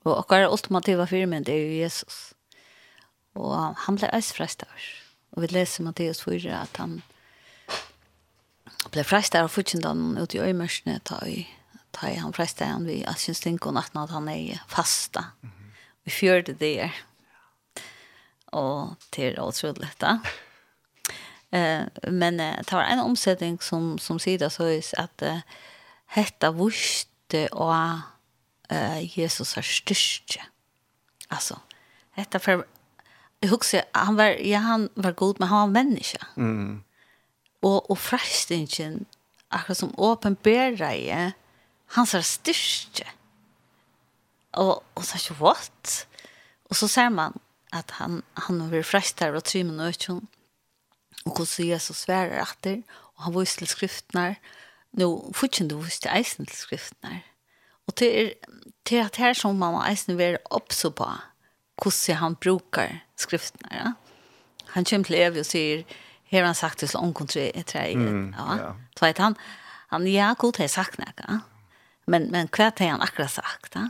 og 0.05 0.19
akkurat 0.19 0.51
ultimativa 0.51 1.05
firmen, 1.05 1.43
det 1.43 1.53
er 1.53 1.65
jo 1.65 1.79
Jesus. 1.83 2.33
Og 3.35 3.75
han 3.85 3.97
ble 3.97 4.09
eisfrest 4.13 4.63
av 4.63 4.73
oss. 4.75 4.89
Og 5.33 5.43
vi 5.43 5.51
leser 5.53 5.85
Matteus 5.85 6.21
4 6.25 6.53
at 6.55 6.77
han 6.81 6.99
ble 8.93 9.03
frest 9.05 9.35
av 9.37 9.49
fortjentan 9.53 10.17
ute 10.17 10.37
i 10.37 10.43
øymørsene 10.49 10.99
ta 11.05 11.19
i 11.27 11.43
ta 11.93 12.09
i 12.09 12.19
han 12.21 12.33
frest 12.33 12.61
han 12.61 12.85
vi 12.85 13.01
at 13.09 13.21
syns 13.21 13.41
tenk 13.41 13.65
og 13.65 13.75
natten 13.77 14.01
at 14.01 14.13
han 14.13 14.29
er 14.29 14.61
fasta. 14.69 15.31
Vi 16.05 16.13
fjørte 16.13 16.53
det 16.53 16.75
der. 16.77 17.01
Og 18.53 18.95
til 19.13 19.37
åtrodlet 19.41 19.97
da. 20.01 20.19
Ja. 20.23 20.48
Eh, 21.51 21.85
men 22.11 22.37
det 22.37 22.71
var 22.71 22.83
en 22.83 22.99
omsättning 22.99 23.59
som, 23.61 23.97
som 23.99 24.19
sier 24.19 24.49
så 24.49 24.63
är 24.63 24.83
att 24.99 25.21
eh, 25.21 25.39
hetta 26.05 26.51
vuste 26.51 27.47
og 27.51 28.01
eh, 28.69 29.19
Jesus 29.19 29.57
er 29.57 29.65
styrke. 29.65 30.43
Altså, 31.29 31.59
hetta 32.17 32.39
for 32.39 32.65
jeg 33.41 33.49
husker, 33.53 33.85
han 33.95 34.17
var, 34.17 34.35
ja, 34.43 34.59
han 34.59 34.89
var 34.95 35.11
god, 35.11 35.39
men 35.39 35.47
han 35.47 35.59
var 35.59 35.83
menneske. 35.83 36.19
Mm. 36.35 36.83
Og, 37.61 37.91
og 37.91 37.97
frestingen, 37.97 39.05
akkurat 39.51 39.79
som 39.79 39.93
åpenbærer 39.97 40.91
jeg, 40.99 41.31
han 41.95 42.09
ser 42.09 42.25
styrke. 42.27 43.07
Og, 44.51 44.83
og 44.95 45.05
så 45.05 45.15
er 45.15 45.23
ikke, 45.23 45.39
what? 45.43 45.93
Og 46.69 46.75
så 46.75 46.87
ser 46.87 47.09
man 47.09 47.37
at 47.73 47.91
han, 48.01 48.21
han 48.33 48.59
var 48.71 48.83
frestare 48.83 49.37
og 49.37 49.45
trymme 49.47 49.77
nødkjønn 49.77 50.27
og 51.25 51.35
hvordan 51.35 51.67
Jesus 51.67 52.05
sværer 52.05 52.41
etter, 52.43 52.81
og 53.17 53.23
han 53.25 53.35
viser 53.35 53.63
til 53.63 53.71
skriftene, 53.73 54.27
nå 54.97 55.09
fortsatt 55.35 55.75
viser 55.75 56.05
til 56.05 56.15
eisen 56.15 56.49
til 56.49 56.57
skriftene. 56.57 57.21
Og 57.89 57.95
til, 57.99 58.09
er, 58.09 58.59
til 58.85 59.03
at 59.03 59.17
her 59.19 59.33
som 59.37 59.57
man 59.59 59.75
må 59.75 59.81
eisen 59.85 60.17
være 60.17 60.41
oppså 60.55 60.91
på, 60.95 61.07
hvordan 61.81 62.21
han 62.21 62.35
brukar 62.35 62.99
skriftene. 63.17 63.69
Ja? 63.73 63.91
Han 64.75 64.85
kommer 64.85 65.09
til 65.09 65.19
Evi 65.19 65.41
og 65.41 65.49
sier, 65.49 65.83
her 66.29 66.43
har 66.43 66.51
han 66.51 66.57
sagt 66.57 66.79
til 66.79 66.89
slån 66.89 67.13
tre, 67.27 67.49
i 67.55 67.63
tre. 67.63 67.95
Mm, 67.95 68.33
ja. 68.37 68.55
ja. 68.55 68.73
Så 68.97 69.05
vet 69.05 69.17
han, 69.17 69.37
han, 69.89 70.05
ja, 70.07 70.33
god 70.37 70.61
har 70.61 70.67
sagt 70.67 70.99
noe. 71.01 71.13
Ja? 71.25 71.39
Men, 72.09 72.29
men 72.31 72.49
hva 72.53 72.69
har 72.69 72.93
han 72.93 73.01
akkurat 73.01 73.33
sagt? 73.33 73.75
Ja? 73.75 73.89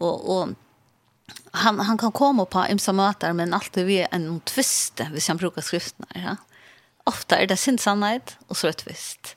Og, 0.00 0.28
og 0.28 0.56
han 1.52 1.80
han 1.80 1.98
kan 1.98 2.12
komme 2.12 2.46
på 2.46 2.64
imsa 2.70 2.92
møter, 2.92 3.32
men 3.32 3.54
alltid 3.54 3.84
vi 3.84 3.98
en 4.12 4.40
tviste 4.46 5.08
hvis 5.12 5.28
han 5.28 5.40
brukar 5.40 5.62
skriftene. 5.62 6.08
ja 6.16 6.36
ofta 7.08 7.38
är 7.38 7.46
det 7.46 7.56
sin 7.56 7.78
sannhet 7.78 8.36
och 8.46 8.56
så 8.56 8.66
rättvist. 8.66 9.36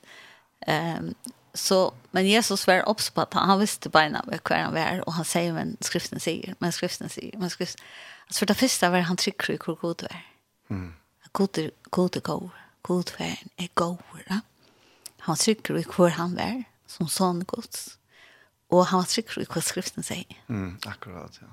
Ehm 0.66 1.14
så 1.54 1.94
men 2.10 2.26
Jesus 2.26 2.66
var 2.66 2.88
uppspatt, 2.88 3.30
på 3.30 3.38
han 3.38 3.60
visste 3.60 3.88
beina 3.88 4.24
med 4.26 4.40
han 4.44 4.74
var 4.74 5.04
och 5.06 5.12
han 5.12 5.24
säger 5.24 5.52
men 5.52 5.76
skriften 5.80 6.20
säger 6.20 6.54
men 6.58 6.72
skriften 6.72 7.08
säger 7.08 7.38
men 7.38 7.50
skriften 7.50 7.84
alltså 8.26 8.38
för 8.38 8.46
det 8.46 8.54
första 8.54 8.90
var 8.90 8.98
han 8.98 9.16
trycker 9.16 9.52
i 9.52 9.58
hur 9.66 9.74
god 9.74 10.02
var. 10.02 10.26
Mm. 10.70 10.94
God 11.32 11.70
god 11.90 12.22
god 12.22 12.50
god 12.82 13.10
fan 13.10 13.48
är 13.56 13.68
god. 13.74 13.98
Han 15.18 15.36
trycker 15.36 15.78
i 15.78 15.86
hur 15.96 16.08
han 16.08 16.34
var 16.34 16.64
som 16.86 17.08
son 17.08 17.44
Guds. 17.44 17.98
Och 18.68 18.86
han 18.86 19.04
trycker 19.04 19.40
i 19.40 19.46
hur 19.54 19.60
skriften 19.60 20.02
säger. 20.02 20.42
Mm, 20.48 20.78
akkurat 20.86 21.38
ja. 21.40 21.46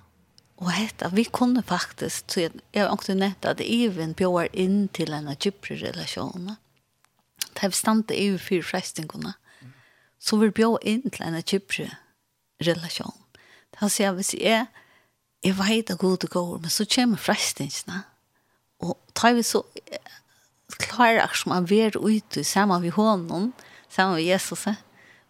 Och 0.59 0.71
hetta, 0.71 1.09
vi 1.09 1.25
kunde 1.25 1.61
faktiskt, 1.61 2.31
så 2.31 2.39
jag, 2.39 2.51
har 2.75 2.89
også 2.91 3.13
nätt 3.15 3.45
at 3.45 3.61
Even 3.63 4.13
bjør 4.13 4.49
in 4.53 4.87
till 4.87 5.13
en 5.13 5.35
djupare 5.39 5.75
relation. 5.75 6.55
Det 7.53 7.59
här 7.59 7.71
stannade 7.71 8.21
i 8.21 8.37
fire 8.37 8.63
frestingene. 8.63 9.33
Så 10.19 10.37
vi 10.37 10.49
bjør 10.49 10.77
inn 10.83 11.09
til 11.09 11.23
en 11.25 11.43
djupare 11.47 11.95
relation. 12.59 13.15
Det 13.71 13.79
här 13.79 13.89
säger, 13.89 14.11
hvis 14.11 14.33
jeg, 14.33 14.65
jeg 15.43 15.57
vet 15.57 15.89
at 15.89 15.97
god 15.97 16.23
och 16.23 16.29
god, 16.29 16.61
men 16.61 16.69
så 16.69 16.85
kommer 16.85 17.17
frästingarna. 17.17 18.03
Och 18.79 18.97
tar 19.13 19.33
vi 19.33 19.43
så 19.43 19.63
klarar 20.67 21.31
som 21.33 21.49
man 21.49 21.65
ver 21.65 22.07
ute 22.09 22.43
samma 22.43 22.79
vi 22.79 22.89
honom, 22.89 23.53
samma 23.89 24.15
vi 24.15 24.23
Jesus. 24.23 24.65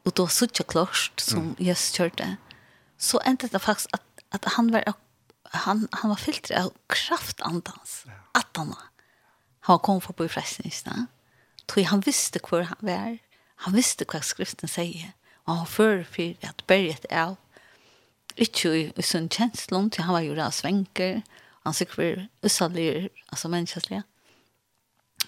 Och 0.06 0.12
då 0.12 0.28
så 0.28 0.48
klart 0.48 1.14
som 1.18 1.56
Jesus 1.60 1.94
körde. 1.94 2.38
Så 2.98 3.20
ända 3.26 3.48
det 3.48 3.60
faktiskt 3.60 3.90
att, 3.92 4.02
att 4.30 4.46
han 4.46 4.72
var 4.72 4.84
han, 5.50 5.88
han 5.92 6.10
var 6.10 6.16
fyllt 6.16 6.52
av 6.52 6.74
kraftandans. 6.88 8.04
Ja. 8.06 8.14
Att 8.32 8.58
han 8.58 8.76
Han 9.60 9.80
kom 9.80 10.02
för 10.02 10.14
på 10.14 10.26
i 10.26 10.30
fräsningsna. 10.30 11.06
Tror 11.66 11.84
han 11.84 12.00
visste 12.00 12.40
hvor 12.50 12.62
han 12.62 12.78
var. 12.80 13.18
Han 13.56 13.74
visste 13.74 14.06
vad 14.14 14.24
skriften 14.24 14.70
säger. 14.70 15.12
Og 15.46 15.56
han 15.56 15.66
för 15.66 16.04
för 16.04 16.36
att 16.42 16.68
berget 16.68 17.06
är 17.10 17.36
ikke 18.36 18.70
i, 18.70 18.94
i 18.96 19.02
sin 19.02 19.30
känslor. 19.30 19.90
til 19.90 20.04
han 20.04 20.14
var 20.14 20.20
ju 20.20 20.42
av 20.42 20.52
svenker. 20.52 21.22
Han 21.64 21.74
såg 21.74 21.90
för 21.90 22.28
usalig, 22.44 23.10
alltså 23.30 23.50
menneskelig. 23.50 24.02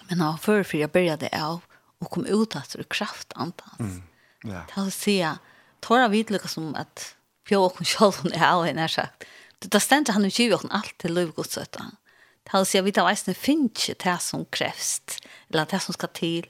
Men 0.08 0.20
han 0.20 0.38
för 0.38 0.62
för 0.62 0.84
att 0.84 0.92
började 0.92 1.28
av 1.42 1.60
och 2.00 2.10
kom 2.10 2.26
ut 2.26 2.56
efter 2.56 2.82
kraftandans. 2.82 3.80
Mm. 3.80 4.02
Ja. 4.42 4.66
Det 4.74 4.82
vill 4.82 4.92
säga, 4.92 5.38
tar 5.80 6.00
han 6.00 6.10
vidlika 6.10 6.48
som 6.48 6.74
att 6.74 7.16
jag 7.48 7.64
och 7.64 7.78
hon 7.78 7.84
själv 7.84 8.32
är 8.32 8.52
av 8.52 8.64
henne 8.64 8.88
sagt. 8.88 9.22
Mm 9.22 9.41
Det 9.62 9.82
stendt 9.82 10.10
han 10.14 10.24
ikke 10.26 10.48
gjør 10.50 10.66
alt 10.74 10.94
til 10.98 11.14
lovgodsøtta. 11.16 11.90
Det 12.42 12.54
han 12.54 12.66
sier, 12.66 12.82
vi 12.82 12.94
tar 12.94 13.06
veisene 13.06 13.36
finnes 13.38 13.92
ikke 13.92 14.00
det 14.02 14.18
som 14.24 14.44
krevst, 14.50 15.20
eller 15.50 15.68
det 15.70 15.82
som 15.84 15.94
skal 15.94 16.10
til, 16.16 16.48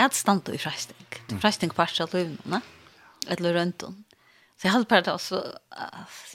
er 0.00 0.12
stand 0.16 0.48
i 0.52 0.60
frestning. 0.60 1.40
Frestning 1.40 1.72
på 1.72 1.80
hvert 1.80 2.00
av 2.04 2.14
lovene, 2.16 2.60
eller 3.28 3.56
rundt 3.56 3.84
om. 3.88 3.98
Så 4.60 4.68
jeg 4.68 4.74
hadde 4.74 4.88
bare 4.88 5.04
det 5.06 5.12
også, 5.12 5.40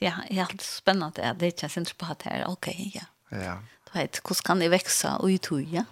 ja, 0.02 0.16
jeg 0.32 0.48
hadde 0.48 0.66
spennende 0.66 1.22
at 1.22 1.40
det 1.40 1.52
ikke 1.54 1.70
er 1.70 1.94
på 1.94 2.08
at 2.10 2.24
det 2.24 2.32
er 2.34 2.48
ok, 2.50 2.72
ja. 2.96 3.06
Ja. 3.32 3.58
Du 3.86 3.98
vet, 3.98 4.20
hvordan 4.26 4.46
kan 4.46 4.62
jeg 4.62 4.72
vekse 4.74 5.12
og 5.20 5.32
i 5.32 5.38
tog, 5.38 5.62
ja? 5.62 5.86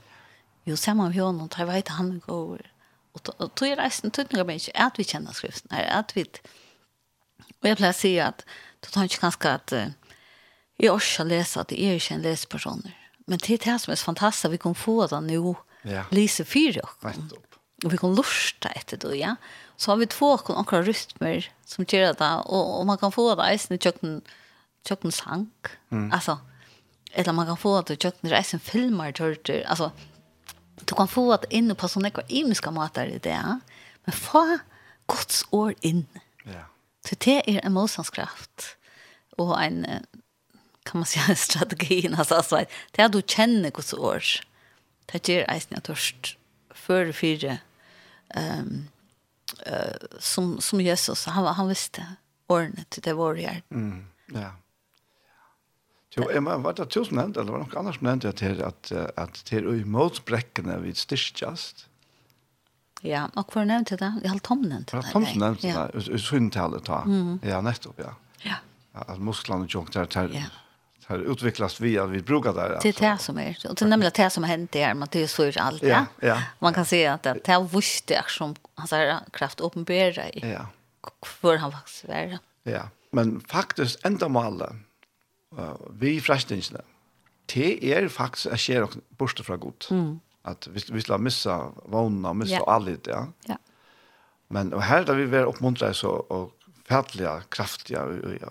Jo, 0.66 0.76
ser 0.76 0.94
man 0.94 1.12
henne, 1.14 1.44
og 1.44 1.58
jeg 1.58 1.68
vet 1.68 1.94
han 1.94 2.20
går. 2.26 2.64
Og 3.14 3.52
tog 3.56 3.68
jeg 3.68 3.78
reisen 3.78 4.12
tøtninger 4.12 4.46
med 4.46 4.56
ikke, 4.56 4.78
at 4.80 4.98
vi 4.98 5.04
kjenner 5.04 5.34
skriften 5.34 5.76
her, 5.76 5.90
at 6.00 6.16
vi... 6.16 6.26
Og 7.62 7.70
jeg 7.70 7.78
pleier 7.78 7.94
å 7.94 7.98
si 7.98 8.16
at, 8.20 8.42
du 8.82 8.90
tar 8.92 9.06
ikke 9.08 9.22
ganske 9.22 9.50
at, 9.50 9.74
uh, 9.78 10.03
Jeg 10.80 10.92
har 10.92 11.00
ikke 11.00 11.30
lest 11.30 11.58
at 11.58 11.72
jeg 11.72 11.90
er 11.90 12.02
ikke 12.02 12.18
en 12.18 12.26
lesepersoner. 12.26 13.00
Men 13.28 13.40
det 13.40 13.56
er 13.56 13.66
det 13.66 13.80
som 13.82 13.94
er 13.94 14.02
fantastisk, 14.02 14.52
vi 14.52 14.62
kan 14.62 14.76
få 14.76 15.08
det 15.08 15.22
nå, 15.28 15.56
ja. 15.88 16.04
lese 16.12 16.46
fire 16.46 16.82
og 16.84 17.14
og 17.84 17.92
vi 17.92 18.00
kan 18.00 18.16
lusta 18.16 18.72
etter 18.78 19.00
det, 19.02 19.18
ja. 19.20 19.36
Så 19.76 19.92
har 19.92 20.00
vi 20.00 20.08
två 20.08 20.34
akkurat 20.38 20.88
rytmer 20.88 21.50
som 21.68 21.86
gjør 21.86 22.16
det, 22.16 22.32
og, 22.46 22.80
og 22.80 22.86
man 22.88 23.00
kan 23.02 23.12
få 23.12 23.34
det 23.36 23.48
eisen 23.50 23.76
i 23.76 23.82
kjøkken, 23.82 24.22
kjøkken 24.88 25.12
sang, 25.12 25.50
mm. 25.90 26.12
altså, 26.14 26.38
eller 27.12 27.36
man 27.36 27.50
kan 27.50 27.60
få 27.60 27.76
det 27.82 27.98
i 27.98 28.04
kjøkken 28.06 28.32
eisen 28.32 28.64
filmer, 28.64 29.12
tørter, 29.12 29.66
altså, 29.68 29.92
du 30.84 30.96
kan 30.96 31.12
få 31.12 31.26
det 31.36 31.52
inne 31.52 31.76
på 31.76 31.90
sånne 31.92 32.12
ekvar 32.12 32.30
imiske 32.32 32.72
måter 32.72 33.12
i 33.12 33.20
det, 33.20 33.36
ja. 33.36 33.58
men 34.06 34.16
få 34.16 34.46
Guds 35.12 35.44
år 35.52 35.74
inn. 35.84 36.06
Ja. 36.48 36.70
Så 37.04 37.20
det 37.20 37.42
er 37.42 37.60
en 37.60 37.76
motstandskraft, 37.76 38.78
og 39.42 39.58
en, 39.60 39.84
kan 40.84 41.00
man 41.00 41.06
säga 41.06 41.36
strategin 41.50 42.16
alltså 42.16 42.36
alltså 42.36 42.56
att 42.56 42.70
det 42.92 43.02
är 43.02 43.10
du 43.10 43.22
känner 43.28 43.72
hur 43.76 43.82
så 43.82 43.98
års 43.98 44.42
det 45.06 45.30
ger 45.30 45.50
eisen 45.50 45.78
att 45.78 45.84
törst 45.84 46.38
för 46.70 47.12
fyra 47.12 47.58
ehm 48.30 48.88
eh 49.66 49.96
som 50.20 50.62
som 50.62 50.82
Jesus 50.82 51.26
han 51.26 51.46
han 51.56 51.68
visste 51.68 52.06
ordnet 52.48 52.90
till 52.90 53.02
det 53.02 53.14
var 53.14 53.36
här. 53.36 53.62
Mm. 53.70 54.06
Ja. 54.34 54.52
Jo, 56.16 56.24
jeg 56.30 56.38
Emma, 56.38 56.58
var 56.58 56.74
det 56.74 56.86
tusen 56.86 57.16
nämnt, 57.18 57.38
eller 57.38 57.52
var 57.52 57.60
det 57.60 57.66
noe 57.66 57.80
annars 57.80 57.98
som 57.98 58.08
nämnt 58.08 58.26
at 58.26 58.42
att 58.42 58.92
at, 59.18 59.34
till 59.46 59.66
er 59.68 59.74
i 59.74 59.84
bräckorna 60.26 60.78
vi 60.78 60.94
styrkjast? 60.94 61.88
Ja, 63.02 63.30
och 63.36 63.56
var 63.56 63.66
nämnt 63.66 63.90
det? 63.90 64.20
Jeg 64.24 64.30
har 64.30 64.40
tom 64.40 64.62
nämnt 64.62 64.92
det. 64.92 65.02
Tom 65.12 65.26
nämnt 65.36 65.62
det, 65.62 66.14
i 66.16 66.20
syntalet, 66.20 66.88
ja. 66.88 67.04
Ja, 67.42 67.62
nettopp, 67.62 68.00
ja. 68.00 68.16
Ja. 68.38 68.56
Att 68.92 69.20
musklerna 69.20 69.68
tjockt 69.68 69.94
där, 69.94 70.06
har 71.06 71.18
utvecklats 71.18 71.82
via 71.82 72.04
att 72.04 72.10
vi 72.10 72.22
brukar 72.22 72.54
det. 72.54 72.80
Det 72.82 73.02
är 73.02 73.12
det 73.12 73.18
som 73.18 73.38
är. 73.38 73.58
Och 73.70 73.76
det 73.76 73.86
är 73.86 73.90
nämligen 73.90 74.12
det 74.16 74.30
som 74.30 74.44
har 74.44 74.50
hänt 74.50 74.72
där. 74.72 74.94
Man 74.94 75.08
det 75.12 75.28
så 75.28 75.44
är 75.44 75.62
allt. 75.62 75.84
Ja, 75.84 76.06
ja. 76.20 76.42
Man 76.60 76.74
kan 76.74 76.86
se 76.86 77.08
att 77.08 77.24
det 77.24 77.50
är 77.50 77.64
vuxter 77.64 78.26
som 78.28 78.56
han 78.76 78.88
säger 78.88 79.20
kraft 79.32 79.60
uppenbara 79.60 80.30
i. 80.30 80.52
Ja. 80.54 80.68
För 81.26 81.58
han 81.58 81.72
faktiskt 81.72 82.06
är. 82.06 82.40
Ja. 82.64 82.82
Men 83.12 83.40
faktiskt 83.40 84.06
ända 84.06 84.28
målet 84.28 84.74
vi 85.90 86.22
frästingarna. 86.22 86.82
Det 87.46 87.94
är 87.94 88.08
faktiskt 88.08 88.48
att 88.48 88.60
sker 88.60 88.84
och 88.84 88.96
borste 89.10 89.44
från 89.44 89.60
gott. 89.60 89.88
Mm. 89.92 90.20
Att 90.42 90.68
vi 90.68 90.84
vi 90.92 91.02
ska 91.02 91.18
missa 91.18 91.72
våna, 91.86 92.34
missa 92.34 92.54
ja. 92.54 92.64
allt, 92.68 93.08
ja. 93.08 93.28
Ja. 93.46 93.58
Men 94.48 94.74
och 94.74 94.82
här 94.82 95.04
där 95.04 95.16
vi 95.16 95.38
är 95.38 95.46
uppmuntrade 95.46 95.94
så 95.94 96.10
och 96.10 96.52
ufatliga 96.94 97.42
kraftiga 97.50 98.02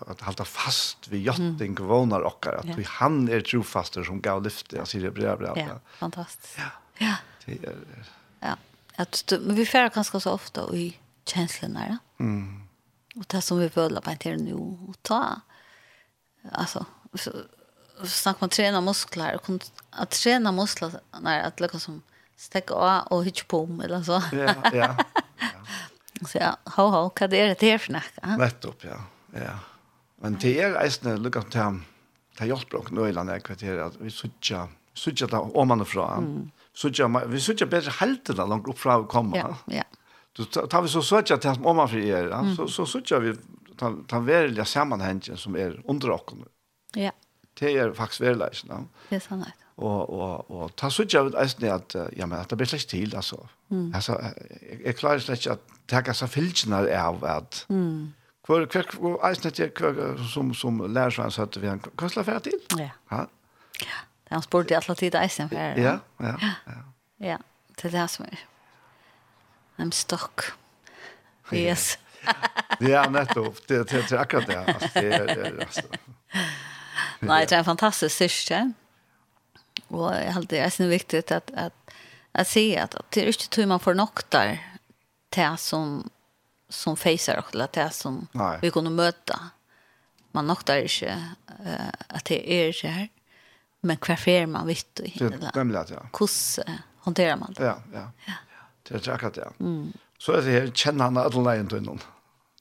att 0.07 0.21
hålla 0.21 0.45
fast 0.45 1.09
vid 1.09 1.23
jotting 1.23 1.77
mm. 1.77 1.87
vånar 1.87 2.21
och 2.21 2.47
att 2.47 2.65
yeah. 2.65 2.85
han 2.85 3.29
är 3.29 3.41
trofaster 3.41 4.05
som 4.05 4.21
gav 4.21 4.43
lyfte 4.43 4.77
jag 4.77 4.89
ser 4.89 5.01
det 5.01 5.11
bra 5.11 5.37
bra. 5.37 5.53
Ja, 5.57 5.81
fantastiskt. 5.99 6.59
Ja. 6.59 6.65
Ja. 6.99 7.17
Det 7.45 7.65
är, 7.65 7.77
ja. 8.41 8.57
Att 8.97 9.33
men 9.41 9.55
vi 9.55 9.67
färra 9.67 9.89
ganska 9.89 10.21
så 10.21 10.31
ofta 10.31 10.65
och 10.65 10.77
i 10.77 10.99
känslorna 11.25 11.81
då. 11.89 12.25
Mm. 12.25 12.63
Och 13.17 13.25
det 13.27 13.43
som 13.43 13.59
vi 13.59 13.69
födla 13.69 14.01
på 14.01 14.17
till 14.17 14.43
nu 14.43 14.55
och 14.55 15.03
ta 15.03 15.41
alltså 16.53 16.87
så 17.15 17.31
snack 18.07 18.41
man 18.41 18.51
träna 18.51 18.81
muskler 18.81 19.35
och 19.35 19.51
att 19.91 20.11
träna 20.11 20.53
muskler 20.53 20.93
när 21.21 21.43
att 21.43 21.61
liksom 21.61 22.03
stäcka 22.37 22.75
av 22.75 23.07
och 23.07 23.25
hitcha 23.25 23.45
på 23.49 23.81
eller 23.85 24.03
så. 24.03 24.23
Ja, 24.33 24.55
ja. 24.73 24.97
Så 26.29 26.39
ja, 26.39 26.55
ho 26.77 26.89
ho, 26.93 27.07
hva 27.11 27.29
er 27.29 27.55
det 27.55 27.73
her 27.73 27.81
for 27.83 27.97
nekka? 27.97 28.37
Nettopp, 28.39 28.85
ja. 28.87 28.99
ja. 29.37 29.57
Men 30.23 30.37
det 30.43 30.53
er 30.63 30.77
eisne 30.83 31.17
lukka 31.19 31.43
til 31.51 31.81
til 32.39 32.53
hjelpbrok 32.53 32.93
nå 32.97 33.09
i 33.09 33.15
landet 33.17 33.45
kvarteret, 33.47 33.93
at 33.93 33.99
vi 34.01 34.11
sutja, 34.13 34.67
sutja 34.95 35.29
det 35.29 35.41
man 35.69 35.85
Mm. 35.85 36.51
Sutja, 36.75 37.07
vi 37.29 37.41
sutja 37.41 37.67
bedre 37.67 37.93
halte 37.99 38.33
det 38.33 38.47
langt 38.49 38.69
oppfra 38.69 39.03
å 39.03 39.07
komme. 39.07 39.37
Ja, 39.37 39.51
ja. 39.69 39.83
Du 40.33 40.45
tar 40.45 40.83
vi 40.83 40.89
så 40.89 41.03
sutja 41.05 41.37
til 41.37 41.61
omanfra 41.69 41.99
i 42.01 42.09
er, 42.11 42.31
mm. 42.33 42.55
så, 42.57 42.69
så 42.69 42.87
sutja 42.89 43.19
vi 43.21 43.35
ta 43.77 44.21
verilige 44.25 44.65
sammanhengen 44.65 45.37
som 45.37 45.57
er 45.57 45.77
under 45.85 46.15
oss. 46.15 46.33
Ja. 46.97 47.13
Det 47.59 47.75
er 47.77 47.93
faktisk 47.93 48.25
verkligt, 48.25 48.65
ja. 48.71 48.81
Det 49.11 49.19
er 49.19 49.25
sannhet 49.27 49.67
og 49.77 50.11
og 50.11 50.51
og 50.51 50.77
ta 50.77 50.91
så 50.91 51.05
jag 51.13 51.25
vet 51.25 51.35
at 51.35 51.65
att 51.65 51.97
ja 52.17 52.27
men 52.27 52.39
att 52.39 52.49
det 52.49 52.57
blir 52.57 52.67
slett 52.67 52.89
till 52.89 53.17
Altså 53.17 53.49
Mm. 53.73 53.93
Alltså 53.95 54.21
jag 54.85 54.97
klarar 54.97 55.19
slett 55.19 55.47
att 55.47 55.61
ta 55.87 56.15
så 56.15 56.27
filchen 56.27 56.73
av 56.73 57.25
at. 57.25 57.67
Mm. 57.69 58.13
Kvar 58.45 58.67
kvar 58.67 59.19
alltså 59.23 59.51
det 59.51 59.75
kvar 59.75 60.17
som 60.35 60.55
som 60.55 60.95
lär 60.95 61.11
sig 61.11 61.33
så 61.33 61.43
att 61.43 61.57
vi 61.57 61.67
kan 61.67 61.81
kostla 61.97 62.25
färd 62.25 62.43
til. 62.43 62.61
Ja. 62.79 62.91
Ja. 63.11 63.27
Det 64.29 64.35
har 64.35 64.41
sport 64.41 64.71
i 64.71 64.75
alla 64.75 64.95
tider 64.95 65.25
isen 65.25 65.49
för. 65.49 65.57
Ja, 65.57 65.99
ja. 66.17 66.37
Ja. 66.67 66.73
Ja, 67.17 67.39
det 67.83 67.93
där 67.93 68.07
som 68.07 68.25
är. 68.25 68.39
I'm 69.77 69.91
stuck. 69.91 70.41
Yes. 71.53 71.99
ja, 72.81 73.11
nettopp. 73.11 73.67
Det 73.69 73.91
det 73.91 74.13
är 74.13 74.19
akkurat 74.19 74.47
det. 74.47 74.65
Alltså 74.65 74.89
det 74.95 75.15
är 75.15 75.61
alltså. 75.61 75.83
Nej, 77.21 77.47
det 77.47 77.57
är 77.57 77.63
fantastiskt 77.65 78.17
syster. 78.17 78.73
Och 79.89 80.15
jag 80.15 80.33
hade 80.33 80.47
det 80.47 80.59
är 80.59 80.71
så 80.71 80.87
viktigt 80.87 81.33
att 81.33 81.51
att 81.51 81.91
att 82.33 82.49
se 82.49 82.79
att 82.79 82.97
det 83.11 83.23
är 83.23 83.27
inte 83.27 83.61
hur 83.61 83.67
man 83.67 83.81
får 83.81 83.95
noktar 83.95 84.59
till 85.31 85.57
som 85.59 86.11
som 86.69 86.97
facear 86.97 87.39
och 87.39 87.51
till 87.51 87.67
det 87.73 87.91
som 87.91 88.27
Nej. 88.33 88.59
vi 88.63 88.71
kunde 88.71 88.91
möta. 88.91 89.51
Man 90.31 90.47
noktar 90.47 90.77
inte 90.77 91.07
uh, 91.67 91.89
att 92.09 92.25
det 92.25 92.53
är 92.53 92.73
så 92.73 92.87
här. 92.87 93.09
Men 93.81 93.97
kvar 93.97 94.29
är 94.29 94.47
man 94.47 94.67
vet 94.67 94.87
du? 94.95 95.03
Det 95.03 95.21
er 95.21 95.51
nemlig 95.55 95.79
at, 95.79 95.91
ja. 95.91 96.07
Kuss 96.13 96.59
hanterar 96.99 97.37
man 97.37 97.53
det. 97.53 97.65
Ja, 97.65 97.83
ja. 97.93 98.35
Det 98.89 99.07
er 99.07 99.13
akkurat 99.13 99.35
det. 99.35 99.41
Ja. 99.41 99.65
Mm. 99.65 99.93
Så 100.19 100.33
er 100.33 100.41
det 100.41 100.53
her, 100.53 100.71
kjenner 100.71 101.05
han 101.05 101.17
alle 101.17 101.43
leien 101.43 101.69
til 101.69 101.83
noen. 101.83 102.01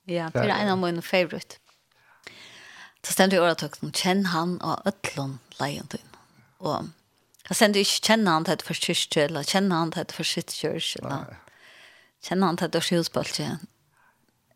Ja, 0.05 0.29
det 0.33 0.39
är 0.39 0.49
en 0.49 0.69
av 0.69 0.77
mina 0.77 1.01
favorite. 1.01 1.57
Så 3.03 3.13
stämmer 3.13 3.35
i 3.35 3.39
året 3.39 3.63
också. 3.63 3.91
Känn 3.91 4.25
han 4.25 4.61
av 4.61 4.81
ötlån 4.85 5.39
lejen 5.59 5.87
till 5.87 5.99
någon. 6.11 6.67
Och 6.67 6.85
Fast 7.51 7.59
sen 7.59 7.71
du 7.71 7.79
inte 7.79 7.91
känner 7.91 8.31
han 8.31 8.43
det 8.43 8.61
för 8.61 8.73
kyrkje 8.73 9.25
eller 9.25 9.43
känner 9.43 9.75
han 9.75 9.89
det 9.89 10.11
för 10.11 10.23
sitt 10.23 10.51
kyrkje 10.51 11.01
eller 11.01 11.37
känner 12.23 12.47
han 12.47 12.55
det 12.55 12.71
för 12.71 12.81
skjulspölkje. 12.81 13.57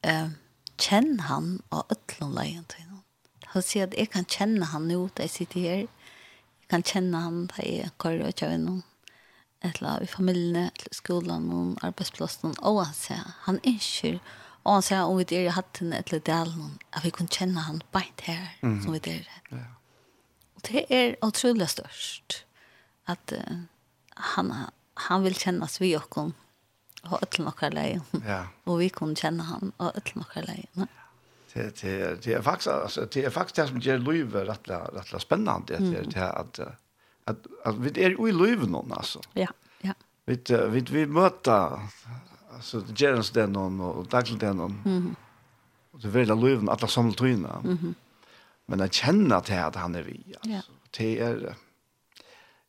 Uh, 0.07 0.29
känner 0.77 1.23
han 1.23 1.61
av 1.69 1.85
ötlån 1.89 2.35
lejen 2.35 2.63
till 2.63 2.83
honom. 2.83 3.03
Han 3.45 3.63
säger 3.63 3.87
att 3.87 3.97
jag 3.97 4.11
kan 4.11 4.25
känna 4.25 4.65
han 4.65 4.87
nu 4.87 5.09
där 5.13 5.23
jag 5.23 5.29
sitter 5.29 5.59
här. 5.59 5.87
Jag 6.59 6.67
kan 6.67 6.83
känna 6.83 7.19
han 7.19 7.47
där 7.47 7.63
jag 7.63 7.89
går 7.97 8.19
och 8.19 8.39
kör 8.39 8.57
någon. 8.57 8.83
Eller 9.61 10.03
i 10.03 10.07
familjen, 10.07 10.69
eller 10.79 10.93
skolan, 10.93 11.47
någon 11.47 11.77
arbetsplats, 11.81 12.43
någon. 12.43 12.55
Och 12.59 12.85
han 12.85 12.93
säger, 12.93 13.23
han 13.39 13.59
inkyr. 13.63 14.19
og 14.63 14.73
han 14.73 14.81
sier 14.81 15.03
om 15.03 15.17
vi 15.17 15.35
är 15.35 15.41
i 15.41 15.47
hatten 15.47 15.93
eller 15.93 16.19
delen, 16.19 16.79
at 16.89 17.05
vi 17.05 17.11
kan 17.11 17.27
kjenne 17.27 17.59
han 17.59 17.83
bara 17.91 18.03
här 18.21 18.57
som 18.83 18.93
vi 18.93 18.99
är. 19.03 19.29
Ja. 19.49 19.57
Och 20.55 20.61
det 20.61 20.93
är 20.93 21.25
otroligt 21.25 21.69
störst 21.69 22.44
at 23.07 23.33
uh, 23.33 23.57
han 24.15 24.53
han 24.95 25.23
vil 25.23 25.35
vill 25.45 25.61
vi 25.79 25.95
og 25.95 26.17
oss 26.17 26.33
og 27.05 27.19
öll 27.21 27.43
några 27.43 27.69
lejon. 27.69 28.23
Ja. 28.25 28.47
Og 28.65 28.79
vi 28.79 28.89
kunne 28.89 29.15
kjenne 29.15 29.43
han 29.43 29.71
och 29.77 29.91
öll 29.95 30.11
några 30.15 30.41
lejon. 30.41 30.87
Det 31.53 31.81
det 31.81 32.23
det 32.23 32.33
er 32.33 32.41
faktisk, 32.41 32.69
altså, 32.69 33.05
det 33.05 33.25
er 33.25 33.29
faktisk 33.29 33.55
det 33.55 33.67
som 33.67 33.79
ger 33.79 33.97
liv 33.97 34.35
rätt 34.35 34.69
rätt 34.69 35.21
spännande 35.21 35.77
mm. 35.77 35.91
det 35.91 36.13
det 36.13 36.31
att 36.31 36.59
at, 37.27 37.37
at 37.65 37.75
vi 37.83 38.01
er 38.03 38.09
jo 38.09 38.27
i 38.27 38.31
livet 38.31 38.69
noen, 38.69 38.91
altså. 38.91 39.19
Ja, 39.33 39.47
ja. 39.81 39.93
Vi 40.25 40.37
vi 40.69 40.79
vi 40.91 41.05
møter 41.05 41.79
altså, 42.51 42.79
det 42.79 43.01
ger 43.01 43.19
oss 43.19 43.31
den 43.31 43.53
någon 43.53 43.81
och 43.81 44.07
dagligen 44.07 44.39
det 44.39 44.53
någon. 44.53 44.81
Mhm. 44.85 45.15
Och 45.91 46.01
det 46.01 46.07
vill 46.07 46.35
liv 46.35 46.69
alla 46.69 46.87
samla 46.87 47.13
tryna. 47.13 47.61
Mhm. 47.63 47.95
Men 48.67 48.79
jeg 48.79 48.91
kjenner 48.91 49.39
til 49.39 49.53
at 49.53 49.75
han 49.75 49.95
er 49.95 50.01
vi 50.01 50.23
altså. 50.35 50.49
Ja. 50.49 50.61
Det 50.97 51.19
är 51.19 51.55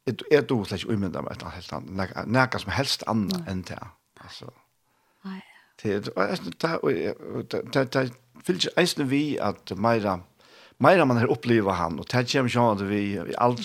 jeg 0.06 0.46
tror 0.46 0.76
ikke 0.76 0.92
umynda 0.92 1.22
meg 1.24 1.34
et 1.34 1.44
helt 1.56 1.72
annet, 1.74 2.14
nekka 2.30 2.60
som 2.62 2.72
helst 2.76 3.02
annet 3.10 3.50
enn 3.50 3.64
det. 3.66 3.82
Altså, 4.22 4.52
det 5.82 5.90
fyllt 8.46 8.64
ikke 8.64 8.80
eisne 8.80 9.04
vi 9.10 9.24
at 9.42 9.72
meira, 9.76 10.20
meira 10.78 11.04
man 11.08 11.20
har 11.20 11.32
oppleva 11.32 11.74
han, 11.80 11.98
og 11.98 12.08
det 12.12 12.26
kommer 12.30 12.50
ikke 12.50 12.62
an 12.62 12.78
at 12.78 12.88
vi 12.88 13.02
i 13.18 13.38
alt 13.38 13.62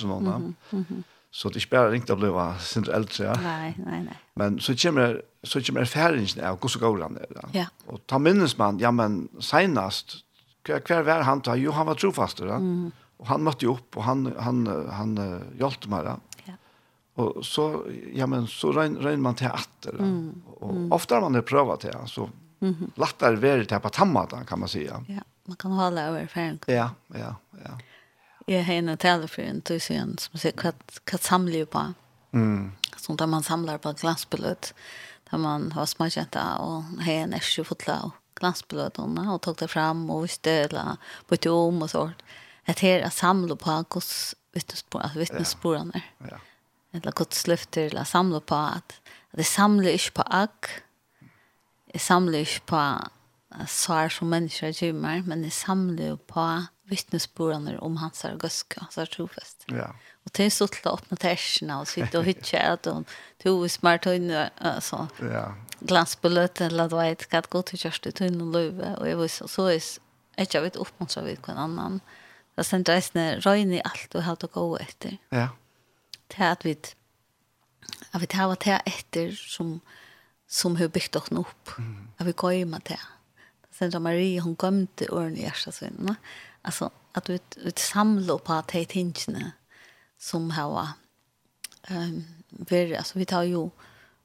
så 1.32 1.48
det 1.48 1.62
er 1.62 1.64
ikke 1.64 1.78
bare 1.78 1.92
ringt 1.94 2.10
å 2.12 2.20
bli 2.20 2.30
sindre 2.60 2.98
eldre, 2.98 3.30
ja. 3.30 3.36
Nei, 3.39 3.70
nei, 3.80 4.02
nei. 4.10 4.18
Men 4.36 4.58
så 4.60 4.76
kommer 4.76 5.22
så 5.48 5.62
kommer 5.66 5.86
erfaringen 5.86 6.42
av 6.46 6.60
hvordan 6.62 6.82
går 6.82 7.00
han 7.02 7.16
er. 7.18 7.38
Ja. 7.56 7.68
Og 7.89 8.02
ta 8.10 8.20
minnes 8.22 8.54
man, 8.60 8.80
ja, 8.82 8.92
men 8.94 9.24
senast, 9.42 10.20
hver 10.68 11.06
var 11.08 11.26
han 11.26 11.42
ta? 11.42 11.56
Jo, 11.58 11.74
han 11.74 11.89
var 11.89 11.98
trofast, 11.98 12.44
ja. 12.46 12.60
Mm. 12.62 12.92
Og 13.22 13.30
han 13.30 13.44
møtte 13.46 13.68
jo 13.68 13.76
opp, 13.78 13.98
og 13.98 14.06
han, 14.06 14.28
han, 14.42 14.64
han, 14.68 15.16
han 15.18 15.48
hjelpte 15.58 15.89
meg, 15.94 16.10
ja. 16.10 16.16
Och 17.14 17.45
så 17.45 17.86
ja 18.14 18.28
men 18.28 18.47
så 18.47 18.72
rein 18.72 19.22
man 19.22 19.36
till 19.36 19.47
att 19.47 19.86
mm. 19.86 20.41
och 20.45 20.72
mm. 20.72 20.91
ofta 20.91 21.22
man 21.22 21.36
har 21.36 21.41
prövat 21.41 21.80
det 21.80 21.97
så 22.07 22.30
mm 22.62 22.76
-hmm. 22.76 22.91
lättare 22.95 23.36
väl 23.36 23.66
det 23.66 23.80
på 23.80 23.89
tammata 23.89 24.43
kan 24.43 24.59
man 24.59 24.70
säga. 24.70 25.05
Ja, 25.07 25.22
man 25.45 25.55
kan 25.55 25.72
hålla 25.72 26.01
över 26.01 26.28
färgen. 26.28 26.59
Ja, 26.66 26.89
ja, 27.07 27.36
ja. 27.51 27.80
Jeg 28.47 28.66
har 28.66 28.74
en 28.74 28.97
tale 28.97 29.28
for 29.28 29.41
en 29.41 29.62
tusen 29.62 30.18
som 30.18 30.39
säger 30.39 30.57
hva, 30.57 30.72
kat 31.03 31.24
samlar 31.24 31.66
på. 31.66 31.93
Mm. 32.34 32.72
Sånt 32.97 33.20
där 33.20 33.28
man 33.28 33.43
samlar 33.43 33.78
på 33.78 33.93
glansbelöt 33.93 34.74
där 35.32 35.38
man 35.38 35.72
har 35.72 35.86
smakat 35.86 36.36
och 36.36 36.84
har 37.03 37.14
en 37.14 37.34
extra 37.34 37.64
fotla 37.64 38.01
och 38.03 38.14
glansbelötarna 38.36 39.34
och 39.34 39.41
tog 39.41 39.55
det 39.55 39.68
fram 39.68 40.09
och 40.09 40.30
ställa 40.30 40.97
på 41.28 41.36
bytte 41.36 41.49
om 41.49 41.82
och 41.82 41.89
sånt. 41.89 42.16
Att 42.66 42.80
här 42.80 43.09
samla 43.09 43.55
på 43.55 43.84
kost 43.84 44.36
vittnesspår, 44.53 45.12
vittnesspåren. 45.16 45.91
Ja. 45.93 46.28
ja 46.30 46.38
eller 46.94 47.16
Guds 47.16 47.46
løfter, 47.48 47.89
eller 47.89 48.08
samle 48.08 48.42
på 48.42 48.58
at, 48.58 48.98
at 49.32 49.44
jeg 49.44 49.50
samler 49.50 49.96
ikke 49.96 50.20
på 50.20 50.28
akk, 50.42 50.70
jeg 51.94 52.02
samler 52.02 52.46
ikke 52.46 52.68
på 52.72 52.84
svar 53.68 54.12
som 54.14 54.32
mennesker 54.32 54.72
gymmer, 54.76 55.24
men 55.28 55.44
jeg 55.44 55.56
samler 55.56 56.16
på 56.30 56.46
vittnesbordene 56.92 57.78
om 57.84 57.98
hans 58.02 58.24
og 58.28 58.39
gøske, 58.44 58.80
hans 58.84 59.00
trofest. 59.12 59.66
Ja. 59.72 59.92
Og 60.26 60.34
til 60.38 60.52
så 60.54 60.68
til 60.72 60.88
å 60.88 60.96
åpne 60.98 61.18
tersene 61.20 61.80
og 61.82 61.89
sitte 61.89 62.20
og 62.20 62.28
hytte, 62.28 62.60
at 62.60 62.88
hun 62.88 63.08
tog 63.42 63.64
smart 63.72 64.08
høyne, 64.08 64.50
altså, 64.60 65.06
ja. 65.24 65.50
glans 65.88 66.16
på 66.20 66.32
løte, 66.32 66.68
eller 66.68 66.92
du 66.92 66.98
vet, 67.00 67.26
hva 67.32 67.44
det 67.44 67.54
går 67.54 67.68
til 67.70 67.84
kjørste 67.86 68.14
tøyne 68.20 68.44
og 68.46 68.56
løve, 68.56 68.92
og 69.00 69.08
jeg 69.10 69.20
var 69.20 69.32
så, 69.34 69.70
jeg 69.72 70.48
ikke 70.48 70.66
vet 70.68 70.82
oppmuntret 70.82 71.28
vidt 71.28 71.50
en 71.52 71.64
annen. 71.66 71.98
Det 72.52 72.64
er 72.64 72.68
sånn 72.68 72.86
reisende, 72.88 73.26
røyne 73.46 73.80
i 73.80 73.84
alt 73.88 74.12
du 74.12 74.22
har 74.24 74.38
til 74.39 74.52
gå 74.54 74.68
etter. 74.84 75.18
Ja 75.34 75.50
til 76.32 76.44
at 76.44 76.66
vi 76.66 76.76
at 78.14 78.22
vi 78.22 78.28
tar 78.28 78.56
det 78.56 78.82
etter 78.88 79.36
som 79.36 79.82
som 80.52 80.76
har 80.76 80.88
byggt 80.92 81.16
oss 81.16 81.32
opp. 81.32 81.78
Mm. 81.78 82.08
At 82.20 82.28
vi 82.28 82.34
det. 82.84 83.00
Sen 83.72 83.92
Sandra 83.92 84.00
Marie, 84.00 84.42
hon 84.42 84.56
gömde 84.56 85.10
åren 85.10 85.38
i 85.38 85.42
hjärsta 85.42 85.72
sin 85.72 86.16
Alltså 86.62 86.92
att 87.14 87.30
vi, 87.30 87.40
vi 87.58 87.72
samlar 87.76 88.38
på 88.38 88.54
att 88.54 88.68
det 88.68 88.96
är 88.96 89.52
som 90.18 90.52
har 90.52 90.88
um, 91.90 92.26
ver 92.50 92.98
Alltså 92.98 93.20
vi 93.20 93.26
tar 93.26 93.44
ju 93.44 93.70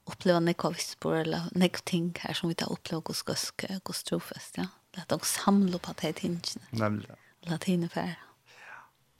uppleva 0.04 0.40
nekva 0.40 0.70
vispor 0.70 1.14
eller 1.14 1.42
nekva 1.52 1.80
ting 1.84 2.14
här 2.18 2.34
som 2.34 2.48
vi 2.48 2.54
tar 2.54 2.72
uppleva 2.72 3.02
hos 3.06 3.22
gøske, 3.22 3.80
hos 3.84 4.02
trofest, 4.02 4.56
ja. 4.56 4.66
Att 4.96 5.08
de 5.08 5.20
samlar 5.20 5.78
på 5.78 5.90
att 5.90 5.96
det 5.96 6.08
är 6.08 6.12
tingarna. 6.12 6.66
Nämligen. 6.70 7.16
Latinefärd. 7.40 8.14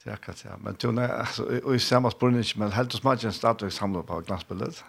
Så 0.07 0.11
jag 0.11 0.21
kan 0.21 0.35
säga. 0.35 0.57
Men 0.57 0.75
tog 0.75 0.93
när, 0.93 1.09
alltså, 1.09 1.43
och 1.63 1.75
i 1.75 1.79
samma 1.79 2.11
spårning, 2.11 2.43
men 2.55 2.71
helt 2.71 2.93
och 2.93 2.99
smadgen 2.99 3.33
stadväg 3.33 3.73
samlar 3.73 4.01
på 4.01 4.19
glansbildet? 4.19 4.83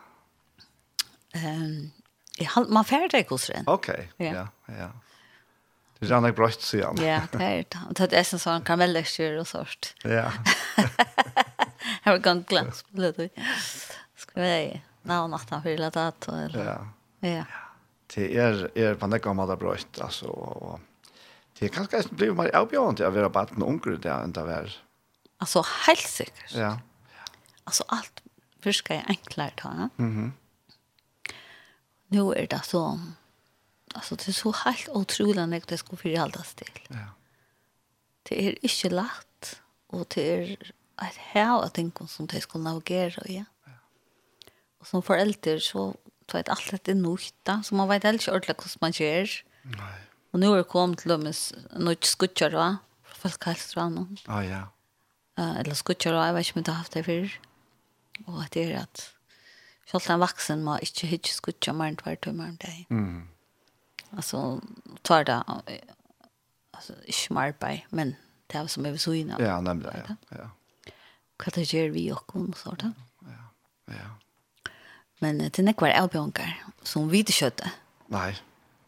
Um, 1.35 1.91
jag, 2.37 2.71
man 2.71 2.85
färdig 2.85 3.27
hos 3.29 3.47
den. 3.47 3.65
Okej, 3.67 4.11
okay. 4.15 4.27
ja, 4.27 4.49
ja. 4.67 4.91
Det 5.99 6.07
är 6.07 6.13
annars 6.13 6.35
bra 6.35 6.47
att 6.47 6.61
se 6.61 6.85
han. 6.85 6.97
Ja, 6.97 7.21
det 7.33 7.45
är 7.45 7.65
det. 7.89 8.07
Det 8.07 8.17
är 8.17 8.35
en 8.35 8.39
sån 8.39 8.63
karamellextyr 8.63 9.37
och 9.37 9.49
sånt. 9.49 9.95
Ja. 10.03 10.33
Jag 12.03 12.13
har 12.13 12.19
gått 12.19 12.49
det. 12.49 13.31
Ska 14.17 14.41
vi 14.41 14.83
nå 15.03 15.27
natten 15.27 15.63
för 15.63 15.71
det 15.71 15.97
eller? 16.45 16.65
Ja. 16.65 17.29
Ja. 17.29 17.45
Det 18.15 18.37
är, 18.37 18.79
är 18.79 18.95
på 18.95 19.07
den 19.07 19.21
gamla 19.21 19.57
bra 19.57 19.73
att, 19.73 20.01
alltså, 20.01 20.27
och 20.27 20.81
Det 21.59 21.69
kan 21.69 21.87
kanskje 21.91 22.15
bli 22.15 22.29
mer 22.31 22.53
avbjørende 22.55 23.07
å 23.09 23.15
være 23.15 23.31
baden 23.35 23.65
unger 23.67 23.97
det 23.99 24.13
enn 24.15 24.35
det 24.37 24.45
var 24.47 24.71
Alltså 25.39 25.65
helt 25.87 26.09
säkert. 26.09 26.55
Ja. 26.55 26.81
Alltså 27.65 27.85
allt 27.89 28.23
förska 28.61 28.95
är 28.95 29.05
enklare 29.09 29.53
ta. 29.57 29.69
Ja? 29.69 29.89
Mhm. 29.97 30.19
Mm 30.19 30.33
nu 32.09 32.33
är 32.33 32.47
det 32.47 32.63
så 32.65 33.01
alltså 33.95 34.17
det 34.17 34.29
är 34.29 34.33
så 34.33 34.53
helt 34.53 34.89
otroligt 34.89 35.49
när 35.49 35.63
det 35.67 35.79
ska 35.79 35.97
förhållas 35.97 36.55
till. 36.55 36.81
Ja. 36.89 37.07
Det 38.23 38.47
är 38.47 38.65
inte 38.65 38.91
lätt 38.91 39.61
och 39.87 40.07
det 40.15 40.35
är 40.35 40.73
ett 41.03 41.17
här 41.17 41.63
att 41.63 41.75
tänka 41.75 42.07
som 42.07 42.27
det 42.27 42.41
ska 42.41 42.59
navigera 42.59 43.23
ja. 43.27 43.45
ja. 43.65 43.73
Och 44.79 44.87
som 44.87 45.03
förälder 45.03 45.59
så 45.59 45.95
tar 46.27 46.43
det 46.43 46.51
allt 46.51 46.85
det 46.85 46.95
nöjta 46.95 47.63
så 47.63 47.75
man 47.75 47.89
vet 47.89 48.05
aldrig 48.05 48.29
ordentligt 48.29 48.75
hur 48.75 48.79
man 48.81 48.91
gör. 48.91 49.29
Nej. 49.63 50.01
Och 50.31 50.41
nu 50.41 50.47
är 50.53 50.57
det 50.57 50.65
kommit 50.65 50.99
till 50.99 51.19
med 51.19 51.37
något 51.73 52.05
skuttar 52.05 52.51
va? 52.51 52.77
Folk 53.05 53.39
kallar 53.39 54.07
det 54.07 54.17
Ja, 54.27 54.45
ja 54.45 54.69
uh, 55.39 55.55
eller 55.61 55.79
skutcher 55.79 56.17
og 56.17 56.27
jeg 56.27 56.35
vet 56.35 56.47
ikke 56.47 56.59
om 56.59 56.65
jeg 56.65 56.73
har 56.73 56.83
haft 56.83 56.99
det 56.99 57.05
før. 57.07 57.39
Og 58.27 58.43
at 58.45 58.55
det 58.55 58.67
er 58.67 58.83
at 58.83 59.05
selv 59.89 60.11
en 60.13 60.21
vaksen 60.21 60.65
må 60.65 60.77
ikke 60.85 61.09
hitte 61.09 61.33
skutcher 61.33 61.77
mer 61.77 61.93
enn 61.93 62.01
hver 62.03 62.19
tømmer 62.21 62.53
om 62.53 62.57
deg 62.61 62.91
mm. 62.93 63.23
altså 64.19 64.61
tar 65.07 65.25
det 65.29 65.39
altså, 65.49 66.97
ikke 67.07 67.37
mer 67.37 67.55
arbeid 67.55 67.95
men 67.95 68.17
det 68.51 68.61
er 68.61 68.69
som 68.69 68.85
jeg 68.85 68.93
er 68.93 68.99
ved 68.99 69.05
søgne 69.05 69.39
ja 69.41 69.55
nemlig 69.65 69.95
ja, 69.95 70.17
ja. 70.37 70.51
hva 71.41 71.55
det 71.57 71.69
gjør 71.71 71.95
vi 71.95 72.05
og 72.13 72.21
kun, 72.29 72.53
så 72.59 72.75
da? 72.81 72.93
Ja, 73.25 73.41
ja. 73.97 74.11
men 75.25 75.41
det 75.41 75.57
er 75.57 75.73
ikke 75.73 75.89
hver 75.89 75.97
elbjørnker 76.03 76.53
som 76.85 77.09
vi 77.09 77.25
ikke 77.25 77.39
kjøter 77.41 77.73
nei 78.13 78.35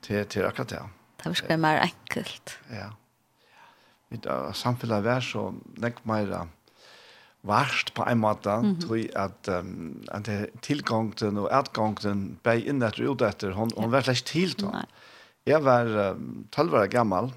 det 0.09 0.37
er 0.37 0.47
akkurat 0.49 0.71
det. 0.71 0.81
Det 1.21 1.27
er 1.27 1.35
virkelig 1.35 1.59
mer 1.61 1.79
enkelt. 1.85 2.59
Ja 2.73 2.87
mitt 4.11 4.27
uh, 4.27 4.51
samfunnet 4.57 5.05
vær 5.07 5.25
så 5.25 5.51
nekk 5.83 6.03
mer 6.09 6.33
varst 7.47 7.95
på 7.97 8.05
en 8.05 8.19
måte, 8.19 8.51
mm 8.51 8.75
-hmm. 8.75 8.81
tror 8.81 9.25
at, 9.25 9.49
um, 9.49 10.03
at 10.13 10.29
tilgångten 10.63 11.39
og 11.39 11.49
utgångten 11.53 12.39
ble 12.43 12.61
inn 12.61 12.83
etter 12.83 13.09
og 13.09 13.15
ut 13.15 13.23
etter, 13.23 13.53
hun, 13.53 13.71
hun 13.77 13.93
var 13.93 14.03
slett 14.03 14.25
til 14.25 14.55
til 14.55 14.71
Jeg 15.47 15.65
var 15.65 16.13
um, 16.13 16.47
12 16.53 16.75
år 16.75 16.87
gammel, 16.87 17.33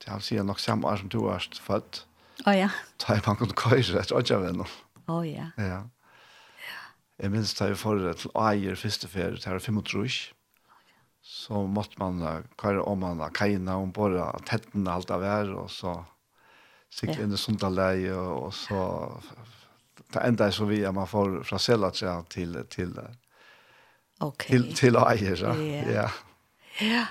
til 0.00 0.10
han 0.10 0.20
sier 0.20 0.42
nok 0.42 0.58
samme 0.58 0.88
år 0.88 0.96
som 0.96 1.08
du 1.08 1.20
var 1.22 1.46
født. 1.62 2.04
Å 2.46 2.50
oh, 2.50 2.56
ja. 2.56 2.70
Da 3.00 3.14
jeg 3.14 3.22
man 3.26 3.36
kunne 3.36 3.54
køyre, 3.54 4.00
etter 4.00 4.08
tror 4.08 4.20
ikke 4.20 4.40
jeg. 4.40 4.66
Å 5.08 5.22
ja. 5.22 5.46
Ja. 5.58 5.82
Jeg 7.20 7.30
minns 7.30 7.54
da 7.54 7.66
jeg 7.68 7.76
forrett 7.76 8.16
til 8.22 8.30
Eier 8.34 8.74
første 8.74 9.08
ferie, 9.08 9.36
til 9.36 9.50
jeg 9.50 9.52
var 9.52 9.58
5 9.60 9.82
så 11.30 11.62
måtte 11.66 11.98
man 12.00 12.22
kjøre 12.58 12.82
om 12.90 13.04
man 13.04 13.20
kajene 13.34 13.76
om 13.78 13.92
bare 13.94 14.32
tetten 14.48 14.88
alt 14.90 15.12
av 15.14 15.22
her, 15.22 15.52
og 15.54 15.68
så 15.70 15.94
sikkert 16.90 17.22
inn 17.22 17.36
i 17.36 17.38
Sundaleie, 17.38 18.16
og 18.18 18.50
så 18.54 18.80
det 20.10 20.24
enda 20.26 20.48
er 20.48 20.54
så 20.56 20.66
vi 20.66 20.80
at 20.86 20.94
man 20.96 21.06
får 21.06 21.44
fra 21.46 21.60
Selatja 21.62 22.16
til, 22.32 22.56
til, 22.72 22.96
okay. 24.18 24.48
til, 24.50 24.66
til 24.74 24.98
Eier. 24.98 25.44
Ja. 25.46 25.84
Ja. 25.92 26.08
Ja, 26.80 27.04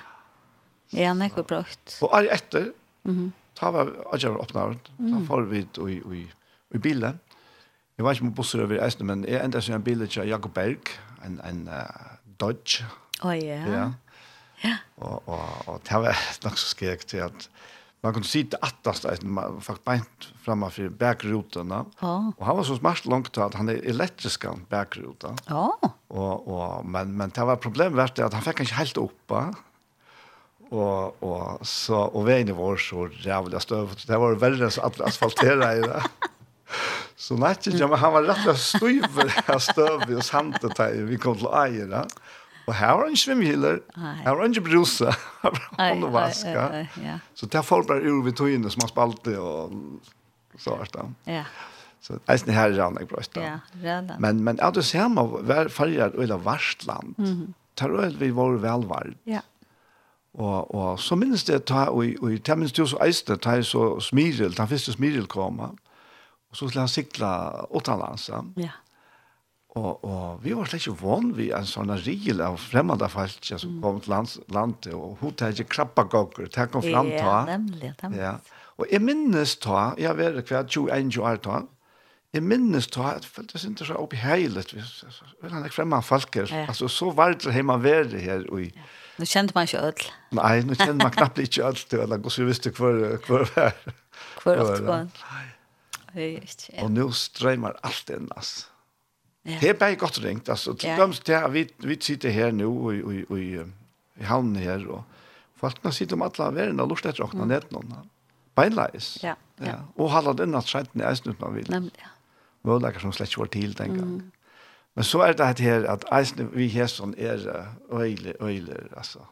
ja 0.92 1.14
han 1.14 1.24
er 1.24 1.32
ikke 1.32 1.46
brukt. 1.48 1.96
Og 2.04 2.12
er 2.20 2.28
etter, 2.36 2.74
mm 3.04 3.16
-hmm. 3.16 3.32
ta 3.56 3.72
var 3.72 3.94
Eier 4.14 4.36
oppnavnet, 4.36 4.92
da 5.00 5.24
får 5.28 5.42
vi 5.42 5.68
i, 5.88 6.02
i, 6.20 6.28
i 6.76 6.78
bilen. 6.78 7.20
Jeg 7.98 8.06
var 8.06 8.12
ikke 8.12 8.26
med 8.26 8.36
busser 8.36 8.64
over 8.64 8.84
Eisne, 8.84 9.06
men 9.06 9.26
jeg 9.28 9.46
enda 9.46 9.62
så 9.62 9.74
en 9.74 9.84
bil 9.84 10.08
til 10.08 10.28
Jakob 10.28 10.54
Berg, 10.54 10.80
en, 11.26 11.42
en 11.44 11.68
uh, 11.68 11.84
Dodge. 12.40 12.86
Å 13.22 13.28
oh, 13.28 13.36
ja. 13.36 13.44
Yeah. 13.44 13.72
Ja. 13.72 13.92
Ja. 14.66 14.78
Og, 15.00 15.28
og, 15.30 15.68
og 15.72 15.84
det 15.88 16.00
var 16.06 16.24
nok 16.44 16.58
så 16.60 16.72
skrek 16.74 17.06
til 17.10 17.28
at 17.30 17.50
man 18.04 18.16
kunne 18.16 18.28
sitte 18.28 18.60
attast, 18.64 19.08
man 19.28 19.58
faktisk 19.60 19.84
beint 19.88 20.28
framme 20.46 20.70
for 20.72 20.92
bergrutene. 21.02 21.82
Og 22.00 22.46
han 22.48 22.60
var 22.60 22.68
så 22.68 22.78
smart 22.80 23.08
langt 23.12 23.38
at 23.38 23.58
han 23.60 23.72
er 23.72 23.82
elektrisk 23.92 24.46
av 24.48 24.62
bergruten. 24.72 25.40
Ja. 25.50 25.66
Og, 26.08 26.48
og, 26.48 26.86
men, 26.88 27.12
men 27.20 27.34
det 27.36 27.48
var 27.48 27.60
problemet 27.60 28.00
vært 28.00 28.22
at 28.24 28.38
han 28.38 28.46
fikk 28.46 28.64
ikke 28.64 28.80
helt 28.80 29.02
oppe. 29.04 29.44
Og, 30.70 31.24
og, 31.26 31.66
så, 31.66 32.06
og 32.14 32.28
veien 32.30 32.52
vår 32.56 32.80
så 32.84 33.08
rævlig 33.26 33.62
støv. 33.66 33.96
Det 34.06 34.20
var 34.22 34.40
verre 34.40 34.70
enn 34.70 34.84
at 34.86 35.00
asfaltera 35.10 35.74
i 35.76 35.84
det. 35.84 36.04
Så 37.20 37.36
nei, 37.36 37.52
ikke, 37.58 37.88
men 37.90 38.00
han 38.00 38.14
var 38.16 38.28
rett 38.30 38.46
og 38.48 38.60
slett 38.62 39.02
støv 39.10 39.50
av 39.52 39.60
støv 39.66 40.06
i 40.14 40.22
sandet 40.24 40.72
da 40.78 40.86
vi 41.10 41.18
kom 41.20 41.36
til 41.42 41.50
eier. 41.52 42.06
Og 42.70 42.76
her 42.78 42.92
var 42.94 43.08
han 43.08 43.16
ikke 43.16 43.24
svimhiler, 43.24 43.80
her 43.98 44.30
var 44.30 44.44
han 44.44 44.54
ikke 44.54 44.68
brusa, 44.68 45.10
her 45.42 45.56
var 45.56 45.72
han 45.80 46.04
og 46.06 46.14
vaska. 46.14 46.66
Ai, 46.68 46.84
ai, 46.84 47.04
ja. 47.08 47.18
Så 47.34 47.50
det 47.50 47.66
folk 47.66 47.88
bare 47.90 48.06
ur 48.06 48.22
ved 48.28 48.38
tøyene 48.38 48.70
som 48.70 48.84
han 48.86 48.92
spalte 48.92 49.34
og 49.42 49.74
så 50.60 50.76
var 50.78 50.92
det. 50.94 51.06
Ja. 51.26 51.44
Så 52.02 52.20
eisen 52.32 52.54
her 52.54 52.70
er 52.70 52.84
han 52.84 52.98
ikke 53.02 53.16
brøst. 53.16 53.38
Ja, 53.38 53.60
redan. 53.84 54.22
Men, 54.22 54.44
men 54.44 54.60
at 54.62 54.76
du 54.76 54.84
ser 54.86 55.10
meg, 55.12 55.34
hver 55.50 55.72
farger 55.74 56.14
og 56.14 56.24
eller 56.24 56.38
varst 56.46 56.86
land, 56.88 57.16
mm 57.18 57.26
-hmm. 57.26 57.54
tar 57.76 57.88
du 57.88 58.18
vi 58.20 58.36
var 58.36 58.60
velvard. 58.62 59.16
Ja. 59.26 59.40
Og, 60.34 60.76
og 60.76 61.00
så 61.00 61.16
minnes 61.16 61.44
det, 61.44 61.66
ta, 61.66 61.86
og, 61.90 62.06
og 62.22 62.32
jeg 62.32 62.58
minnes 62.58 62.72
det 62.72 62.84
også 62.84 62.98
eisen, 63.06 63.40
ta 63.40 63.50
jeg 63.50 63.66
så 63.66 64.00
smiril, 64.00 64.54
ta 64.54 64.66
første 64.66 64.92
smiril 64.92 65.28
kom, 65.28 65.60
og 65.60 65.78
så 66.54 66.68
skulle 66.68 66.80
han 66.80 66.88
sikla 66.88 67.66
åttanlansa. 67.70 68.44
Ja. 68.58 68.70
Og, 69.80 70.04
og 70.04 70.44
vi 70.44 70.54
var 70.58 70.68
slett 70.68 70.84
ikke 70.84 71.00
vann 71.00 71.32
vi 71.38 71.50
en 71.56 71.68
sånn 71.70 71.92
regel 72.04 72.44
av 72.44 72.60
fremmede 72.62 73.08
folk 73.12 73.50
som 73.50 73.80
kom 73.84 74.00
til 74.04 74.14
lands, 74.16 74.38
landet, 74.52 74.94
og 74.98 75.20
hun 75.22 75.36
tar 75.40 75.56
ikke 75.56 75.76
krabbegokker, 75.78 76.50
det 76.52 76.70
kom 76.74 76.84
fram 76.84 77.12
ta. 77.14 77.26
Ja, 77.26 77.42
nemlig, 77.54 77.94
nemlig. 78.04 78.24
Ja. 78.24 78.38
Og 78.80 78.88
jeg 78.92 79.04
minnes 79.04 79.58
ta, 79.64 79.92
jeg 80.00 80.16
vet 80.20 80.40
ikke 80.42 80.58
hva, 80.58 80.64
21 80.68 81.22
år 81.24 81.42
ta, 81.46 81.62
jeg 82.36 82.46
minnes 82.46 82.88
ta, 82.92 83.16
jeg 83.16 83.26
følte 83.26 83.58
det 83.58 83.72
ikke 83.72 83.90
så 83.90 84.00
opp 84.00 84.14
i 84.14 84.22
heilet, 84.22 84.74
vi 84.76 84.84
var 85.42 85.64
ikke 85.64 85.80
fremmede 85.80 86.06
folk 86.06 86.36
her, 86.38 86.50
ja. 86.54 86.66
altså 86.70 86.90
så 86.92 87.10
var 87.16 87.38
det 87.38 87.54
hjemme 87.56 87.78
være 87.84 88.22
her. 88.22 88.46
Og, 88.50 88.68
ja. 88.68 88.90
Nu 89.20 89.26
kjente 89.28 89.52
man 89.56 89.68
ikke 89.68 89.80
ødel. 89.84 90.06
Nei, 90.32 90.62
nå 90.64 90.76
kände 90.80 91.04
man 91.04 91.12
knappt 91.12 91.42
ikke 91.44 91.64
öll 91.68 91.76
till 91.76 92.00
öll. 92.00 92.14
Och 92.24 92.32
så 92.32 92.44
visste 92.48 92.72
hvor 92.72 92.94
det 92.94 93.30
var. 93.30 93.74
Hvor 94.44 94.60
åt 94.60 94.80
kvar. 94.80 95.08
Nej. 96.14 96.44
Och 96.84 96.92
nu 96.92 97.12
strömmar 97.12 97.76
allt 97.82 98.10
in 98.10 98.30
alltså. 98.36 98.69
Ja. 99.46 99.58
Det 99.62 99.70
er 99.70 99.74
bare 99.74 99.96
godt 99.96 100.20
ringt. 100.24 100.50
Altså, 100.50 100.74
til 100.74 100.90
ja. 100.90 101.12
til 101.12 101.34
at 101.34 101.54
vi, 101.54 101.68
vi 101.80 101.98
sitter 102.02 102.30
her 102.30 102.52
nå 102.52 102.70
og, 102.70 102.96
og, 103.04 103.14
og, 103.30 103.40
i 103.40 104.24
havnen 104.24 104.56
her, 104.56 104.84
og 104.88 105.04
folkene 105.56 105.94
sitter 105.96 106.16
om 106.16 106.26
alle 106.28 106.56
verden 106.56 106.80
og 106.80 106.90
lort 106.92 107.06
etter 107.06 107.24
åkne 107.24 107.46
mm. 107.46 107.48
ned 107.48 107.70
noen. 107.72 107.94
Beinleis. 108.56 109.18
Ja, 109.24 109.36
ja. 109.62 109.66
ja. 109.66 109.78
Og 109.96 110.12
holde 110.12 110.36
den 110.42 110.56
at 110.60 110.68
skjenten 110.68 111.02
er 111.02 111.14
eisen 111.14 111.30
snutt 111.30 111.40
man 111.42 111.56
vil. 111.56 111.72
Nemlig, 111.72 111.96
ja. 112.02 112.12
Målager 112.68 113.00
som 113.00 113.14
slett 113.16 113.32
ikke 113.32 113.46
var 113.46 113.52
til 113.54 113.78
den 113.78 113.96
gang. 113.96 114.12
Mm. 114.18 114.32
Men 115.00 115.08
så 115.08 115.22
er 115.24 115.38
det 115.40 115.64
her 115.64 115.88
at 115.88 116.04
eisen 116.12 116.50
vi 116.52 116.68
her 116.68 116.90
som 116.92 117.14
er 117.18 117.46
øyler, 117.94 118.36
øyler, 118.44 118.92
altså. 118.98 119.24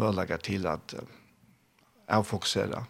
Målager 0.00 0.40
til 0.40 0.66
at 0.66 0.94
uh, 0.96 1.04
avfokusere. 2.08 2.84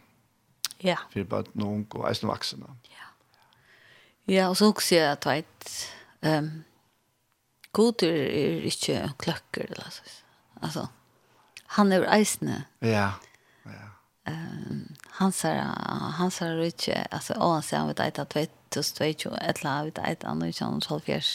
Ja. 0.84 0.96
For 1.10 1.26
bare 1.26 1.50
noen 1.58 1.86
og 1.90 2.06
eisen 2.08 2.30
voksne. 2.30 2.70
Ja 2.86 2.89
Ja, 4.30 4.48
og 4.48 4.56
så 4.56 4.70
også 4.70 4.94
jeg 4.94 5.10
at 5.10 5.26
vet, 5.26 5.70
um, 6.22 6.50
god 7.74 8.04
er 8.06 8.66
ikke 8.68 9.02
kløkker, 9.18 9.66
eller 9.70 9.90
så. 9.90 10.02
Altså, 10.62 10.86
han 11.76 11.92
er 11.92 12.06
eisende. 12.14 12.64
Ja, 12.82 13.10
ja. 13.66 13.86
Um, 14.28 14.86
han 15.18 15.32
ser, 15.32 15.58
han 16.18 16.30
ser 16.30 16.60
ikke, 16.62 17.06
altså, 17.10 17.34
og 17.34 17.54
han 17.54 17.62
ser 17.62 17.78
han 17.78 17.90
vet 17.90 18.02
eit 18.04 18.18
at 18.22 18.36
vet, 18.36 18.52
tus 18.70 18.92
vet 19.00 19.24
jo, 19.24 19.32
et 19.40 19.64
la 19.64 19.80
vet 19.88 19.98
eit, 20.04 20.22
han 20.22 20.42
er 20.42 20.52
ikke 20.52 20.68
han 20.68 20.84
tolvfjers, 20.84 21.32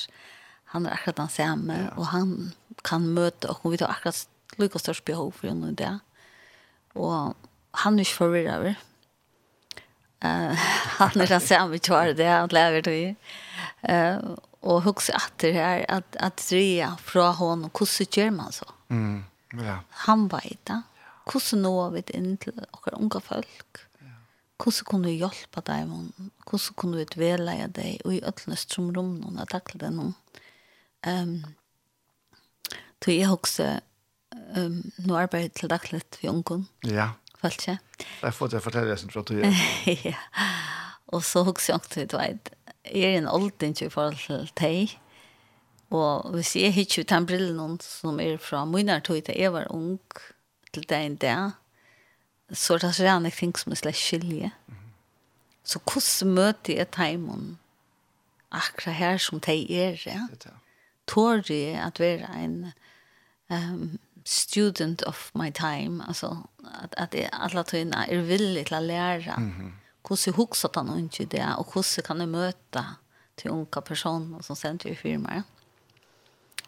han 0.72 0.86
er 0.86 0.96
akkurat 0.96 1.20
han 1.26 1.34
samme, 1.34 1.80
ja. 1.82 1.90
og 1.98 2.08
han 2.14 2.54
kan 2.86 3.08
møte, 3.18 3.50
og 3.50 3.74
vi 3.74 3.82
tar 3.82 3.92
akkurat 3.92 4.28
lykkes 4.62 4.86
størst 4.86 5.06
behov 5.06 5.34
for 5.36 5.50
henne 5.52 5.74
i 5.74 5.80
det. 5.80 5.92
Og 6.96 7.36
han 7.84 8.00
er 8.00 8.06
ikke 8.06 8.20
forvirret, 8.22 8.76
han 10.98 11.22
är 11.22 11.28
den 11.28 11.42
samme 11.42 11.80
kvar 11.80 12.08
det 12.08 12.26
han 12.26 12.50
lever 12.50 12.82
till. 12.82 13.16
Eh 13.82 14.18
och 14.60 14.82
hooks 14.82 15.10
efter 15.10 15.52
här 15.52 15.86
att 15.92 16.16
att 16.16 16.50
drea 16.50 16.98
från 17.04 17.36
hon 17.36 17.66
och 17.66 17.80
hur 17.80 18.18
gör 18.18 18.32
man 18.32 18.52
så? 18.52 18.66
Mm. 18.88 19.24
Ja. 19.52 19.80
Han 19.90 20.28
vet 20.28 20.66
det. 20.66 20.82
Hur 21.34 21.58
når 21.58 21.92
vi 21.92 22.04
in 22.08 22.38
till 22.38 22.66
och 22.72 22.88
unga 22.94 23.20
folk? 23.20 23.78
Hur 24.66 24.86
kan 24.86 25.02
vi 25.02 25.12
hjälpa 25.12 25.62
dem? 25.62 26.14
Hur 26.52 26.74
kan 26.74 26.92
vi 26.92 27.02
utvälla 27.02 27.68
dig 27.68 28.02
och 28.06 28.14
i 28.14 28.24
öllna 28.24 28.56
strömrum 28.56 29.20
någon 29.20 29.40
att 29.40 29.50
tackla 29.50 29.78
den? 29.78 30.14
Ehm 31.02 31.46
Så 33.06 33.12
jag 33.12 33.34
också 33.34 33.64
um, 34.56 34.92
nu 34.96 35.16
arbetar 35.16 35.50
till 35.50 35.68
dagligt 35.68 36.18
vid 36.22 36.32
ungen. 36.32 36.66
Ja 36.82 37.10
følt 37.46 37.64
ikke. 37.64 37.78
Jeg 38.26 38.38
får 38.38 38.52
til 38.52 38.60
å 38.60 38.66
fortelle 38.66 38.92
det 38.92 39.00
som 39.02 39.14
tror 39.14 39.42
jeg. 39.42 39.56
Ja. 40.12 40.20
Og 41.14 41.24
så 41.24 41.44
husker 41.46 41.74
jeg 41.74 41.80
også, 41.80 42.06
du 42.10 42.18
vet, 42.18 42.54
jeg 42.90 43.14
er 43.14 43.20
en 43.20 43.28
olden 43.30 43.76
i 43.82 43.90
forhold 43.90 44.18
til 44.26 44.50
deg. 44.60 44.96
Og 45.94 46.32
hvis 46.34 46.56
jeg 46.58 46.74
ikke 46.78 47.02
ut 47.02 47.12
den 47.12 47.28
brillen 47.30 47.78
som 47.82 48.20
er 48.20 48.40
fra 48.42 48.64
munnen 48.66 49.04
tog 49.06 49.22
til 49.24 49.38
jeg 49.38 49.54
var 49.54 49.70
ung 49.74 50.00
til 50.74 50.84
deg 50.90 51.06
en 51.06 51.20
dag, 51.22 51.52
så 52.52 52.76
er 52.76 52.84
det 52.84 52.96
så 52.96 53.06
gjerne 53.06 53.32
ting 53.32 53.54
som 53.58 53.72
er 53.74 53.80
slett 53.80 54.00
skilje. 54.00 54.52
Så 55.66 55.80
hvordan 55.82 56.34
møter 56.34 56.78
jeg 56.78 56.92
teimen 56.94 57.58
akkurat 58.54 58.98
her 58.98 59.22
som 59.22 59.42
deg 59.42 59.70
er? 59.72 60.02
Ja? 60.06 60.26
Tår 61.08 61.46
jeg 61.50 61.78
at 61.82 62.00
være 62.02 62.30
en 62.42 62.58
um, 63.50 63.98
student 64.28 65.02
of 65.02 65.32
my 65.34 65.52
time 65.52 66.04
alltså 66.08 66.48
att 66.82 66.96
att 66.96 67.12
det 67.12 67.28
alla 67.28 67.64
tyna 67.64 68.06
är 68.06 68.18
villig 68.18 68.74
att 68.74 68.84
lära. 68.84 69.40
Mhm. 69.40 69.74
Hur 70.10 70.16
så 70.16 70.32
huxar 70.32 70.70
han 70.74 71.00
inte 71.00 71.26
det 71.26 71.54
och 71.58 71.74
hur 71.76 71.82
så 71.82 72.02
kan 72.02 72.20
du 72.20 72.26
möta 72.26 72.86
till 73.36 73.52
unga 73.52 73.82
personer 73.82 74.42
som 74.42 74.56
sen 74.56 74.78
till 74.78 74.98
firmar. 74.98 75.44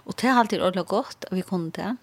Och 0.04 0.14
det 0.22 0.28
har 0.28 0.40
alltid 0.40 0.62
ordentligt 0.62 0.88
gott 0.88 1.26
att 1.26 1.38
vi 1.38 1.42
kunde 1.42 1.82
det. 1.82 1.96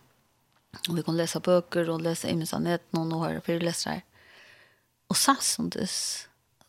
Och 0.88 0.98
vi 0.98 1.02
kunde 1.02 1.22
läsa 1.22 1.40
böcker 1.40 1.90
och 1.90 2.00
läsa 2.00 2.28
i 2.28 2.34
minsannet 2.36 2.92
någon 2.92 3.12
och 3.12 3.20
höra 3.20 3.40
föreläsare. 3.40 4.02
Och 5.06 5.16
satt 5.16 5.42
som 5.42 5.68
det 5.70 5.90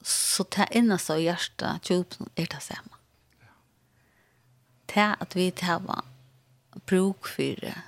så 0.01 0.45
det 0.49 0.67
innaste 0.71 1.13
av 1.13 1.21
hjärta 1.21 1.79
tjupen 1.83 2.29
är 2.35 2.47
det 2.47 2.59
samma. 2.59 2.97
Det 4.85 4.99
är 4.99 5.15
att 5.19 5.35
vi 5.35 5.51
tar 5.51 6.01
bruk 6.85 7.27
för 7.27 7.55
det 7.61 7.81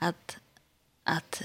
at 0.00 0.38
at 1.06 1.42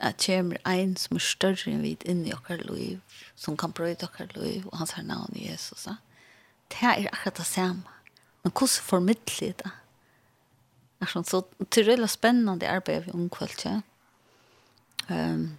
at 0.00 0.22
kommer 0.26 0.56
en 0.70 0.96
som 0.96 1.16
er 1.18 1.24
større 1.26 1.70
enn 1.72 1.82
vi 1.82 1.96
inn 2.06 2.22
i 2.28 2.32
okker 2.34 2.60
liv, 2.68 3.00
som 3.34 3.56
kan 3.58 3.72
brøyde 3.74 4.06
okker 4.06 4.30
liv, 4.38 4.68
og 4.70 4.78
hans 4.78 4.94
her 4.94 5.02
navn 5.02 5.34
Jesus. 5.34 5.88
Det 6.70 6.78
er 6.82 7.08
akkurat 7.10 7.40
det 7.40 7.46
samme. 7.46 7.82
Men 8.44 8.52
hvordan 8.52 8.84
formidler 8.86 9.56
det? 9.64 9.72
Er 11.02 11.10
sånn, 11.10 11.26
så 11.26 11.42
det 11.58 11.82
er 11.82 11.90
veldig 11.90 12.08
spennende 12.08 12.70
arbeid 12.70 13.08
vi 13.08 13.16
omkvalt, 13.16 13.64
ja. 13.66 13.80
Um, 15.08 15.58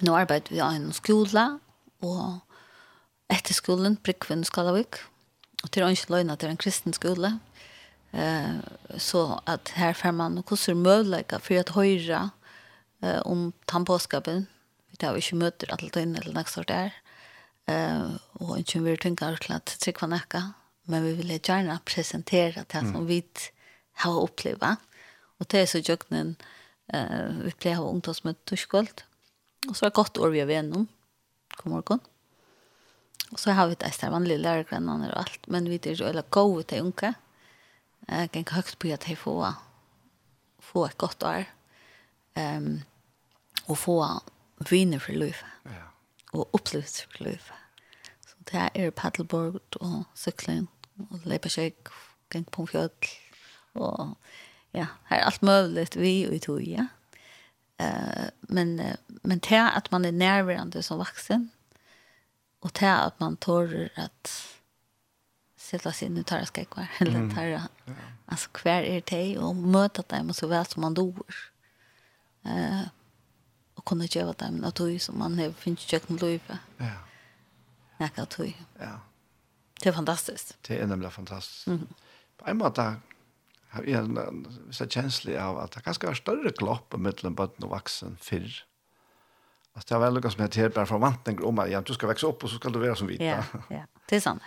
nå 0.00 0.14
arbeider 0.16 0.54
vi 0.54 0.58
i 0.58 0.64
en 0.64 0.90
skole, 0.96 1.44
og 2.00 2.40
etter 3.30 3.54
skolen, 3.54 3.98
Brickvinn 4.00 4.46
Skalavik, 4.48 5.02
og 5.60 5.70
til 5.70 5.84
å 5.84 5.90
ikke 5.92 6.16
løgne 6.16 6.38
til 6.40 6.50
en 6.50 6.58
kristen 6.58 6.96
skole, 6.96 7.34
Eh 8.12 8.54
så 8.96 9.40
att 9.44 9.68
här 9.68 9.92
får 9.92 10.12
man 10.12 10.32
hvordan 10.32 10.42
kusser 10.42 10.74
for 10.74 11.38
för 11.38 11.60
att 11.60 11.68
höra 11.68 12.30
eh 13.02 13.20
om 13.20 13.52
tannpåskapen. 13.64 14.46
Vi 14.90 14.96
tar 14.96 15.16
ju 15.16 15.36
möter 15.36 15.72
allt 15.72 15.96
in 15.96 16.16
eller 16.16 16.34
något 16.34 16.48
sånt 16.48 16.68
där. 16.68 16.90
Eh 17.66 18.10
och 18.32 18.58
inte 18.58 18.78
vill 18.78 18.98
tänka 18.98 19.36
klart 19.36 19.64
trycka 19.64 20.06
näka, 20.06 20.52
men 20.82 21.04
vi 21.04 21.12
vill 21.14 21.30
gärna 21.30 21.78
presentera 21.84 22.64
det 22.66 22.92
som 22.92 23.06
vi 23.06 23.24
har 23.92 24.22
upplevt. 24.22 24.62
Och 25.38 25.46
det 25.48 25.58
er 25.58 25.66
så 25.66 25.78
jöknen 25.78 26.36
eh 26.92 27.28
vi 27.44 27.50
plejer 27.50 27.76
ha 27.76 27.90
ungdomsmøte 27.90 28.56
skolt. 28.56 29.04
Och 29.68 29.76
så 29.76 29.86
är 29.86 29.90
gott 29.90 30.18
år 30.18 30.30
vi 30.30 30.40
är 30.40 30.50
igenom. 30.50 30.86
God 31.56 31.72
morgen. 31.72 32.00
Och 33.32 33.40
så 33.40 33.50
har 33.50 33.66
vi 33.68 33.74
det 33.74 34.00
där 34.00 34.10
vanlige 34.10 34.38
lärargrannarna 34.38 35.12
och 35.12 35.18
allt, 35.18 35.46
men 35.46 35.64
vi 35.64 35.80
är 35.82 35.94
ju 35.94 36.04
eller 36.04 36.24
gode 36.28 36.62
till 36.62 36.80
unge. 36.80 37.06
Mm 37.06 37.29
Jeg 38.10 38.30
gikk 38.34 38.50
høyt 38.56 38.74
på 38.82 38.90
at 38.90 39.06
jeg 39.06 39.18
får, 39.18 39.52
får 40.66 40.86
et 40.88 40.98
godt 40.98 41.22
år. 41.22 41.44
Um, 42.34 42.80
og 43.70 43.78
få 43.78 43.96
viner 44.70 44.98
for 44.98 45.12
liv. 45.12 45.38
Ja. 45.66 45.86
Og 46.32 46.54
opplevelse 46.54 47.06
for 47.10 47.24
liv. 47.24 47.50
Så 48.26 48.34
det 48.50 48.68
er 48.74 48.90
paddleboard 48.90 49.78
og 49.80 50.02
sykling 50.14 50.66
og 51.10 51.20
leipeskjøk, 51.24 51.92
gikk 52.34 52.50
på 52.50 52.66
en 52.66 52.72
fjød. 52.72 53.10
Og 53.74 54.16
ja, 54.74 54.88
her 55.10 55.20
er 55.20 55.28
alt 55.30 55.42
mulig 55.46 55.86
vi 55.94 56.14
og 56.26 56.34
i 56.34 56.42
tog, 56.42 56.62
ja. 56.66 56.88
Uh, 57.80 58.28
men, 58.48 58.74
uh, 58.80 59.18
men 59.22 59.38
det 59.38 59.62
at 59.76 59.88
man 59.92 60.04
er 60.04 60.10
nærværende 60.10 60.82
som 60.82 60.98
vaksen, 60.98 61.52
og 62.60 62.74
det 62.80 62.90
at 62.90 63.20
man 63.20 63.36
tårer 63.36 63.88
at 63.96 64.32
sätta 65.70 65.92
sig 65.92 66.08
nu 66.08 66.22
tar 66.22 66.38
jag 66.38 66.48
ska 66.48 66.64
kvar 66.64 66.86
eller 66.98 67.34
tar 67.34 67.42
jag 67.42 67.62
alltså 68.26 68.50
kvar 68.50 68.70
är 68.70 69.02
det 69.06 69.38
och 69.38 69.56
möta 69.56 70.02
dem 70.16 70.34
så 70.34 70.46
väl 70.46 70.66
som 70.66 70.80
man 70.80 70.94
dör. 70.94 71.34
Eh 72.44 72.82
och 73.74 73.84
kunna 73.84 74.04
göra 74.04 74.32
dem 74.32 74.64
att 74.64 75.02
som 75.02 75.18
man 75.18 75.38
har 75.38 75.50
finns 75.50 75.92
jag 75.92 76.02
kan 76.06 76.16
löpa. 76.16 76.58
Ja. 76.76 76.96
Näka 77.98 78.26
kan. 78.26 78.54
Ja. 78.78 79.00
Det 79.82 79.88
är 79.88 79.92
fantastiskt. 79.92 80.58
Det 80.60 80.78
är 80.78 80.86
nämligen 80.86 81.10
fantastiskt. 81.10 81.66
Mm. 81.66 81.86
På 82.36 82.50
en 82.50 82.58
måte 82.58 82.94
har 83.68 83.84
jag 83.84 84.04
en 84.04 84.46
så 84.70 84.88
känslig 84.88 85.36
av 85.36 85.58
att 85.58 85.72
det 85.72 85.80
kanskje 85.80 86.10
er 86.10 86.14
större 86.14 86.52
klopp 86.52 86.96
mellan 86.96 87.34
barn 87.34 87.62
och 87.62 87.70
vuxen 87.70 88.16
förr. 88.20 88.66
Alltså 89.72 89.88
det 89.88 89.94
er 89.94 90.00
väl 90.00 90.14
lyckats 90.14 90.38
med 90.38 90.44
att 90.44 90.52
det 90.52 90.60
är 90.60 90.68
bara 90.68 90.86
förväntningar 90.86 91.44
om 91.44 91.82
du 91.86 91.94
ska 91.94 92.06
växa 92.06 92.26
upp 92.26 92.44
och 92.44 92.50
så 92.50 92.56
ska 92.56 92.68
du 92.68 92.78
vara 92.78 92.96
som 92.96 93.06
vita. 93.06 93.24
Ja, 93.24 93.44
ja. 93.68 93.84
Det 94.08 94.16
är 94.16 94.20
sant. 94.20 94.42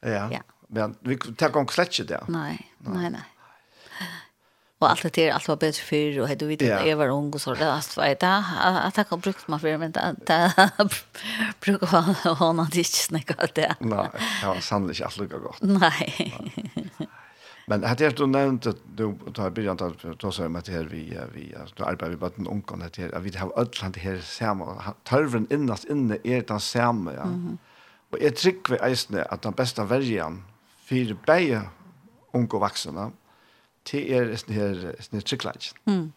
Ja. 0.00 0.32
Ja. 0.32 0.42
Men 0.72 0.96
vi 1.00 1.16
tar 1.16 1.50
gång 1.52 1.68
slett 1.68 1.92
ikke 1.92 2.08
det. 2.08 2.24
Nej, 2.28 2.56
nej, 2.78 3.10
nej. 3.10 3.28
Och 4.78 4.90
allt 4.90 5.12
det 5.14 5.28
är 5.28 5.32
allt 5.32 5.48
var 5.48 5.56
bättre 5.56 5.82
för 5.82 6.20
och 6.20 6.28
hade 6.28 6.46
vi 6.46 6.56
det 6.56 6.86
jag 6.86 6.96
var 6.96 7.08
ung 7.08 7.32
och 7.32 7.40
så 7.40 7.54
det 7.54 7.72
att 7.72 7.96
vad 7.96 8.06
är 8.06 8.16
det 8.20 8.44
att 8.86 8.96
jag 8.96 9.04
har 9.10 9.16
brukt 9.16 9.48
mig 9.48 9.60
för 9.60 9.78
men 9.78 9.92
det 9.92 10.52
brukar 11.60 11.86
vara 11.86 12.34
hon 12.34 12.60
att 12.60 12.74
inte 12.74 12.90
snacka 12.90 13.34
att 13.38 13.54
det. 13.54 13.76
var 13.80 14.60
sannelig 14.60 14.94
ikke 14.94 15.04
alt 15.04 15.18
lika 15.18 15.38
godt. 15.38 15.62
Nej. 15.62 16.34
Men 17.66 17.84
hade 17.84 18.04
jag 18.04 18.14
du 18.16 18.26
nämnt 18.26 18.66
du 18.96 19.14
tar 19.34 19.50
begynt 19.50 19.82
at 19.82 20.02
du 20.18 20.32
sa 20.32 20.46
om 20.46 20.56
at 20.56 20.68
her 20.68 20.84
vi 20.84 21.18
vi 21.34 21.54
du 21.76 21.84
arbeider 21.84 22.10
vi 22.10 22.16
bara 22.16 22.30
den 22.36 22.46
unkan 22.46 22.82
att 22.82 22.96
här 22.96 23.20
vi 23.20 23.36
har 23.36 23.52
allt 23.56 23.96
her 23.96 24.20
samme, 24.20 24.64
här 25.08 25.28
samma 25.28 25.46
innast 25.50 25.84
inne 25.84 26.18
er 26.24 26.42
den 26.42 26.60
samme, 26.60 27.12
ja. 27.12 27.26
Og 28.12 28.20
jeg 28.20 28.34
tycker 28.36 28.74
vi 28.74 28.78
eisene 28.84 29.24
at 29.32 29.44
den 29.44 29.54
beste 29.56 29.84
vergen, 29.88 30.42
for 30.92 31.24
begge 31.26 31.62
unge 32.32 32.60
voksne, 32.60 33.10
det 33.90 34.02
er 34.14 34.34
denne 34.48 35.22
tryggleggen. 35.26 35.78
Mm. 35.86 36.12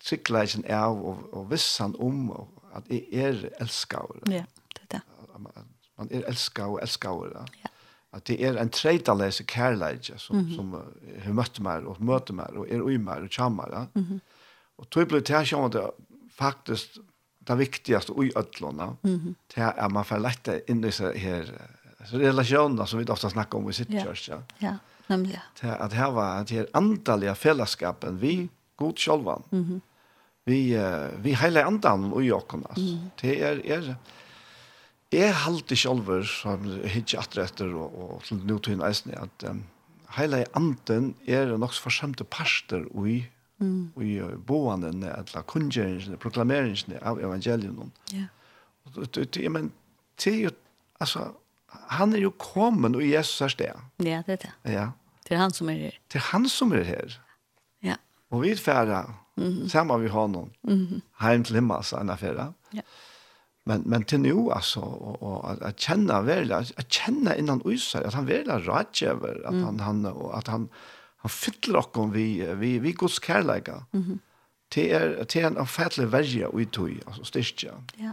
Tryggleggen 0.00 0.64
er 0.64 0.88
å, 0.88 1.16
å 1.36 1.44
visse 1.50 1.82
han 1.84 1.96
om 2.00 2.30
at 2.76 2.88
jeg 2.88 3.04
er 3.12 3.42
elskere. 3.60 4.22
Ja, 4.30 4.46
det 4.76 4.86
er 4.86 4.96
det. 4.96 5.02
Man 6.00 6.08
er 6.10 6.24
elskere 6.30 6.76
og 6.76 6.80
elskere. 6.82 7.44
Ja. 7.60 7.74
At 8.16 8.26
det 8.26 8.40
er 8.42 8.56
en 8.58 8.72
treitalese 8.74 9.44
kærleidje 9.46 10.18
som, 10.18 10.36
mm 10.36 10.46
-hmm. 10.46 10.56
som 10.56 10.72
har 11.24 11.32
møtt 11.32 11.60
meg 11.60 11.86
og 11.86 12.00
møter 12.00 12.34
meg 12.34 12.56
og 12.56 12.66
er 12.70 12.82
ui 12.82 12.96
meg 12.98 13.22
og 13.22 13.30
kjammer. 13.30 13.86
Mm 13.94 14.02
-hmm. 14.02 14.20
Og 14.78 14.90
tog 14.90 15.08
ble 15.08 15.20
det 15.20 15.28
her 15.28 15.44
som 15.44 15.70
det 15.70 15.90
faktisk 16.30 16.98
det 17.48 17.58
viktigaste 17.58 18.12
i 18.12 18.32
ødlåna, 18.36 18.96
mm 19.02 19.36
det 19.54 19.62
er 19.62 19.72
at 19.72 19.92
man 19.92 20.04
får 20.04 20.18
lette 20.18 20.62
inn 20.68 20.84
i 20.84 20.90
seg 20.90 21.16
her 21.18 21.44
relationer 22.04 22.84
som 22.84 22.98
vi 22.98 23.04
ofta 23.04 23.30
snackar 23.30 23.58
om 23.58 23.70
i 23.70 23.72
sitt 23.72 23.90
ja. 23.90 24.04
church. 24.04 24.28
Ja, 24.28 24.42
ja 24.58 24.76
nämligen. 25.06 25.40
Det 25.60 25.66
Att 25.76 25.92
här 25.92 26.10
var 26.10 26.36
att 26.36 26.50
här 26.50 26.66
andliga 26.72 27.34
fällskapen 27.34 28.18
vi 28.18 28.48
god 28.76 28.98
själva. 28.98 29.42
Mm 29.52 29.64
-hmm. 29.64 29.80
Vi 30.44 30.74
vi 31.16 31.34
hela 31.34 31.64
andan 31.64 32.12
och 32.12 32.22
jag 32.22 32.48
kan 32.48 32.66
alltså. 32.68 32.80
Mm. 32.80 33.10
Det 33.20 33.42
är 33.42 33.66
är 33.66 33.94
är 35.10 35.32
halt 35.32 35.72
själva 35.72 36.22
som 36.22 36.80
hitch 36.84 37.14
atträtter 37.14 37.74
och 37.74 38.16
och 38.16 38.32
nu 38.32 38.58
till 38.58 38.76
nästan 38.76 39.14
att 39.14 39.44
um, 39.44 39.64
hela 40.16 40.44
anden 40.52 41.14
är 41.24 41.46
nog 41.46 41.74
så 41.74 41.82
försämte 41.82 42.24
pastor 42.24 42.96
och 42.96 43.08
i 43.08 43.28
mm. 43.60 43.92
och 43.94 44.04
i 44.04 44.22
boanden 44.46 45.04
att 45.04 45.34
la 45.34 45.42
proklameringen 46.16 46.98
av 47.02 47.20
evangelium. 47.20 47.90
Ja. 48.10 48.24
Och 48.82 49.06
det 49.30 49.48
men 49.48 49.72
det 50.24 50.50
alltså 50.98 51.34
han 51.70 52.14
er 52.14 52.24
jo 52.24 52.30
kommet 52.30 52.96
og 52.96 53.04
Jesus 53.04 53.40
er 53.40 53.48
sted. 53.48 53.84
Ja, 54.04 54.22
det 54.26 54.36
er 54.38 54.42
det. 54.46 54.52
Ja. 54.72 54.86
Det 55.28 55.36
er 55.36 55.42
han 55.44 55.54
som 55.54 55.68
er 55.68 55.78
her. 55.78 55.98
Det 56.12 56.18
er 56.18 56.26
han 56.32 56.48
som 56.48 56.72
er 56.72 56.82
her. 56.86 57.18
Ja. 57.82 57.96
Og 58.30 58.42
vi 58.42 58.50
er 58.50 58.56
ferdig, 58.56 59.04
mm 59.36 59.44
-hmm. 59.44 59.68
sammen 59.68 60.00
med 60.00 60.10
honom, 60.10 60.50
mm 60.62 60.86
-hmm. 60.86 61.26
heim 61.26 61.44
til 61.44 61.54
himmel, 61.54 61.84
så 61.84 61.96
han 61.96 62.08
er 62.08 62.16
ferdig. 62.16 62.52
Ja. 62.74 62.80
Men, 63.66 63.82
men 63.86 64.04
til 64.04 64.20
nå, 64.20 64.50
altså, 64.50 64.80
og, 64.80 65.22
og 65.22 65.50
at, 65.50 65.62
at 65.62 65.76
kjenne 65.76 66.26
veldig, 66.26 66.56
at, 66.56 66.72
at 66.76 66.88
kjenne 66.88 67.36
innan 67.38 67.62
user, 67.64 68.00
at 68.00 68.14
han 68.14 68.26
veldig 68.26 68.52
er 68.52 68.68
rådgjøver, 68.68 69.46
at 69.46 69.54
mm. 69.54 69.64
han, 69.64 69.80
han, 69.80 70.06
og 70.06 70.38
at 70.38 70.48
han, 70.48 70.68
han 71.16 71.30
fyller 71.30 71.78
oss 71.78 72.14
vi, 72.14 72.54
vi, 72.56 72.78
vi 72.78 72.92
gods 72.92 73.18
kærleika. 73.18 73.74
Mm 73.92 74.02
-hmm. 74.02 74.18
Det 74.74 74.94
er, 74.94 75.24
det 75.24 75.36
er 75.36 75.46
en 75.46 75.56
omfattelig 75.56 76.12
verge 76.12 76.48
og 76.48 76.60
i 76.60 76.64
tog, 76.64 76.90
altså 77.06 77.24
styrkja. 77.24 77.70
Ja. 77.98 78.12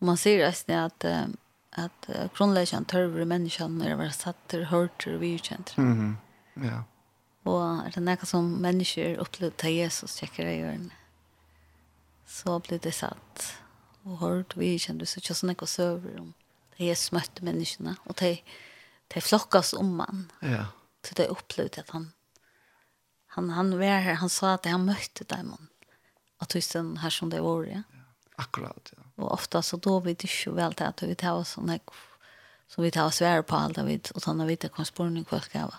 Og 0.00 0.06
man 0.06 0.16
sier 0.16 0.46
resten 0.46 0.72
at, 0.72 1.04
um, 1.04 1.34
at 1.80 2.08
uh, 2.08 2.26
grunnleggen 2.36 2.86
tørver 2.90 3.26
menneskene 3.28 3.78
når 3.78 3.92
det 3.92 3.98
var 3.98 4.12
satt 4.16 4.42
til 4.48 4.66
hørt 4.70 5.06
og 5.10 5.20
virkjent. 5.20 5.74
Mm 5.78 5.94
-hmm. 5.94 6.14
Ja. 6.64 6.82
Og 7.44 7.86
er 7.86 7.90
det 7.90 8.02
noe 8.02 8.26
som 8.26 8.44
mennesker 8.44 9.20
opplevde 9.20 9.56
til 9.56 9.76
Jesus 9.76 10.16
tjekker 10.16 10.48
i 10.48 10.56
hjørnet, 10.56 10.92
så 12.26 12.58
ble 12.58 12.78
det 12.78 12.94
satt 12.94 13.44
og 14.04 14.18
hørt 14.18 14.56
og 14.56 14.60
virkjent. 14.60 15.00
Det 15.00 15.10
er 15.10 15.20
ikke 15.20 15.34
sånn 15.34 15.52
noe 15.52 15.68
søver 15.68 16.20
om 16.20 16.34
det 16.76 16.88
Jesus 16.88 17.12
møtte 17.12 17.44
menneskene, 17.44 17.96
og 18.08 18.16
de, 18.20 18.38
de 19.14 19.20
flokkas 19.20 19.74
om 19.78 20.00
han. 20.00 20.26
Ja. 20.42 20.66
Så 21.04 21.14
de 21.14 21.28
opplevde 21.28 21.84
at 21.84 21.90
han, 21.90 22.12
han, 23.36 23.50
han 23.50 23.78
var 23.78 24.00
her, 24.06 24.20
han 24.22 24.32
sa 24.32 24.54
at 24.54 24.66
han 24.66 24.88
møtte 24.88 25.24
dem, 25.28 25.52
og 26.40 26.48
den 26.48 26.96
her 27.04 27.10
som 27.10 27.30
det 27.30 27.42
var, 27.44 27.64
ja. 27.68 27.82
Akkurat, 28.40 28.90
ja 28.96 29.03
og 29.16 29.32
ofta 29.32 29.62
så 29.62 29.76
då 29.76 30.00
vi 30.00 30.14
det 30.14 30.46
ju 30.46 30.52
väl 30.54 30.74
att 30.78 31.02
vi 31.02 31.14
tar 31.14 31.32
oss 31.32 31.48
såna 31.48 31.78
så 32.66 32.82
vi 32.82 32.90
tar 32.90 33.10
svär 33.10 33.42
på 33.42 33.56
allt 33.56 33.78
av 33.78 33.86
vid 33.86 34.10
och 34.14 34.22
såna 34.22 34.46
vi 34.46 34.56
det 34.56 34.68
kan 34.68 34.84
spårning 34.84 35.24
kvar 35.24 35.40
ska 35.40 35.58
vara. 35.58 35.78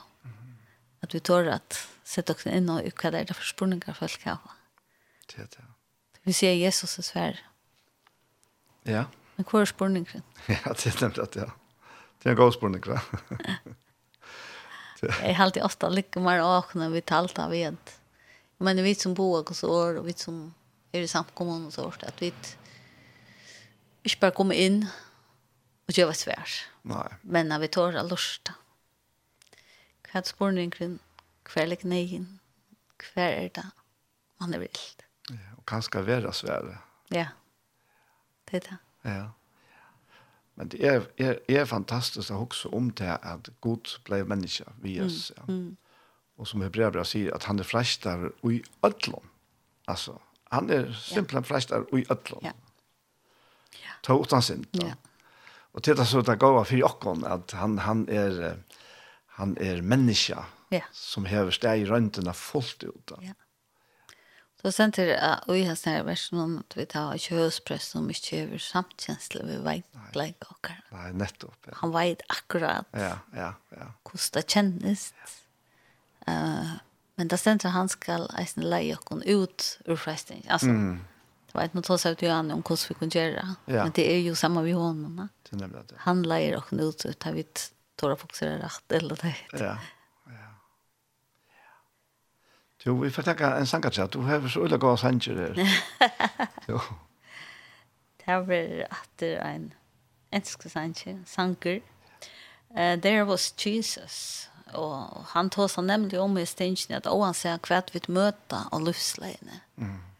Att 0.99 1.15
vi 1.15 1.19
tar 1.19 1.45
att 1.45 1.87
sätta 2.03 2.33
oss 2.33 2.47
in 2.47 2.69
och 2.69 3.03
vad 3.03 3.13
det 3.13 3.19
är 3.19 3.33
för 3.33 3.43
spårningar 3.43 3.93
för 3.93 4.07
ska 4.07 4.29
vara. 4.29 4.55
Det 5.27 5.41
är 5.41 5.45
det. 5.45 5.65
Vi 6.21 6.33
ser 6.33 6.53
Jesus 6.53 6.97
är 6.97 7.03
svär. 7.03 7.45
Ja. 8.83 9.05
Men 9.35 9.43
kvar 9.45 9.65
spårning. 9.65 10.07
Ja, 10.47 10.55
det 10.65 10.85
är 10.85 11.01
nämnt 11.01 11.17
att 11.17 11.35
ja. 11.35 11.51
Det 12.23 12.29
är 12.29 12.31
en 12.31 12.37
god 12.37 12.53
spårning 12.53 12.83
va. 12.87 13.01
Jag 15.01 15.33
har 15.33 15.45
alltid 15.45 15.63
ofta 15.63 15.89
lycka 15.89 16.19
mer 16.19 16.43
och 16.43 16.75
när 16.75 16.89
vi 16.89 17.01
talta 17.01 17.49
vid. 17.49 17.77
Men 18.57 18.83
vi 18.83 18.95
som 18.95 19.13
bor 19.13 19.49
och 19.49 19.55
så 19.55 19.69
år 19.69 19.95
och 19.97 20.07
vi 20.07 20.13
som 20.13 20.53
är 20.91 21.01
i 21.01 21.07
samkommun 21.07 21.65
och 21.65 21.73
så 21.73 21.83
år 21.85 21.95
att 22.01 22.21
vi 22.21 22.33
Ikke 24.05 24.21
bare 24.21 24.35
komme 24.37 24.57
inn 24.57 24.83
og 25.85 25.93
gjøre 25.97 26.13
svær. 26.17 26.57
Nei. 26.85 27.07
Men 27.23 27.49
når 27.49 27.65
vi 27.65 27.71
tar 27.77 27.97
av 27.99 28.09
lust. 28.09 28.51
Hva 30.05 30.21
er 30.21 30.27
spørningen? 30.29 30.99
Hva 31.49 31.63
er 31.63 31.71
legningen? 31.71 32.27
Hva 33.01 33.29
er 33.31 33.49
det 33.55 33.65
man 34.41 34.53
er 34.53 34.61
vilt? 34.63 35.05
Ja, 35.31 35.55
og 35.57 35.65
hva 35.65 35.81
skal 35.81 36.05
være 36.05 36.33
svære? 36.33 36.77
Ja, 37.13 37.31
det 38.49 38.61
er 38.61 38.67
det. 38.69 38.77
Ja. 39.05 39.25
Men 40.55 40.69
det 40.71 40.85
er, 40.87 41.07
er, 41.19 41.39
er 41.49 41.65
fantastisk 41.67 42.31
å 42.31 42.45
huske 42.45 42.69
om 42.73 42.91
det 42.95 43.17
at 43.17 43.49
Gud 43.61 43.97
ble 44.07 44.21
menneske 44.23 44.69
vi 44.83 44.99
oss. 45.03 45.33
Mm, 45.35 45.41
ja. 45.41 45.49
mm 45.49 45.73
og 46.37 46.47
som 46.47 46.63
Hebrea 46.65 46.91
bra 46.91 47.05
sier, 47.07 47.33
at 47.35 47.47
han 47.47 47.59
er 47.59 47.67
fræstar 47.67 48.29
i 48.49 48.61
ødlån. 48.85 49.29
Altså, 49.87 50.17
han 50.51 50.69
er 50.69 50.89
simpelthen 50.93 51.45
ja. 51.45 51.47
fræstar 51.47 51.85
i 51.95 52.05
ødlån. 52.11 52.43
Ja 52.43 52.51
ta 54.05 54.15
utan 54.17 54.43
synd. 54.45 54.67
Ja. 54.77 54.93
Og 55.75 55.83
til 55.83 55.97
det 55.97 56.07
så 56.07 56.21
det 56.23 56.37
går 56.39 56.63
for 56.63 56.87
okkon 56.87 57.25
at 57.27 57.51
han, 57.59 57.79
han 57.83 58.05
er 58.09 58.55
han 59.35 59.57
er 59.59 59.81
menneska 59.83 60.45
ja. 60.71 60.85
som 60.95 61.25
hever 61.27 61.51
steg 61.51 61.83
i 61.83 61.89
røntena 61.89 62.33
fullt 62.35 62.85
ut. 62.87 63.15
Ja. 63.23 63.35
Så 64.61 64.71
sen 64.73 64.93
til 64.95 65.11
og 65.11 65.51
jeg 65.53 65.67
har 65.67 65.75
snart 65.77 66.07
versen 66.07 66.39
om 66.41 66.53
at 66.61 66.77
vi 66.77 66.87
tar 66.89 67.19
kjøspress 67.21 67.91
som 67.93 68.07
ikke 68.09 68.39
gjør 68.39 68.63
samtjensle 68.63 69.43
vi 69.45 69.59
veit 69.65 69.99
bleik 70.15 70.47
okkar. 70.47 70.79
Nei, 70.95 71.11
nettopp. 71.19 71.57
Ja. 71.67 71.75
Han 71.81 71.93
vet 71.93 72.23
akkurat 72.31 72.87
ja, 72.95 73.17
ja, 73.35 73.51
ja. 73.75 73.89
hvordan 74.07 74.31
det 74.37 74.45
kjennes. 74.55 75.09
Ja. 75.19 75.33
Uh, 76.25 76.71
men 77.19 77.29
det 77.29 77.37
stendt 77.39 77.67
han 77.69 77.91
skal 77.91 78.25
eisen 78.39 78.65
leie 78.65 78.95
okkon 78.95 79.21
ut 79.27 79.67
ur 79.85 79.99
freisting. 79.99 80.41
Altså, 80.47 80.71
mm 80.71 80.95
vet 81.55 81.73
nu 81.73 81.81
tar 81.81 81.97
sig 81.97 82.15
till 82.15 82.31
han 82.31 82.51
om 82.51 82.63
hur 82.69 82.87
vi 82.89 82.95
kan 82.95 83.09
göra. 83.09 83.55
Men 83.65 83.91
det 83.95 84.13
är 84.13 84.19
ju 84.19 84.35
samma 84.35 84.61
vi 84.61 84.71
honom. 84.71 85.29
Det 85.49 85.55
nämligen 85.55 85.85
det. 85.87 85.95
Han 85.97 86.23
lägger 86.23 86.57
och 86.57 86.73
nu 86.73 86.91
så 86.91 87.13
tar 87.13 87.31
vi 87.31 87.45
tåra 87.95 88.15
fokusera 88.15 88.57
rätt 88.57 88.91
eller 88.91 89.15
det. 89.15 89.35
Ja. 89.51 89.59
Ja. 89.59 89.77
Jo, 92.83 92.99
vi 92.99 93.11
får 93.11 93.23
tacka 93.23 93.55
en 93.55 93.67
sangatja. 93.67 94.07
Du 94.07 94.19
har 94.19 94.47
så 94.47 94.59
ulla 94.59 94.77
gott 94.77 94.99
sanger 94.99 95.35
där. 95.35 95.81
Jo. 96.67 96.79
Det 98.17 98.31
har 98.31 98.41
varit 98.41 98.85
att 98.89 99.09
det 99.15 99.35
är 99.35 99.55
en 99.55 99.73
ensk 100.29 100.71
sanger, 100.71 101.23
sanger. 101.25 101.81
Uh, 102.71 103.01
there 103.01 103.23
was 103.23 103.53
Jesus 103.65 104.49
Og 104.73 105.25
han 105.27 105.49
tog 105.49 105.69
så 105.69 105.81
nämligen 105.81 106.21
om 106.21 106.37
i 106.37 106.45
stingen 106.45 106.97
att 106.97 107.07
oavsett 107.07 107.61
kvart 107.61 107.95
vi 107.95 108.01
möta 108.07 108.67
och 108.71 108.81
livslägen. 108.81 109.49
Mm 109.77 110.14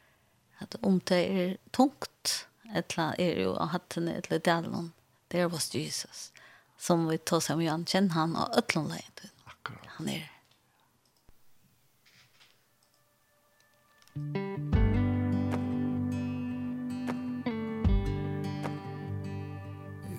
at 0.59 0.75
om 0.81 0.99
det 0.99 1.23
er 1.41 1.57
tungt, 1.71 2.47
eller 2.73 3.15
er 3.19 3.41
jo 3.43 3.55
av 3.55 3.73
hattene, 3.75 4.19
eller 4.21 4.39
delen, 4.39 4.93
det 5.31 5.41
er 5.41 5.59
Jesus, 5.73 6.31
som 6.77 7.07
vi 7.09 7.17
tar 7.17 7.43
seg 7.43 7.57
om 7.57 7.65
Jan, 7.65 7.85
kjenner 7.85 8.13
han 8.19 8.35
og 8.39 8.57
øtlånleien. 8.57 9.29
Akkurat. 9.45 9.91
Han 9.97 10.09
er 10.09 10.31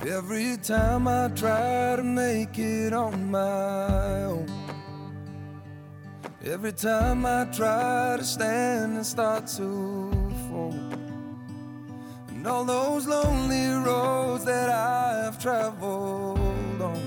Every 0.07 0.57
time 0.57 1.09
I 1.09 1.29
try 1.35 1.97
to 1.97 2.05
make 2.05 2.59
it 2.59 2.93
on 2.93 3.31
my 3.31 4.25
own 4.25 4.47
Every 6.45 6.73
time 6.73 7.27
I 7.27 7.45
try 7.47 8.17
to 8.17 8.25
stand 8.25 8.97
and 8.99 9.07
start 9.07 9.49
to 9.57 10.16
hope 10.57 10.75
And 12.31 12.47
all 12.47 12.65
those 12.65 13.07
lonely 13.07 13.67
roads 13.89 14.45
that 14.45 14.69
I 14.71 15.25
have 15.25 15.39
traveled 15.39 16.81
on. 16.91 17.03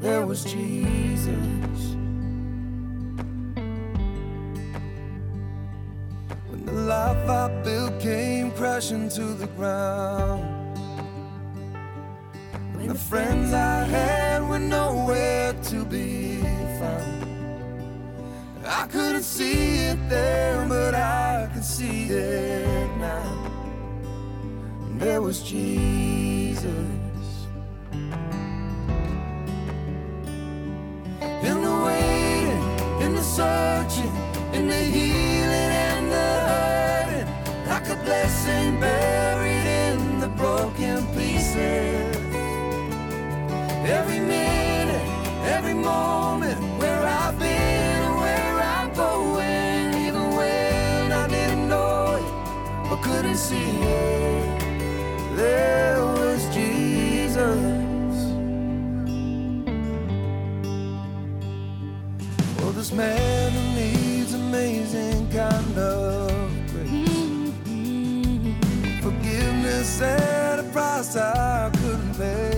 There 0.00 0.24
was 0.26 0.44
Jesus. 0.44 1.80
When 6.48 6.60
the 6.64 6.78
life 6.94 7.24
I 7.28 7.48
built 7.62 8.00
came 8.00 8.50
crashing 8.52 9.08
to 9.18 9.24
the 9.42 9.48
ground. 9.58 10.44
When 12.74 12.88
the 12.88 13.00
friends 13.10 13.52
I 13.52 13.84
had 13.96 14.48
were 14.48 14.64
nowhere 14.78 15.52
to 15.70 15.84
be 15.84 16.40
found. 16.78 17.21
I 18.64 18.86
couldn't 18.86 19.24
see 19.24 19.86
it 19.90 19.98
then 20.08 20.68
But 20.68 20.94
I 20.94 21.48
can 21.52 21.62
see 21.62 22.04
it 22.04 22.96
now. 22.98 23.52
And 24.86 25.00
there 25.00 25.20
was 25.20 25.42
Jesus. 25.42 26.66
In 31.48 31.60
the 31.60 31.76
waiting, 31.86 33.02
in 33.02 33.14
the 33.14 33.22
searching 33.22 34.14
In 34.52 34.68
the 34.68 34.82
healing 34.96 35.72
and 35.88 36.10
the 36.10 36.30
hurting 36.50 37.28
Like 37.66 37.88
a 37.88 37.96
blessing 38.04 38.78
buried 38.78 39.66
in 39.66 40.20
the 40.20 40.28
broken 40.28 41.04
pieces. 41.16 42.16
Every 43.84 44.20
minute, 44.20 45.02
every 45.44 45.74
moment 45.74 46.71
we 53.32 53.38
see 53.38 53.72
there 55.36 56.04
was 56.04 56.54
Jesus. 56.54 57.40
Well 62.58 62.72
this 62.72 62.92
man 62.92 63.52
who 63.52 63.62
needs 63.80 64.34
amazing 64.34 65.30
kind 65.30 65.78
of 65.78 66.30
grace. 66.72 67.08
Forgiveness 69.00 70.02
at 70.02 70.58
a 70.58 70.64
price 70.64 71.16
I 71.16 71.70
couldn't 71.80 72.14
pay 72.18 72.51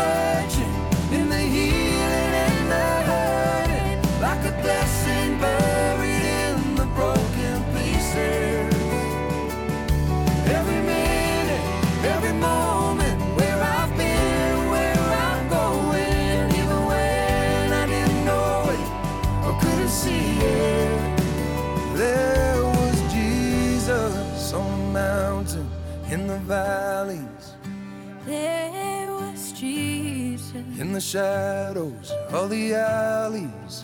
searching 0.00 0.74
in 1.18 1.28
the 1.34 1.42
healing 1.54 2.34
and 2.46 2.58
the 2.74 2.88
hurting 3.10 3.98
like 4.26 4.42
a 4.52 4.54
blessing 4.62 5.30
buried 5.44 6.24
in 6.42 6.56
the 6.80 6.86
broken 6.98 7.56
pieces. 7.74 8.74
Every 10.58 10.80
minute 10.94 11.64
every 12.14 12.34
moment 12.50 13.16
where 13.38 13.60
I've 13.78 13.92
been 14.02 14.56
where 14.74 15.04
I'm 15.26 15.42
going 15.60 16.44
even 16.60 16.80
when 16.90 17.66
I 17.82 17.84
didn't 17.94 18.24
know 18.30 18.54
it 18.76 18.88
or 19.46 19.52
couldn't 19.62 19.94
see 20.02 20.26
it 20.38 21.00
there 22.02 22.62
was 22.76 22.96
Jesus 23.12 24.52
on 24.52 24.70
the 24.70 24.84
mountain 25.02 25.68
in 26.10 26.26
the 26.26 26.38
valley. 26.50 26.79
In 30.78 30.92
the 30.92 31.00
shadows 31.00 32.12
of 32.30 32.50
the 32.50 32.74
alleys. 32.74 33.79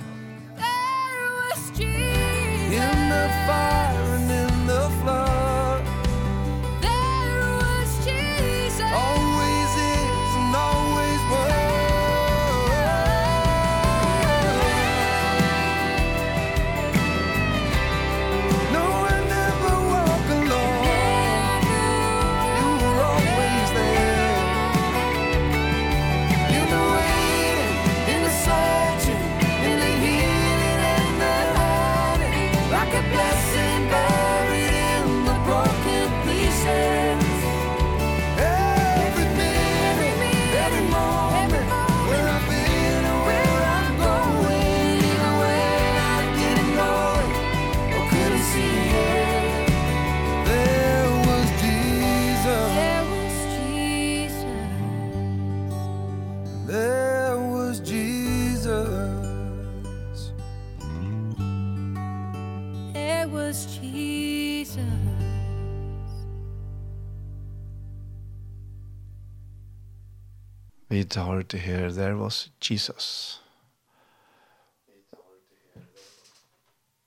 hard 71.21 71.49
to 71.49 71.59
hear, 71.59 71.91
there 71.91 72.17
was 72.17 72.51
Jesus. 72.61 73.43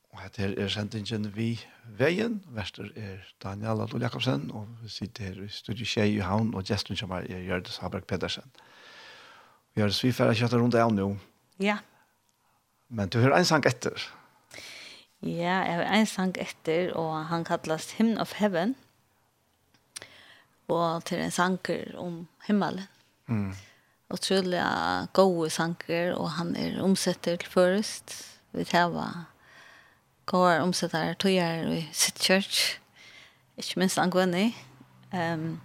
Og 0.09 0.19
her 0.37 0.53
er 0.57 0.67
sendingen 0.67 1.35
vi 1.35 1.59
veien. 1.97 2.41
Verster 2.51 2.89
er 2.95 3.21
Daniel 3.43 3.81
Adol 3.81 4.01
Jakobsen, 4.01 4.51
og 4.51 4.67
vi 4.81 4.89
sitter 4.89 5.23
her 5.23 5.43
i 5.43 5.47
studiet 5.47 5.87
Kjei 5.87 6.17
i 6.17 6.23
Havn, 6.23 6.51
og 6.55 6.65
gesten 6.67 6.97
som 6.99 7.11
er 7.15 7.27
Gjørdes 7.29 7.77
Haberg 7.77 8.03
Pedersen. 8.03 8.51
Vi 9.75 9.81
har 9.81 9.93
vi 10.03 10.11
færre 10.11 10.35
kjøtter 10.35 10.59
rundt 10.59 10.75
av 10.75 10.91
nå. 10.93 11.13
Ja. 11.59 11.77
Men 12.89 13.09
du 13.09 13.19
hører 13.21 13.37
en 13.37 13.47
sang 13.47 13.65
etter. 13.65 13.95
Ja, 15.21 15.61
jeg 15.63 15.79
har 15.79 15.87
en 15.95 16.07
sang 16.09 16.35
etter, 16.39 16.93
og 16.97 17.25
han 17.29 17.43
kallas 17.47 17.91
Hymn 17.97 18.17
of 18.17 18.33
Heaven. 18.39 18.75
Og 20.67 21.05
til 21.05 21.23
en 21.23 21.31
sanger 21.31 21.95
om 21.97 22.27
himmelen. 22.47 22.87
Mm 23.27 23.53
utrolig 24.13 24.61
gode 25.13 25.49
sanger, 25.53 26.15
og 26.17 26.31
han 26.39 26.55
er 26.57 26.81
omsetter 26.83 27.37
til 27.37 27.51
først. 27.51 28.15
Vi 28.51 28.63
tar 28.65 28.95
går 30.29 30.61
omsetter 30.61 31.13
togjer 31.13 31.69
i 31.73 31.83
sitt 31.93 32.21
church. 32.21 32.79
ikke 33.57 33.79
minst 33.79 33.97
angående. 33.99 34.53
Um, 35.11 35.59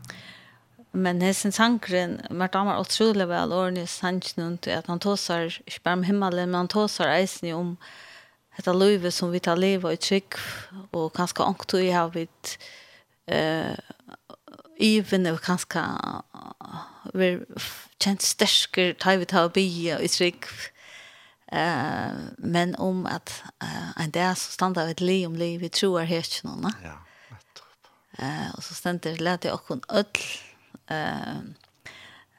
men 0.93 1.23
hessen 1.23 1.53
sangren, 1.53 2.21
mer 2.31 2.51
damer 2.55 2.81
utrolig 2.81 3.27
vel 3.29 3.53
årene 3.53 3.87
sangen 3.87 4.59
til 4.63 4.71
at 4.71 4.87
han 4.87 5.03
tåsar 5.03 5.59
ikke 5.67 5.83
bare 5.85 5.99
om 5.99 6.03
himmelen, 6.03 6.51
men 6.51 6.65
han 6.65 6.69
tåsar 6.69 7.13
eisen 7.17 7.53
om 7.55 7.77
detta 8.57 8.73
livet 8.73 9.15
som 9.15 9.33
vi 9.33 9.43
tar 9.43 9.59
liv 9.59 9.85
i 9.91 9.97
trygg, 9.97 10.39
og 10.93 11.13
kanskje 11.17 11.45
ångt 11.45 11.75
i 11.79 11.91
har 11.91 12.13
vi 12.15 12.27
et 12.29 12.57
uh, 13.31 13.75
even 14.79 15.27
og 15.27 15.41
kanskje 15.43 15.83
vi 17.13 17.39
kjent 18.03 18.25
stersker 18.25 18.95
tar 19.01 19.19
vi 19.21 19.29
ta 19.29 19.45
og 19.49 19.55
bia 19.57 19.99
i 20.01 20.09
trygg. 20.09 20.49
Uh, 21.53 22.33
men 22.39 22.75
om 22.83 23.05
at 23.07 23.31
uh, 23.63 23.93
en 24.03 24.11
dag 24.11 24.33
så 24.37 24.55
standa 24.57 24.87
vi 24.89 24.95
et 24.97 25.03
liv 25.05 25.27
om 25.29 25.37
liv 25.39 25.61
vi 25.61 25.69
tror 25.69 26.01
her 26.09 26.25
ikke 26.25 26.49
noen 26.49 26.73
ja, 26.83 26.95
uh, 28.19 28.49
og 28.57 28.65
så 28.65 28.75
stender 28.75 29.21
lete 29.23 29.51
jeg 29.51 29.55
okken 29.55 29.85
ødel 29.93 30.25
uh, 30.91 31.45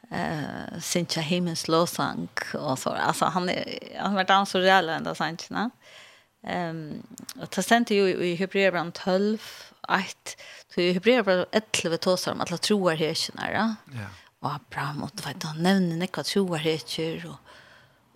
uh, 0.10 0.82
Sintja 0.82 1.24
Himmels 1.24 1.68
lovsang 1.70 2.28
og 2.58 2.76
så, 2.82 2.98
altså 2.98 3.30
han 3.38 3.48
er 3.54 3.64
han 3.94 4.18
har 4.18 4.26
vært 4.26 4.50
så 4.50 4.64
reell 4.66 4.92
enda 4.98 5.16
sant 5.16 5.48
ne? 5.54 5.70
Um, 6.46 7.02
og 7.40 7.48
det 7.56 7.64
stendte 7.66 7.96
jo 7.96 8.06
i 8.06 8.36
Hebreerbrann 8.38 8.92
12 8.92 9.40
at 9.90 10.36
i 10.78 10.92
Hebreerbrann 10.94 11.46
11 11.56 11.98
tåsar 12.04 12.36
om 12.36 12.44
at 12.44 12.52
la 12.52 12.60
troer 12.62 13.00
her 13.00 13.16
ikke 13.16 13.38
nære 13.40 13.64
ja 13.96 14.12
og 14.46 14.56
Abraham, 14.56 15.04
och 15.04 15.12
vet, 15.26 15.44
han 15.44 15.64
nevner 15.64 15.98
nekka 15.98 16.24
troarheter, 16.24 17.26
och 17.26 17.40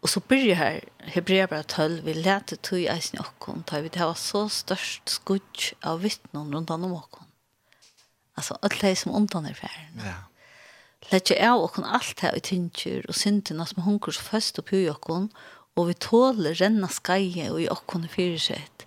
och 0.01 0.09
så 0.09 0.19
börjar 0.19 0.55
här 0.55 0.83
Hebreerbrevet 0.97 1.67
12 1.67 2.03
vi 2.03 2.13
vi 2.13 2.21
lete 2.21 2.55
tog 2.55 2.79
eisen 2.79 3.19
i 3.19 3.19
okkon, 3.19 3.63
tar 3.63 3.81
vi 3.81 3.89
det 3.89 4.05
var 4.05 4.13
så 4.13 4.49
störst 4.49 5.09
skudg 5.09 5.73
av 5.81 6.01
vittnen 6.01 6.53
runt 6.53 6.69
om 6.69 6.93
okkon. 6.93 7.23
Alltså 8.35 8.57
alt 8.61 8.81
det 8.81 8.95
som 8.95 9.15
undan 9.15 9.45
är 9.45 9.53
færen. 9.53 10.01
Ja. 10.05 10.13
Letje 11.11 11.51
av 11.51 11.63
okkon 11.63 11.83
allt 11.83 12.19
här 12.19 12.35
i 12.35 12.39
tyngjer, 12.39 13.05
och 13.07 13.15
synden 13.15 13.65
som 13.65 13.83
hunkar 13.83 14.11
så 14.11 14.21
fast 14.21 14.59
upp 14.59 14.73
i 14.73 14.89
okkon, 14.89 15.29
och 15.73 15.89
vi 15.89 15.93
tåler 15.93 16.53
renna 16.53 16.87
skaje 16.87 17.49
och 17.49 17.61
i 17.61 17.69
okkon 17.69 18.05
i 18.05 18.07
fyrirsett. 18.07 18.85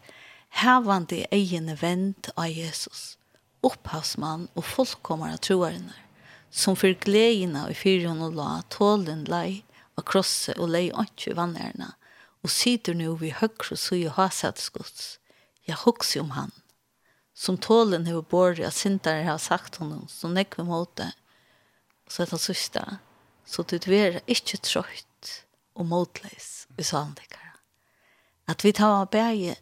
Hevande 0.49 1.27
egene 1.31 1.75
vent 1.75 2.29
av 2.35 2.49
Jesus, 2.49 3.19
upphavsmann 3.61 4.49
och 4.55 4.65
fullkommare 4.65 5.37
troarinnar 5.37 6.02
som 6.53 6.77
för 6.77 6.89
gledene 6.89 7.71
i 7.71 7.75
fyren 7.75 8.23
och 8.23 8.35
la 8.35 8.63
tålen 8.69 9.25
lei 9.25 9.65
av 9.97 10.05
krosse 10.05 10.53
og 10.61 10.69
lei 10.69 10.91
ikke 10.91 11.33
i 11.33 11.37
vannerne, 11.37 11.95
og 12.45 12.53
sitter 12.53 12.97
nå 12.97 13.15
vi 13.21 13.31
høyre 13.33 13.77
så 13.77 13.97
i 13.97 14.05
hasetskots. 14.05 15.17
Jeg 15.65 15.81
hokser 15.81 16.21
om 16.21 16.35
han. 16.37 16.53
Som 17.33 17.57
tålen 17.57 18.05
har 18.07 18.21
båret 18.29 18.67
av 18.67 18.75
syndere 18.77 19.25
har 19.25 19.39
sagt 19.41 19.81
honom, 19.81 20.05
som 20.09 20.35
nekve 20.37 20.65
måte. 20.69 21.13
Så 22.09 22.23
er 22.23 22.33
det 22.33 22.41
sørste, 22.43 22.83
så 23.49 23.65
du 23.65 23.77
er 23.89 24.21
ikke 24.27 24.61
trøyt 24.61 25.31
og 25.73 25.87
motleis 25.89 26.67
i 26.77 26.85
sannleikere. 26.85 27.55
At 28.45 28.65
vi 28.65 28.75
tar 28.77 28.99
av 29.01 29.09
bæge 29.15 29.57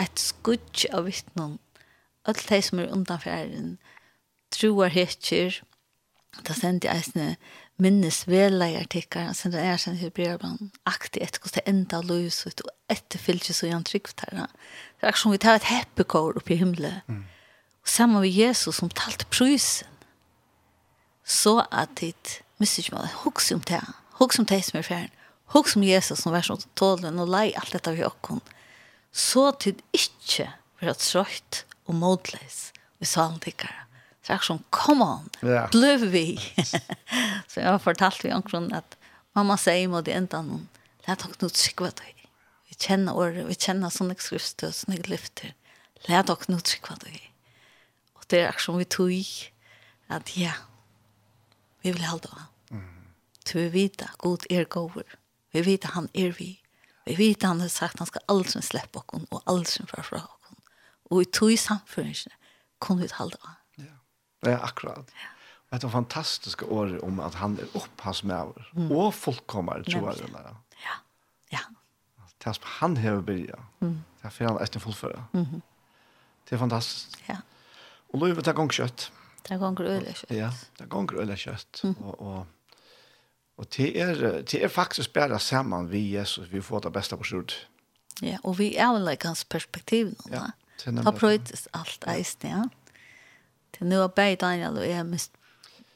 et 0.00 0.16
skudg 0.16 0.86
av 0.94 1.04
vittnen, 1.10 1.58
alt 2.24 2.48
de 2.48 2.62
som 2.64 2.80
er 2.80 2.94
undanferden, 2.94 3.76
troer 4.54 4.94
hekker, 4.94 5.60
Da 6.40 6.54
sendte 6.56 6.88
jeg 6.88 7.02
eisne 7.02 7.26
minnes 7.82 8.22
veleiartikker, 8.30 9.28
og 9.28 9.36
sendte 9.36 9.60
jeg 9.60 9.74
eisne 9.74 9.98
hebreerbrann, 10.00 10.70
aktig 10.88 11.20
etter 11.24 11.42
hvordan 11.42 11.58
det 11.58 11.72
enda 11.72 12.00
løs 12.06 12.40
ut, 12.46 12.62
og 12.64 12.92
etter 12.92 13.20
fylkes 13.20 13.60
så 13.60 13.68
gjennom 13.68 13.84
trygt 13.88 14.24
her. 14.24 14.46
Det 15.00 15.10
er 15.10 15.18
som 15.18 15.34
vi 15.34 15.40
tar 15.42 15.60
et 15.60 15.68
heppekår 15.68 16.40
opp 16.40 16.50
i 16.50 16.58
himmelen. 16.60 17.02
Mm. 17.06 17.24
Og 17.82 17.90
sammen 17.90 18.24
med 18.24 18.32
Jesus 18.32 18.80
som 18.80 18.90
talte 18.90 19.28
prysen, 19.28 19.88
så 21.22 21.60
at 21.70 21.92
dit 22.00 22.38
meg, 22.64 23.12
hoks 23.22 23.52
om 23.52 23.60
det, 23.68 23.82
hoks 24.18 24.40
om 24.40 24.48
det 24.48 24.62
som 24.64 24.80
er 24.80 24.88
ferdig, 24.88 25.12
hoks 25.52 25.76
om 25.76 25.84
Jesus 25.84 26.24
som 26.24 26.32
var 26.32 26.46
sånn 26.46 26.64
tålen, 26.78 27.20
og 27.20 27.30
lei 27.30 27.52
alt 27.58 27.74
dette 27.76 27.92
vi 27.94 28.06
åkken, 28.06 28.40
så 29.12 29.50
tid 29.52 29.82
ikke 29.92 30.48
for 30.80 30.94
at 30.94 31.04
trøyt 31.04 31.64
og 31.86 31.98
modleis 32.00 32.70
vi 32.98 33.06
salen 33.06 33.40
tikkere 33.42 33.91
Så 34.22 34.36
jeg 34.36 34.46
sånn, 34.46 34.60
come 34.70 35.06
on, 35.06 35.30
yeah. 35.42 35.66
bløv 35.72 36.04
vi. 36.12 36.26
så 37.50 37.58
jeg 37.58 37.66
har 37.66 37.80
fortalt 37.82 38.22
vi 38.22 38.30
omkring 38.30 38.68
at 38.76 38.94
mamma 39.34 39.56
sier 39.58 39.88
mot 39.90 40.06
det 40.06 40.14
enda 40.14 40.44
noen, 40.46 40.68
let 41.08 41.24
dere 41.24 41.40
noe 41.42 41.54
trykva 41.58 41.90
deg. 41.98 42.20
Vi 42.70 42.78
kjenner 42.78 43.18
året, 43.18 43.42
vi 43.48 43.56
kjenner 43.58 43.90
sånne 43.90 44.14
skrifter, 44.22 44.70
sånne 44.76 45.00
lyfter. 45.10 45.56
Let 46.06 46.30
dere 46.30 46.54
noe 46.54 46.62
trykva 46.62 47.00
deg. 47.02 47.18
Og 48.14 48.28
det 48.30 48.44
er 48.46 48.62
som 48.62 48.78
vi 48.78 48.86
tog, 48.86 49.32
at 50.12 50.30
ja, 50.38 50.54
vi 51.82 51.90
vil 51.90 52.06
holde 52.06 52.30
av. 52.30 52.46
Så 53.42 53.58
vi 53.58 53.70
vet 53.74 54.04
at 54.06 54.14
god 54.22 54.46
er 54.54 54.68
gåver. 54.70 55.16
Vi 55.50 55.64
vet 55.66 55.88
at 55.88 55.96
han 55.96 56.06
er 56.14 56.30
vi. 56.36 56.52
Vi 57.08 57.16
vet 57.18 57.42
at 57.42 57.48
han 57.50 57.64
har 57.64 57.72
sagt 57.74 57.98
at 57.98 58.04
han 58.04 58.12
skal 58.12 58.28
aldri 58.30 58.62
slippe 58.62 59.02
oss 59.02 59.26
og 59.34 59.42
aldri 59.50 59.88
fra 59.90 60.06
fra 60.06 60.22
oss. 60.22 60.54
Og 61.10 61.24
i 61.24 61.30
tog 61.34 61.58
samfunnet 61.58 62.30
kunne 62.78 63.02
vi 63.02 63.10
holde 63.18 63.40
av 63.42 63.58
Ja, 64.46 64.58
akkurat. 64.62 65.12
Ja. 65.16 65.28
Og 65.72 65.80
det 65.80 65.88
er 65.88 65.92
fantastiske 65.94 66.66
år 66.68 66.98
om 67.02 67.20
at 67.24 67.34
han 67.40 67.54
er 67.60 67.76
opphavsmæver 67.78 68.66
mm. 68.72 68.90
og 68.92 69.14
fullkommer, 69.14 69.82
tror 69.88 70.10
jeg. 70.12 70.28
Ja, 70.82 70.96
ja. 71.52 71.62
Det 72.38 72.50
er 72.50 72.52
som 72.52 72.64
han 72.80 72.96
har 72.96 73.20
bygget. 73.20 73.60
Mm. 73.80 74.02
Det 74.20 74.28
er 74.28 74.34
for 74.34 74.44
han 74.44 74.56
er 74.56 74.64
ikke 74.68 74.80
fullføre. 74.80 75.24
Mm 75.32 75.42
-hmm. 75.42 75.60
Det 76.44 76.52
er 76.52 76.58
fantastisk. 76.58 77.28
Ja. 77.28 77.36
Og 78.08 78.18
Løyve, 78.20 78.36
det 78.36 78.46
er 78.46 78.52
gong 78.52 78.72
kjøtt. 78.72 79.12
Det 79.42 79.50
er 79.54 79.58
gong 79.58 79.80
øyelig 79.80 80.14
kjøtt. 80.14 80.30
Ja, 80.30 80.50
det 80.78 80.84
er 80.84 80.88
gong 80.88 81.12
øyelig 81.12 81.38
kjøtt. 81.38 81.84
Mm. 81.84 81.94
Og, 82.00 82.20
og, 82.20 82.46
og 83.56 83.66
det, 83.76 84.00
er, 84.00 84.42
det 84.42 84.64
er 84.64 84.68
faktisk 84.68 85.12
bare 85.12 85.38
sammen 85.38 85.90
vi 85.90 86.14
Jesus, 86.14 86.52
vi 86.52 86.60
får 86.60 86.78
det 86.78 86.92
beste 86.92 87.16
på 87.16 87.24
skjort. 87.24 87.68
Ja, 88.22 88.38
og 88.42 88.58
vi 88.58 88.76
er 88.76 88.92
vel 88.92 89.08
like 89.08 89.26
hans 89.26 89.44
perspektiv 89.44 90.06
nå. 90.06 90.32
Ja, 90.32 90.44
det 90.78 90.86
er 90.86 90.90
nemlig. 90.90 91.04
Da 91.04 91.18
prøydes 91.18 91.68
alt 91.72 92.04
eisen, 92.08 92.48
ja. 92.48 92.56
ja. 92.56 92.64
Til 93.72 93.88
nå 93.88 94.00
er 94.04 94.14
begge 94.16 94.40
Daniel 94.44 94.78
og 94.80 94.88
jeg 94.88 95.06
mist 95.08 95.36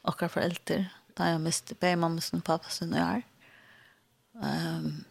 akkurat 0.07 0.33
foreldre. 0.33 0.79
Da 1.17 1.31
jeg 1.31 1.41
mist 1.41 1.73
begge 1.79 1.99
mamma 1.99 2.21
og 2.33 2.43
pappa 2.43 2.69
sin 2.73 2.93
og 2.93 2.99
jeg. 2.99 3.25
Um, 4.37 5.05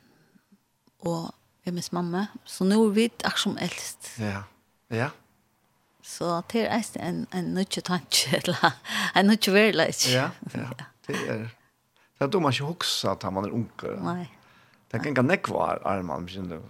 og 0.98 1.34
jeg 1.66 1.74
mist 1.74 1.92
mamma. 1.92 2.26
Så 2.44 2.64
nå 2.64 2.80
er 2.88 2.96
vi 2.96 3.06
akkurat 3.10 3.44
som 3.44 3.58
eldst. 3.58 4.12
Ja, 4.22 4.42
ja. 4.90 5.10
Så 6.06 6.42
det 6.52 6.68
er 6.70 6.82
en, 7.02 7.26
en 7.34 7.54
nødje 7.54 7.82
tanke, 7.82 8.36
eller 8.36 8.76
en 9.16 9.26
nødje 9.26 9.52
verleis. 9.52 10.06
Ja, 10.12 10.30
ja. 10.54 10.68
Det 11.06 11.16
er, 11.28 11.48
det 12.18 12.24
er 12.24 12.26
då 12.26 12.40
man 12.40 12.52
ikke 12.52 12.64
hoksa 12.64 13.10
at 13.10 13.32
man 13.32 13.44
er 13.44 13.50
unger. 13.50 13.96
Nei. 14.02 14.28
Det 14.92 15.02
kan 15.02 15.10
ikke 15.10 15.22
nekva 15.22 15.78
armen, 15.84 16.28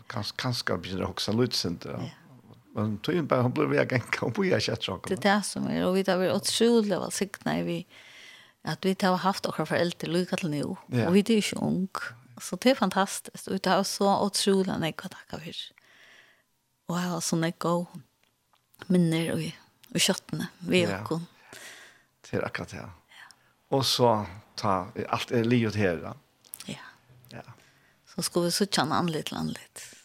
kanskje 0.09 0.79
begynner 0.81 1.05
å 1.05 1.11
hoksa 1.13 1.33
lutsint. 1.37 1.85
Ja. 1.85 2.09
Men 2.77 2.99
tog 2.99 3.25
bare, 3.25 3.43
hun 3.43 3.43
hon 3.43 3.53
blev 3.53 3.71
vägen 3.71 4.01
kom 4.13 4.33
hun 4.37 4.49
jag 4.49 4.61
ikke 4.61 4.73
etter 4.73 4.99
Det 5.09 5.17
er 5.17 5.23
det 5.23 5.45
som 5.47 5.69
er, 5.69 5.85
og 5.87 5.95
vi 5.95 6.03
tar 6.05 6.19
vi 6.19 6.29
otroligt 6.29 6.99
vad 7.01 7.13
signa 7.13 7.63
vi 7.65 7.87
at 8.65 8.85
vi 8.85 8.97
har 9.01 9.17
haft 9.17 9.47
och 9.47 9.69
föräldrar 9.69 10.09
lycka 10.09 10.37
till 10.37 10.51
nu 10.51 10.63
og 10.65 10.79
vi 10.89 11.21
er 11.21 11.31
ikke 11.31 11.57
ung. 11.57 11.89
Så 12.41 12.57
det 12.57 12.71
er 12.71 12.75
fantastisk, 12.75 13.49
og 13.49 13.53
vi 13.53 13.61
har 13.65 13.83
så 13.83 14.27
utrolig 14.27 14.79
nej 14.79 14.95
vad 15.03 15.11
tackar 15.11 15.39
vi. 15.39 15.53
Och 16.89 16.97
jag 16.97 17.09
har 17.09 17.21
såna 17.21 17.51
go 17.51 17.87
minner 18.87 19.33
og, 19.33 19.53
og 19.95 20.01
kjøttene, 20.01 20.49
vi 20.59 20.87
och 20.87 21.05
kon. 21.05 21.27
Det 22.23 22.37
er 22.39 22.45
akkurat 22.45 22.69
det. 22.69 22.77
Ja. 22.77 22.91
Och 23.69 23.87
så 23.87 24.27
ta 24.55 24.87
alt 25.09 25.31
er 25.31 25.45
livet 25.45 25.75
här. 25.75 26.15
Ja. 26.67 26.77
Ja. 27.29 27.43
Så 28.15 28.23
skulle 28.23 28.45
vi 28.45 28.51
så 28.51 28.67
känna 28.67 28.95
anlitt, 28.95 29.31
lite 29.31 29.37
an 29.37 29.47
lite. 29.47 29.97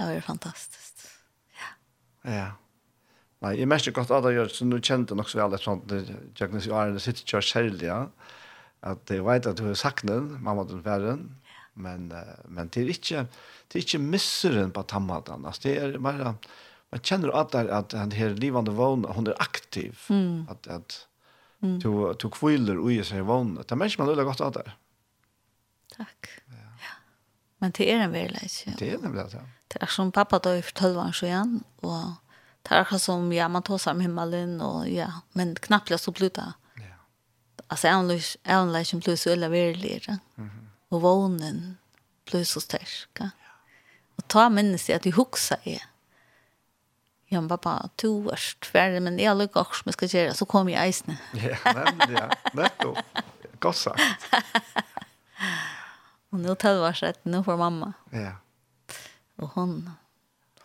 Det 0.00 0.14
var 0.14 0.20
fantastiskt. 0.24 1.06
Ja. 1.60 1.70
Ja. 2.32 2.48
Nei, 3.40 3.54
jeg 3.56 3.68
mest 3.72 3.88
godt 3.96 4.12
at 4.12 4.26
jeg 4.28 4.36
gjør, 4.36 4.50
så 4.52 4.66
nå 4.68 4.78
kjente 4.84 5.16
nok 5.16 5.28
så 5.30 5.40
vel 5.40 5.56
et 5.56 5.64
sånt, 5.64 5.92
jeg 5.92 6.48
kan 6.52 6.60
si, 6.60 6.72
Arne, 6.76 6.96
det 6.96 7.04
sitter 7.04 7.24
ikke 7.24 7.40
selv, 7.44 7.84
ja, 7.84 8.00
at 8.84 9.12
jeg 9.12 9.24
vet 9.24 9.48
at 9.48 9.60
du 9.60 9.64
har 9.64 9.78
sagt 9.80 10.04
den, 10.08 10.34
mamma 10.44 10.66
den 10.68 10.82
verden, 10.84 11.22
men, 11.80 12.10
men 12.52 12.68
det 12.72 12.82
er 12.82 12.90
ikke, 12.92 13.22
det 13.70 13.78
er 13.78 13.86
ikke 13.86 14.02
misseren 14.04 14.74
på 14.76 14.84
tammaten, 14.92 15.46
altså 15.48 15.64
det 15.64 15.72
er 15.80 15.96
bare, 16.04 16.34
man 16.92 17.04
kjenner 17.06 17.32
at 17.40 17.54
det 17.54 17.62
at 17.72 17.94
den 17.94 18.12
her 18.18 18.36
livande 18.36 18.74
vågen, 18.76 19.06
hun 19.08 19.30
er 19.32 19.40
aktiv, 19.40 19.96
mm. 20.12 20.50
at, 20.52 20.68
at 20.76 20.98
mm. 21.64 21.78
du, 21.80 21.92
du 22.20 22.26
kviler 22.34 22.76
ui 22.76 22.98
seg 23.08 23.24
vågen, 23.24 23.54
det 23.62 23.72
er 23.72 23.80
mennesker 23.80 24.04
man 24.04 24.12
løler 24.12 24.28
godt 24.28 24.44
at 24.44 24.60
det. 24.60 24.66
Takk. 25.96 26.28
Ja. 26.52 26.68
ja. 26.84 26.92
Men 27.64 27.72
det 27.78 27.88
er 27.88 28.04
en 28.04 28.12
verleis, 28.12 28.60
ja. 28.66 28.76
Det 28.76 28.92
er 28.92 29.00
en 29.00 29.08
verleis, 29.08 29.38
ja. 29.40 29.46
Det 29.72 29.82
er 29.82 29.86
som 29.86 30.12
pappa 30.12 30.38
då 30.38 30.54
i 30.54 30.62
12 30.62 30.98
år 30.98 31.12
sedan 31.12 31.64
og 31.82 32.14
det 32.62 32.72
er 32.74 32.80
akkurat 32.80 33.02
som 33.02 33.32
ja 33.32 33.48
man 33.48 33.62
tar 33.62 33.78
sig 33.78 33.94
med 33.96 34.02
himmelen 34.02 34.60
og 34.60 34.88
ja 34.88 35.10
men 35.32 35.54
knappt 35.54 36.00
så 36.00 36.10
bluta. 36.10 36.52
Ja. 36.76 36.96
Alltså 37.68 37.88
ändlös 37.88 38.36
ändlös 38.44 38.88
som 38.88 39.00
plus 39.00 39.26
eller 39.26 39.48
verkligt. 39.48 40.08
Mhm. 40.34 40.68
Och 40.88 41.00
vånen 41.00 41.76
blir 42.30 42.44
så 42.44 42.60
stark. 42.60 43.08
Ja. 43.18 43.30
Och 44.16 44.28
ta 44.28 44.48
minnes 44.48 44.88
jag 44.88 44.96
att 44.96 45.06
vi 45.06 45.10
huxar 45.10 45.58
är. 45.64 45.82
Ja, 47.32 47.40
men 47.40 47.48
pappa, 47.48 47.88
to 47.96 48.28
års 48.28 48.56
tvärre, 48.60 49.00
men 49.00 49.18
jeg 49.18 49.36
lukker 49.36 49.60
også 49.60 49.78
som 49.78 49.88
jeg 49.88 49.94
skal 49.94 50.08
gjøre, 50.08 50.34
så 50.34 50.46
kommer 50.50 50.72
jeg 50.72 50.88
eisene. 50.90 51.14
Ja, 51.38 51.56
men, 51.64 52.00
ja, 52.10 52.24
nettopp. 52.58 52.98
Godt 53.60 53.76
sagt. 53.76 54.00
Og 56.32 56.40
nå 56.42 56.56
tar 56.58 56.74
vi 56.74 56.88
oss 56.88 57.02
rett, 57.06 57.20
nå 57.22 57.44
får 57.46 57.60
mamma. 57.60 57.92
Ja. 58.10 58.32
Og 59.40 59.52
hon 59.56 59.76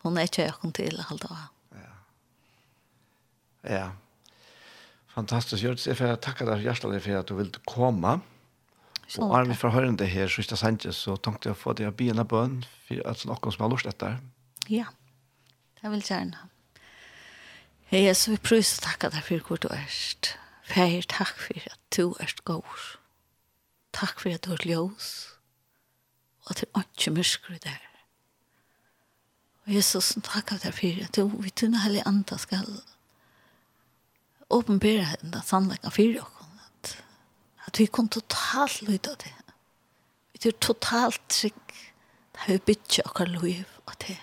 hun 0.05 0.19
er 0.21 0.27
ikke 0.27 0.43
jeg 0.45 0.73
til 0.77 0.99
alt 1.01 1.23
av. 1.25 1.45
Ja. 1.73 1.93
Ja. 3.73 3.85
Fantastisk. 5.15 5.63
Jeg 5.63 5.97
får 5.97 6.19
takke 6.21 6.45
deg 6.45 6.61
hjertelig 6.61 7.01
for 7.01 7.21
at 7.21 7.31
du 7.31 7.37
ville 7.39 7.61
komme. 7.65 8.19
Og 9.21 9.33
er 9.37 9.47
vi 9.49 9.57
fra 9.57 9.71
hørende 9.73 10.05
her, 10.09 10.29
så 10.29 10.43
ikke 10.43 10.57
sant 10.59 10.85
så 10.97 11.15
tenkte 11.17 11.49
jeg 11.49 11.55
å 11.55 11.61
få 11.61 11.73
deg 11.77 11.89
å 11.89 11.95
begynne 11.95 12.25
en 12.25 12.29
bønn 12.29 12.59
for 12.87 13.01
at 13.09 13.23
noen 13.29 13.53
som 13.53 13.65
har 13.65 13.73
lyst 13.73 13.89
etter. 13.89 14.19
Ja, 14.69 14.89
jeg 15.81 15.93
vil 15.93 16.05
gjerne. 16.05 16.49
Hei, 17.89 18.01
Jesus, 18.07 18.31
vi 18.33 18.41
prøver 18.41 18.65
å 18.65 18.85
takke 18.85 19.11
deg 19.13 19.25
for 19.25 19.47
hvor 19.47 19.61
du 19.61 19.67
erst. 19.73 20.35
Fær, 20.65 21.05
takk 21.09 21.33
for 21.37 21.65
at 21.69 21.81
du 21.93 22.15
erst 22.21 22.41
god. 22.49 22.85
Takk 23.93 24.21
for 24.21 24.33
at 24.33 24.45
du 24.45 24.55
er 24.57 24.65
ljøs. 24.65 25.11
Og 26.45 26.55
at 26.55 26.63
det 26.63 26.71
er 26.73 26.89
ikke 26.89 27.13
mørker 27.17 27.61
der. 27.61 27.94
Og 29.65 29.73
Jesus, 29.73 30.13
takk 30.21 30.53
av 30.53 30.61
deg 30.61 30.75
for 30.77 31.05
at 31.07 31.17
vi 31.41 31.51
tunne 31.57 31.81
hele 31.81 32.03
andre 32.05 32.37
skal 32.37 32.67
åpenbære 34.53 35.15
den 35.23 35.41
sannleggen 35.41 35.91
for 35.91 36.13
dere. 36.13 36.51
At, 36.67 36.91
at 37.65 37.79
vi 37.79 37.87
kom 37.89 38.09
totalt 38.09 38.83
lytte 38.85 39.15
av 39.15 39.17
det. 39.23 39.33
Vi 40.33 40.49
er 40.49 40.59
totalt 40.61 41.21
trygg. 41.29 41.73
Det 42.35 42.43
har 42.43 42.53
vi 42.53 42.65
bytt 42.69 42.99
dere 42.99 43.27
liv 43.41 43.65
av 43.87 43.97
det. 44.05 44.19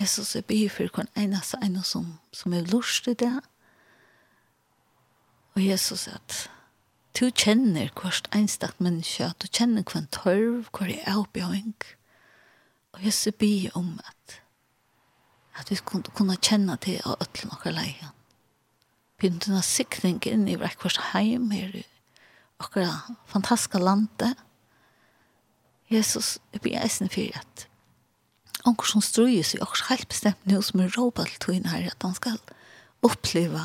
Jesus, 0.00 0.34
jeg 0.34 0.46
byr 0.46 0.68
for 0.70 0.94
hver 0.94 1.08
eneste 1.18 1.58
ene 1.62 1.82
som, 1.84 2.18
som 2.32 2.54
er 2.54 2.64
lurt 2.70 3.08
i 3.10 3.16
det. 3.18 3.34
Og 5.56 5.64
Jesus, 5.66 6.06
at 6.08 6.46
du 7.18 7.26
kjenner 7.34 7.90
hvert 7.98 8.28
eneste 8.32 8.70
menneske, 8.78 9.26
at 9.26 9.42
du 9.42 9.50
kjenner 9.50 9.82
hver 9.82 10.06
tørv, 10.14 10.68
hver 10.70 10.92
er 10.94 11.08
avbjøring. 11.12 11.74
Og 11.74 11.97
Og 12.98 13.04
jeg 13.06 13.14
ser 13.14 13.34
by 13.38 13.52
om 13.78 13.92
at, 14.02 14.40
at 15.60 15.70
vi 15.70 15.78
kunne, 15.86 16.10
kunne 16.18 16.38
kjenne 16.42 16.74
til 16.82 16.98
å 17.06 17.14
øtle 17.22 17.52
noen 17.52 17.76
leien. 17.76 18.14
Begynte 19.18 19.50
denne 19.50 19.62
sikning 19.66 20.18
inn 20.26 20.48
i 20.50 20.56
Brekkvars 20.58 20.98
heim 21.12 21.50
her 21.54 21.76
i 21.78 21.84
akkurat 22.58 23.06
fantastiske 23.30 23.78
landet. 23.78 24.34
Jesus, 25.90 26.38
jeg 26.52 26.62
blir 26.64 26.78
eisen 26.82 27.10
for 27.10 27.38
at 27.38 27.66
onker 28.66 28.90
som 28.90 29.02
strøyes 29.02 29.54
seg, 29.54 29.62
akkurat 29.62 29.94
helt 29.94 30.10
bestemt 30.10 30.50
nå 30.50 30.58
som 30.66 30.82
er 30.82 30.90
råpa 30.98 31.26
til 31.28 31.38
tøyne 31.44 31.70
her, 31.70 31.86
at 31.92 32.02
han 32.02 32.18
skal 32.18 32.40
oppleve 33.06 33.62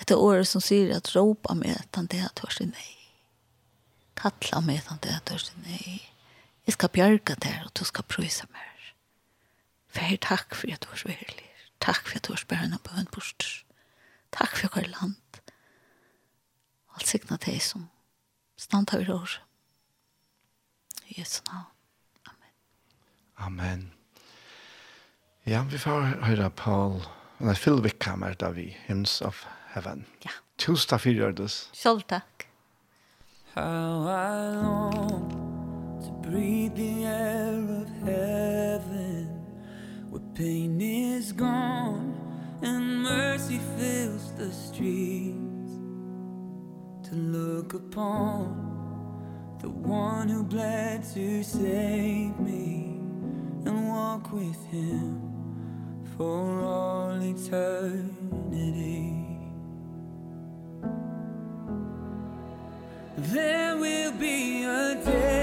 etter 0.00 0.16
året 0.16 0.48
som 0.48 0.64
sier 0.64 0.94
at 0.96 1.12
råpa 1.12 1.54
med 1.54 1.76
at 1.76 2.00
han 2.00 2.08
det 2.10 2.22
har 2.24 2.32
tørst 2.40 2.64
i 2.64 2.70
nei. 2.70 2.88
Kattla 4.16 4.64
med 4.64 4.80
at 4.80 4.88
han 4.94 5.04
det 5.04 5.12
har 5.12 5.24
tørst 5.28 5.52
i 5.52 5.66
nei. 5.68 6.00
Jeg 6.66 6.76
skal 6.76 6.88
bjerga 6.88 7.34
der, 7.34 7.64
og 7.64 7.72
du 7.78 7.84
skal 7.84 8.04
prøysa 8.08 8.46
mer. 8.50 8.92
Fær 9.92 10.16
takk 10.22 10.54
for 10.54 10.72
at 10.72 10.84
du 10.84 10.92
er 10.92 11.00
sverlig. 11.00 11.48
Takk 11.82 12.06
for 12.06 12.16
at 12.16 12.28
du 12.28 12.32
er 12.32 12.40
spærna 12.40 12.78
på 12.84 12.94
en 12.98 13.08
bort. 13.12 13.64
Takk 14.32 14.56
for 14.56 14.68
hver 14.72 14.88
land. 14.88 15.18
Alt 16.94 17.08
signa 17.08 17.36
deg 17.36 17.60
som 17.62 17.88
standa 18.56 19.00
over 19.00 19.14
år. 19.14 19.34
I 21.08 21.20
Jesu 21.20 21.40
navn. 21.50 21.66
Amen. 22.30 22.54
Amen. 23.36 23.92
Ja, 25.46 25.62
vi 25.62 25.78
får 25.78 26.22
høre 26.24 26.50
Paul. 26.50 27.02
Nei, 27.42 27.54
Phil 27.58 27.82
Wickham 27.82 28.22
er 28.22 28.38
da 28.38 28.52
vi. 28.54 28.70
Hymns 28.86 29.20
of 29.20 29.44
Heaven. 29.74 30.06
Ja. 30.24 30.36
Tusen 30.58 30.88
takk 30.94 31.02
for 31.02 31.32
det. 31.42 31.50
Selv 31.74 32.06
takk. 32.06 32.46
How 33.54 34.08
I 34.08 34.62
long 34.62 35.51
breathe 36.32 36.74
the 36.76 37.04
air 37.04 37.58
of 37.82 37.88
heaven 38.06 39.28
Where 40.08 40.22
pain 40.34 40.80
is 40.80 41.30
gone 41.30 42.18
and 42.62 43.02
mercy 43.02 43.60
fills 43.76 44.32
the 44.38 44.50
streets. 44.50 45.72
To 47.08 47.14
look 47.14 47.74
upon 47.74 48.46
the 49.60 49.68
one 49.68 50.30
who 50.30 50.42
bled 50.42 51.04
to 51.12 51.42
save 51.42 52.38
me 52.40 53.00
And 53.66 53.88
walk 53.88 54.32
with 54.32 54.64
him 54.68 55.20
for 56.16 56.60
all 56.60 57.20
eternity. 57.20 59.18
There 63.18 63.76
will 63.76 64.12
be 64.12 64.64
a 64.64 64.94
day 65.04 65.41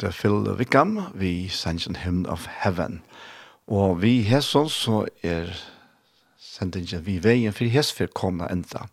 det 0.00 0.14
Phil 0.14 0.48
Wickham, 0.56 0.98
vi 1.14 1.48
sannsyn 1.48 1.96
Hymn 1.96 2.26
of 2.26 2.46
Heaven. 2.62 3.02
Og 3.66 4.02
vi 4.02 4.22
hesson 4.22 4.68
så 4.68 5.04
er 5.22 5.52
sendingen 6.40 7.04
vi 7.04 7.18
veien 7.22 7.52
for 7.52 7.68
hesfer 7.68 8.08
komna 8.16 8.48
enda. 8.50 8.86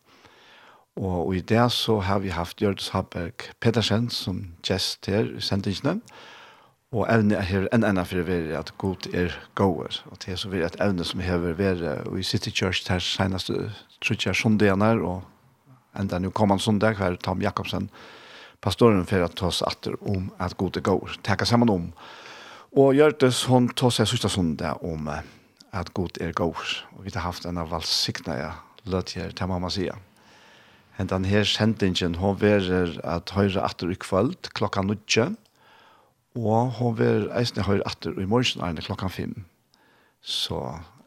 Og 0.97 1.35
i 1.37 1.41
det 1.41 1.63
så 1.71 1.99
har 2.01 2.19
vi 2.19 2.33
haft 2.33 2.61
Gjørdes 2.61 2.89
Haberg 2.89 3.47
Pedersen 3.61 4.09
som 4.09 4.41
gjest 4.65 5.05
her 5.07 5.29
i 5.37 5.41
sendingen. 5.41 6.01
Og 6.91 7.07
evne 7.11 7.37
er 7.37 7.47
her 7.47 7.69
enn 7.75 7.85
enn 7.85 8.03
for 8.05 8.23
å 8.23 8.27
være 8.27 8.59
at 8.59 8.73
god 8.81 9.07
er 9.13 9.33
gåer. 9.55 10.01
Og 10.11 10.19
det 10.23 10.33
er 10.33 10.41
så 10.41 10.51
vidt 10.51 10.65
et 10.65 10.79
evne 10.83 11.05
som 11.05 11.23
hever 11.23 11.55
være 11.55 11.97
i 12.17 12.23
City 12.23 12.51
Church 12.51 12.87
her 12.89 13.03
seneste, 13.03 13.71
trutja 14.01 14.31
jeg, 14.31 14.41
sondagene 14.41 14.95
og 15.03 15.23
enda 15.99 16.19
nu 16.19 16.31
kommende 16.31 16.63
sondag 16.63 16.99
hver 16.99 17.19
Tom 17.21 17.41
Jakobsen. 17.41 17.87
Jakobsen 17.87 18.16
pastoren 18.67 19.05
för 19.05 19.21
att 19.21 19.35
ta 19.35 19.47
oss 19.47 19.61
åter 19.61 19.95
om 20.09 20.29
att 20.37 20.53
gå 20.53 20.69
till 20.69 20.81
går. 20.81 21.11
Tacka 21.21 21.45
samman 21.45 21.69
om. 21.69 21.93
Och 22.71 22.95
Görtes 22.95 23.45
hon 23.45 23.69
tar 23.69 23.89
sig 23.89 24.07
sista 24.07 24.29
söndag 24.29 24.73
om 24.73 25.11
att 25.71 25.89
gå 25.89 26.07
till 26.07 26.23
er 26.23 26.33
går. 26.33 26.57
Och 26.97 27.05
vi 27.05 27.11
har 27.13 27.21
haft 27.21 27.45
en 27.45 27.57
av 27.57 27.69
valsikna 27.69 28.37
jag 28.37 28.51
lät 28.83 29.11
här 29.11 29.31
till 29.31 29.45
mamma 29.45 29.69
säga. 29.69 29.95
Hentan 30.91 31.23
her 31.23 31.43
sendingen, 31.43 32.15
hon 32.15 32.35
verer 32.35 32.99
at 33.05 33.29
høyre 33.29 33.63
atter 33.63 33.91
i 33.91 33.95
kvöld 33.95 34.51
klokka 34.51 34.81
nudje, 34.81 35.29
og 36.35 36.75
hon 36.81 36.97
verer 36.99 37.31
eisne 37.39 37.63
høyre 37.63 37.87
atter 37.87 38.19
i 38.19 38.27
morgen 38.27 38.67
erne 38.67 38.83
klokka 38.83 39.07
fem. 39.07 39.45
Så 40.21 40.59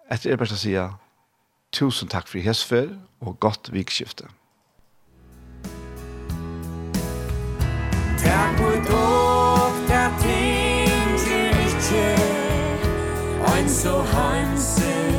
etter 0.08 0.32
er 0.32 0.40
bare 0.40 0.56
å 0.56 0.64
si 0.64 0.78
tusen 1.76 2.08
takk 2.08 2.30
for 2.30 2.40
hesfer 2.40 2.94
og 3.20 3.36
godt 3.40 3.68
vikskiftet. 3.74 4.30
so 13.68 14.02
heimselig 14.12 15.09